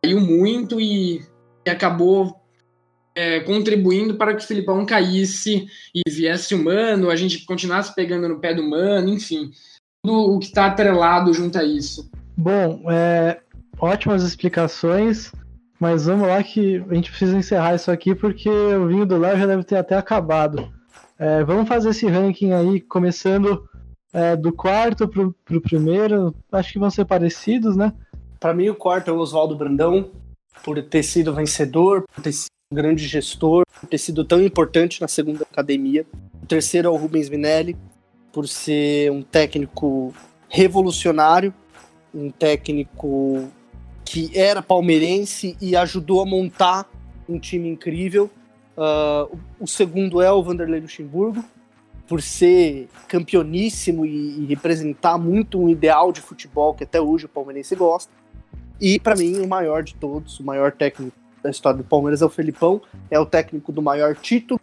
[0.05, 1.23] Caiu muito e,
[1.65, 2.37] e acabou
[3.15, 8.41] é, contribuindo para que o Filipão caísse e viesse humano, a gente continuasse pegando no
[8.41, 9.53] pé do mano, enfim
[10.05, 12.11] o que está atrelado junto a isso.
[12.37, 13.41] Bom, é,
[13.79, 15.33] ótimas explicações,
[15.83, 19.37] mas vamos lá que a gente precisa encerrar isso aqui porque o vinho do Léo
[19.37, 20.73] já deve ter até acabado.
[21.19, 23.69] É, vamos fazer esse ranking aí, começando
[24.13, 25.27] é, do quarto para
[25.57, 26.33] o primeiro.
[26.53, 27.93] Acho que vão ser parecidos, né?
[28.39, 30.13] Para mim, o quarto é o Oswaldo Brandão,
[30.63, 35.01] por ter sido vencedor, por ter sido um grande gestor, por ter sido tão importante
[35.01, 36.07] na segunda academia.
[36.41, 37.77] O terceiro é o Rubens Minelli,
[38.33, 40.15] por ser um técnico
[40.49, 41.53] revolucionário,
[42.15, 43.51] um técnico
[44.05, 46.89] que era palmeirense e ajudou a montar
[47.29, 48.31] um time incrível.
[48.77, 51.45] Uh, o segundo é o Vanderlei Luxemburgo,
[52.07, 57.29] por ser campeoníssimo e, e, representar muito um ideal de futebol que até hoje o
[57.29, 58.13] palmeirense gosta.
[58.81, 62.25] E para mim, o maior de todos, o maior técnico da história do Palmeiras é
[62.25, 62.81] o Felipão,
[63.11, 64.61] é o técnico do maior título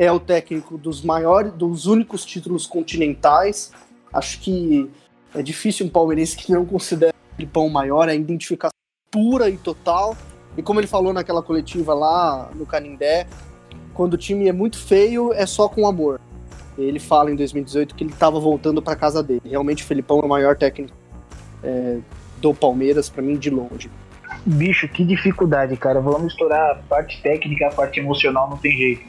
[0.00, 3.70] é o técnico dos maiores, dos únicos títulos continentais.
[4.10, 4.90] Acho que
[5.34, 8.70] é difícil um palmeirense que não considera o Filipão maior, é a identificação
[9.10, 10.16] pura e total.
[10.56, 13.26] E como ele falou naquela coletiva lá no Canindé,
[13.94, 16.20] quando o time é muito feio, é só com amor.
[16.76, 19.42] Ele fala em 2018 que ele estava voltando para casa dele.
[19.44, 20.96] Realmente o Felipão é o maior técnico
[21.62, 21.98] é,
[22.38, 23.90] do Palmeiras, para mim, de longe.
[24.46, 26.00] Bicho, que dificuldade, cara.
[26.00, 29.02] Vamos misturar a parte técnica, a parte emocional, não tem jeito.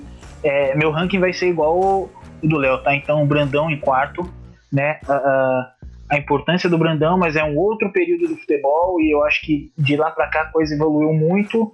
[0.43, 2.09] É, meu ranking vai ser igual o
[2.43, 2.95] do Léo, tá?
[2.95, 4.27] Então, Brandão em quarto,
[4.71, 4.99] né?
[5.07, 5.73] a
[6.11, 9.71] a importância do Brandão, mas é um outro período do futebol e eu acho que
[9.77, 11.71] de lá para cá a coisa evoluiu muito.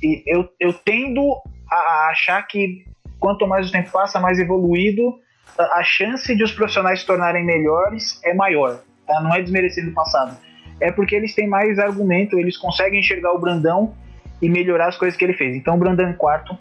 [0.00, 1.36] E eu, eu tendo
[1.68, 2.84] a achar que
[3.18, 5.18] quanto mais o tempo passa, mais evoluído,
[5.58, 8.80] a chance de os profissionais se tornarem melhores é maior.
[9.04, 9.20] Tá?
[9.20, 10.36] Não é desmerecendo o passado.
[10.80, 13.92] É porque eles têm mais argumento, eles conseguem enxergar o Brandão
[14.40, 15.56] e melhorar as coisas que ele fez.
[15.56, 16.56] Então, Brandão em quarto,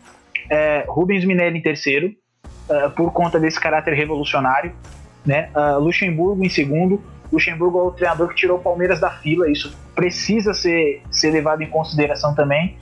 [0.49, 2.11] é, Rubens Minelli em terceiro,
[2.69, 4.73] uh, por conta desse caráter revolucionário,
[5.25, 5.49] né?
[5.55, 7.01] Uh, Luxemburgo em segundo.
[7.31, 11.61] Luxemburgo é o treinador que tirou o Palmeiras da fila, isso precisa ser, ser levado
[11.61, 12.77] em consideração também.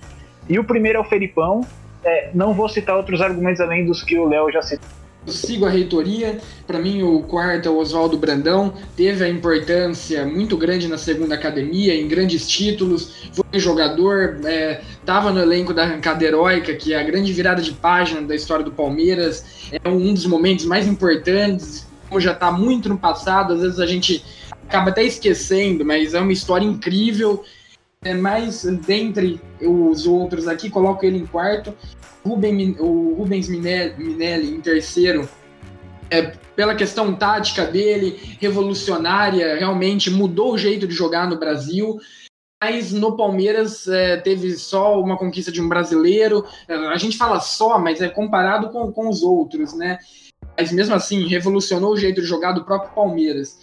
[0.49, 1.61] E o primeiro é o Felipão.
[2.03, 5.69] É, não vou citar outros argumentos além dos que o Léo já citou sigo a
[5.69, 6.39] reitoria.
[6.65, 8.73] Para mim, o quarto é o Oswaldo Brandão.
[8.95, 13.29] Teve a importância muito grande na segunda academia, em grandes títulos.
[13.33, 14.39] Foi jogador,
[14.99, 18.35] estava é, no elenco da arrancada heróica, que é a grande virada de página da
[18.35, 19.69] história do Palmeiras.
[19.71, 21.87] É um dos momentos mais importantes.
[22.11, 24.21] Como já está muito no passado, às vezes a gente
[24.67, 27.41] acaba até esquecendo, mas é uma história incrível.
[28.03, 31.73] É, mas dentre os outros aqui, coloco ele em quarto.
[32.25, 35.29] Ruben, o Rubens Minelli em terceiro,
[36.09, 41.97] é, pela questão tática dele, revolucionária, realmente mudou o jeito de jogar no Brasil.
[42.61, 46.45] Mas no Palmeiras é, teve só uma conquista de um brasileiro.
[46.67, 49.97] A gente fala só, mas é comparado com, com os outros, né?
[50.57, 53.59] Mas mesmo assim, revolucionou o jeito de jogar do próprio Palmeiras.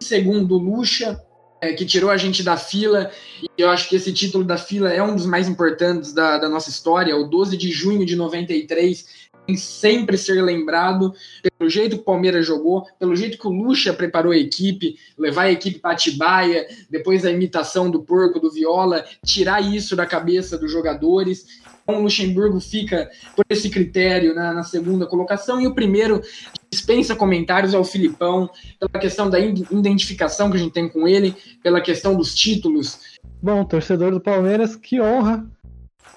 [0.00, 1.20] Segundo, Lucha,
[1.60, 3.10] é, que tirou a gente da fila,
[3.40, 6.48] e eu acho que esse título da fila é um dos mais importantes da, da
[6.48, 11.12] nossa história, o 12 de junho de 93, tem sempre ser lembrado
[11.58, 15.42] pelo jeito que o Palmeiras jogou, pelo jeito que o Lucha preparou a equipe, levar
[15.42, 20.56] a equipe para Atibaia, depois a imitação do porco do Viola, tirar isso da cabeça
[20.56, 21.60] dos jogadores.
[21.82, 26.22] Então, o Luxemburgo fica por esse critério na, na segunda colocação, e o primeiro
[26.70, 28.48] dispensa comentários ao Filipão,
[28.78, 33.18] pela questão da identificação que a gente tem com ele, pela questão dos títulos.
[33.42, 35.44] Bom, torcedor do Palmeiras, que honra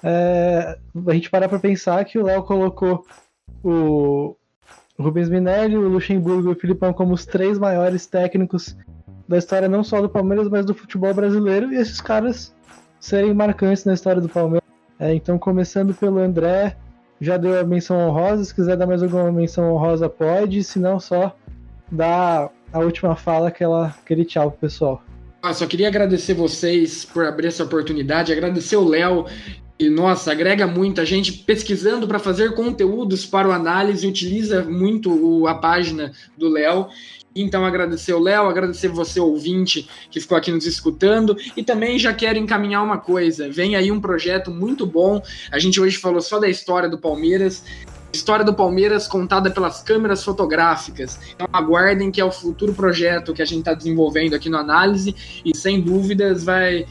[0.02, 3.04] é, a gente parar para pensar que o Léo colocou
[3.62, 4.36] o
[4.98, 8.76] Rubens Minelli, o Luxemburgo e o Filipão como os três maiores técnicos
[9.28, 12.54] da história não só do Palmeiras, mas do futebol brasileiro, e esses caras
[13.00, 14.66] serem marcantes na história do Palmeiras.
[14.98, 16.76] É, então, começando pelo André,
[17.20, 18.44] já deu a menção honrosa.
[18.44, 20.62] Se quiser dar mais alguma menção honrosa, pode.
[20.64, 21.36] Se não, só
[21.90, 25.02] dá a última fala, aquela, aquele tchau pro pessoal.
[25.42, 29.26] Ah, só queria agradecer vocês por abrir essa oportunidade, agradecer o Léo.
[29.78, 31.00] E, nossa, agrega muito.
[31.00, 36.88] A gente pesquisando para fazer conteúdos para o análise, utiliza muito a página do Léo.
[37.34, 41.36] Então, agradecer o Léo, agradecer você, ouvinte, que ficou aqui nos escutando.
[41.54, 45.22] E também já quero encaminhar uma coisa: vem aí um projeto muito bom.
[45.52, 47.62] A gente hoje falou só da história do Palmeiras.
[48.10, 51.20] História do Palmeiras contada pelas câmeras fotográficas.
[51.34, 55.14] Então aguardem que é o futuro projeto que a gente está desenvolvendo aqui no Análise
[55.44, 56.86] e sem dúvidas vai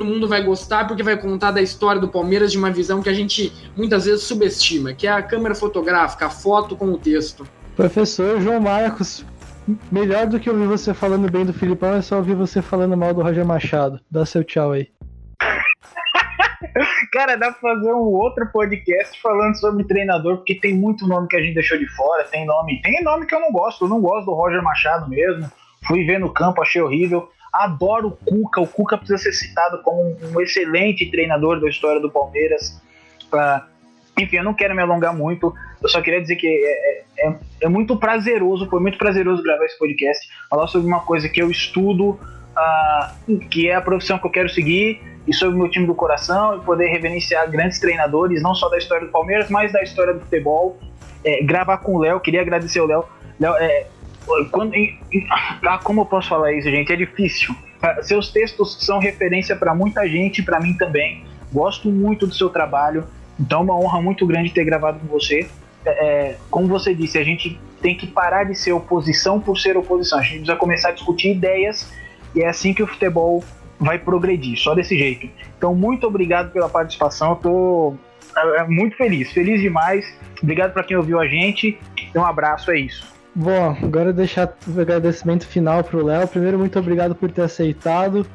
[0.00, 3.10] todo mundo vai gostar porque vai contar da história do Palmeiras de uma visão que
[3.10, 7.46] a gente muitas vezes subestima, que é a câmera fotográfica, a foto com o texto.
[7.76, 9.26] Professor João Marcos,
[9.92, 13.12] melhor do que ouvir você falando bem do Filipão é só ouvir você falando mal
[13.12, 14.00] do Roger Machado.
[14.10, 14.88] Dá seu tchau aí.
[17.12, 21.36] Cara, dá pra fazer um outro podcast falando sobre treinador, porque tem muito nome que
[21.36, 22.24] a gente deixou de fora.
[22.24, 23.84] Tem nome, tem nome que eu não gosto.
[23.84, 25.50] Eu não gosto do Roger Machado mesmo.
[25.86, 27.28] Fui ver no campo, achei horrível.
[27.52, 28.60] Adoro o Cuca.
[28.60, 32.80] O Cuca precisa ser citado como um excelente treinador da história do Palmeiras.
[34.18, 35.54] Enfim, eu não quero me alongar muito.
[35.82, 39.64] Eu só queria dizer que é, é, é, é, muito prazeroso, foi muito prazeroso gravar
[39.64, 44.26] esse podcast, falar sobre uma coisa que eu estudo, uh, que é a profissão que
[44.26, 48.42] eu quero seguir, e sobre o meu time do coração, e poder reverenciar grandes treinadores,
[48.42, 50.78] não só da história do Palmeiras, mas da história do futebol.
[51.24, 53.04] É, gravar com o Léo, queria agradecer o Léo.
[53.38, 53.86] Léo, é,
[54.50, 54.72] quando,
[55.66, 56.92] ah, como eu posso falar isso, gente?
[56.92, 57.54] É difícil.
[57.82, 61.24] Ah, seus textos são referência para muita gente, para mim também.
[61.52, 63.04] Gosto muito do seu trabalho.
[63.38, 65.48] Então, é uma honra muito grande ter gravado com você.
[65.84, 69.76] É, é, como você disse, a gente tem que parar de ser oposição por ser
[69.76, 70.18] oposição.
[70.18, 71.90] A gente precisa começar a discutir ideias
[72.34, 73.42] e é assim que o futebol
[73.78, 75.28] vai progredir, só desse jeito.
[75.56, 77.30] Então, muito obrigado pela participação.
[77.30, 77.94] Eu tô
[78.36, 80.06] é, muito feliz, feliz demais.
[80.42, 81.78] Obrigado para quem ouviu a gente.
[82.14, 83.19] Um abraço, é isso.
[83.34, 86.26] Bom, agora deixar o agradecimento final para o Léo.
[86.26, 88.26] Primeiro, muito obrigado por ter aceitado.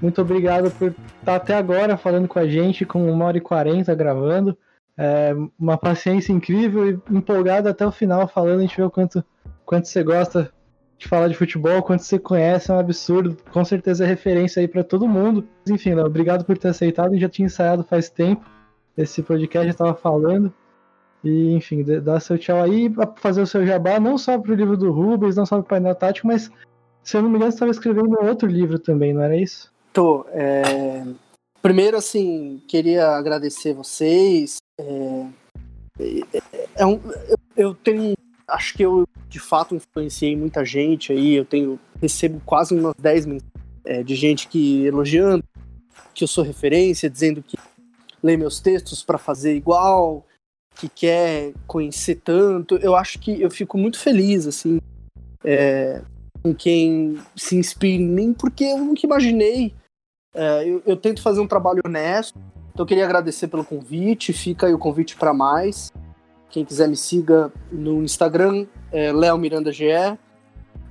[0.00, 3.94] Muito obrigado por estar até agora falando com a gente, com uma hora e quarenta
[3.94, 4.56] gravando.
[4.96, 8.58] É, uma paciência incrível e empolgado até o final falando.
[8.58, 9.24] A gente vê o quanto,
[9.66, 10.52] quanto você gosta
[10.96, 13.36] de falar de futebol, quanto você conhece, é um absurdo.
[13.50, 15.46] Com certeza é referência aí para todo mundo.
[15.68, 17.10] Enfim, Léo, obrigado por ter aceitado.
[17.12, 18.44] Gente já tinha ensaiado faz tempo
[18.96, 20.52] esse podcast, já estava falando.
[21.24, 24.54] E, enfim, dá seu tchau aí para fazer o seu jabá, não só para o
[24.54, 26.50] livro do Rubens, não só para o painel tático, mas,
[27.02, 29.72] se eu não me engano, você estava escrevendo outro livro também, não era isso?
[29.92, 30.26] Tô.
[30.30, 31.04] É...
[31.62, 34.58] Primeiro, assim, queria agradecer vocês.
[34.78, 35.26] É...
[35.98, 36.42] É,
[36.76, 37.00] é um...
[37.56, 38.14] eu tenho.
[38.46, 41.34] Acho que eu, de fato, influenciei muita gente aí.
[41.34, 45.44] Eu tenho recebo quase umas 10 mensagens é, de gente que elogiando,
[46.14, 47.56] que eu sou referência, dizendo que
[48.22, 50.26] ler meus textos para fazer igual,
[50.74, 52.76] que quer conhecer tanto.
[52.76, 54.80] Eu acho que eu fico muito feliz, assim,
[55.44, 56.02] é,
[56.42, 59.74] com quem se inspira em mim, porque eu nunca imaginei.
[60.34, 62.36] É, eu, eu, tento fazer um trabalho honesto,
[62.72, 64.32] então eu queria agradecer pelo convite.
[64.32, 65.92] Fica aí o convite para mais.
[66.50, 70.16] Quem quiser me siga no Instagram, é Léo Miranda GE,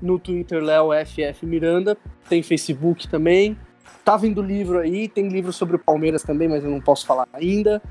[0.01, 1.97] no Twitter, Léo FF Miranda,
[2.27, 3.57] tem Facebook também.
[4.03, 7.27] Tá vindo livro aí, tem livro sobre o Palmeiras também, mas eu não posso falar
[7.31, 7.81] ainda.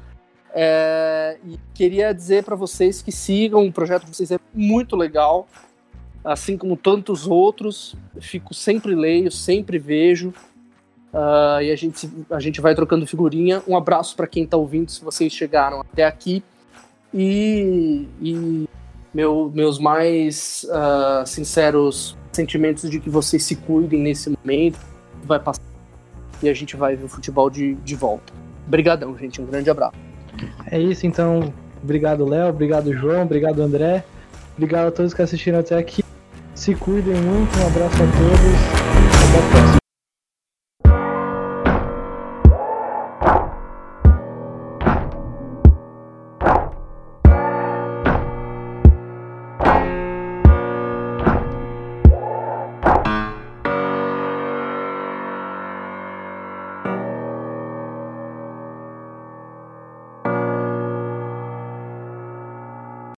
[0.54, 5.48] É, e queria dizer para vocês que sigam, o projeto de vocês é muito legal,
[6.24, 7.94] assim como tantos outros.
[8.20, 10.32] Fico sempre leio, sempre vejo.
[11.12, 13.62] Uh, e a gente, a gente vai trocando figurinha.
[13.66, 16.42] Um abraço para quem está ouvindo, se vocês chegaram até aqui.
[17.12, 18.68] E, e
[19.12, 24.78] meu, meus mais uh, sinceros sentimentos de que vocês se cuidem nesse momento.
[25.24, 25.62] Vai passar
[26.42, 28.32] e a gente vai ver o futebol de, de volta.
[28.66, 29.40] Obrigadão, gente.
[29.40, 30.11] Um grande abraço.
[30.70, 31.52] É isso, então.
[31.82, 32.48] Obrigado, Léo.
[32.48, 33.22] Obrigado, João.
[33.22, 34.04] Obrigado, André.
[34.56, 36.04] Obrigado a todos que assistiram até aqui.
[36.54, 37.58] Se cuidem muito.
[37.58, 39.30] Um abraço a todos.
[39.30, 39.81] Até a próxima.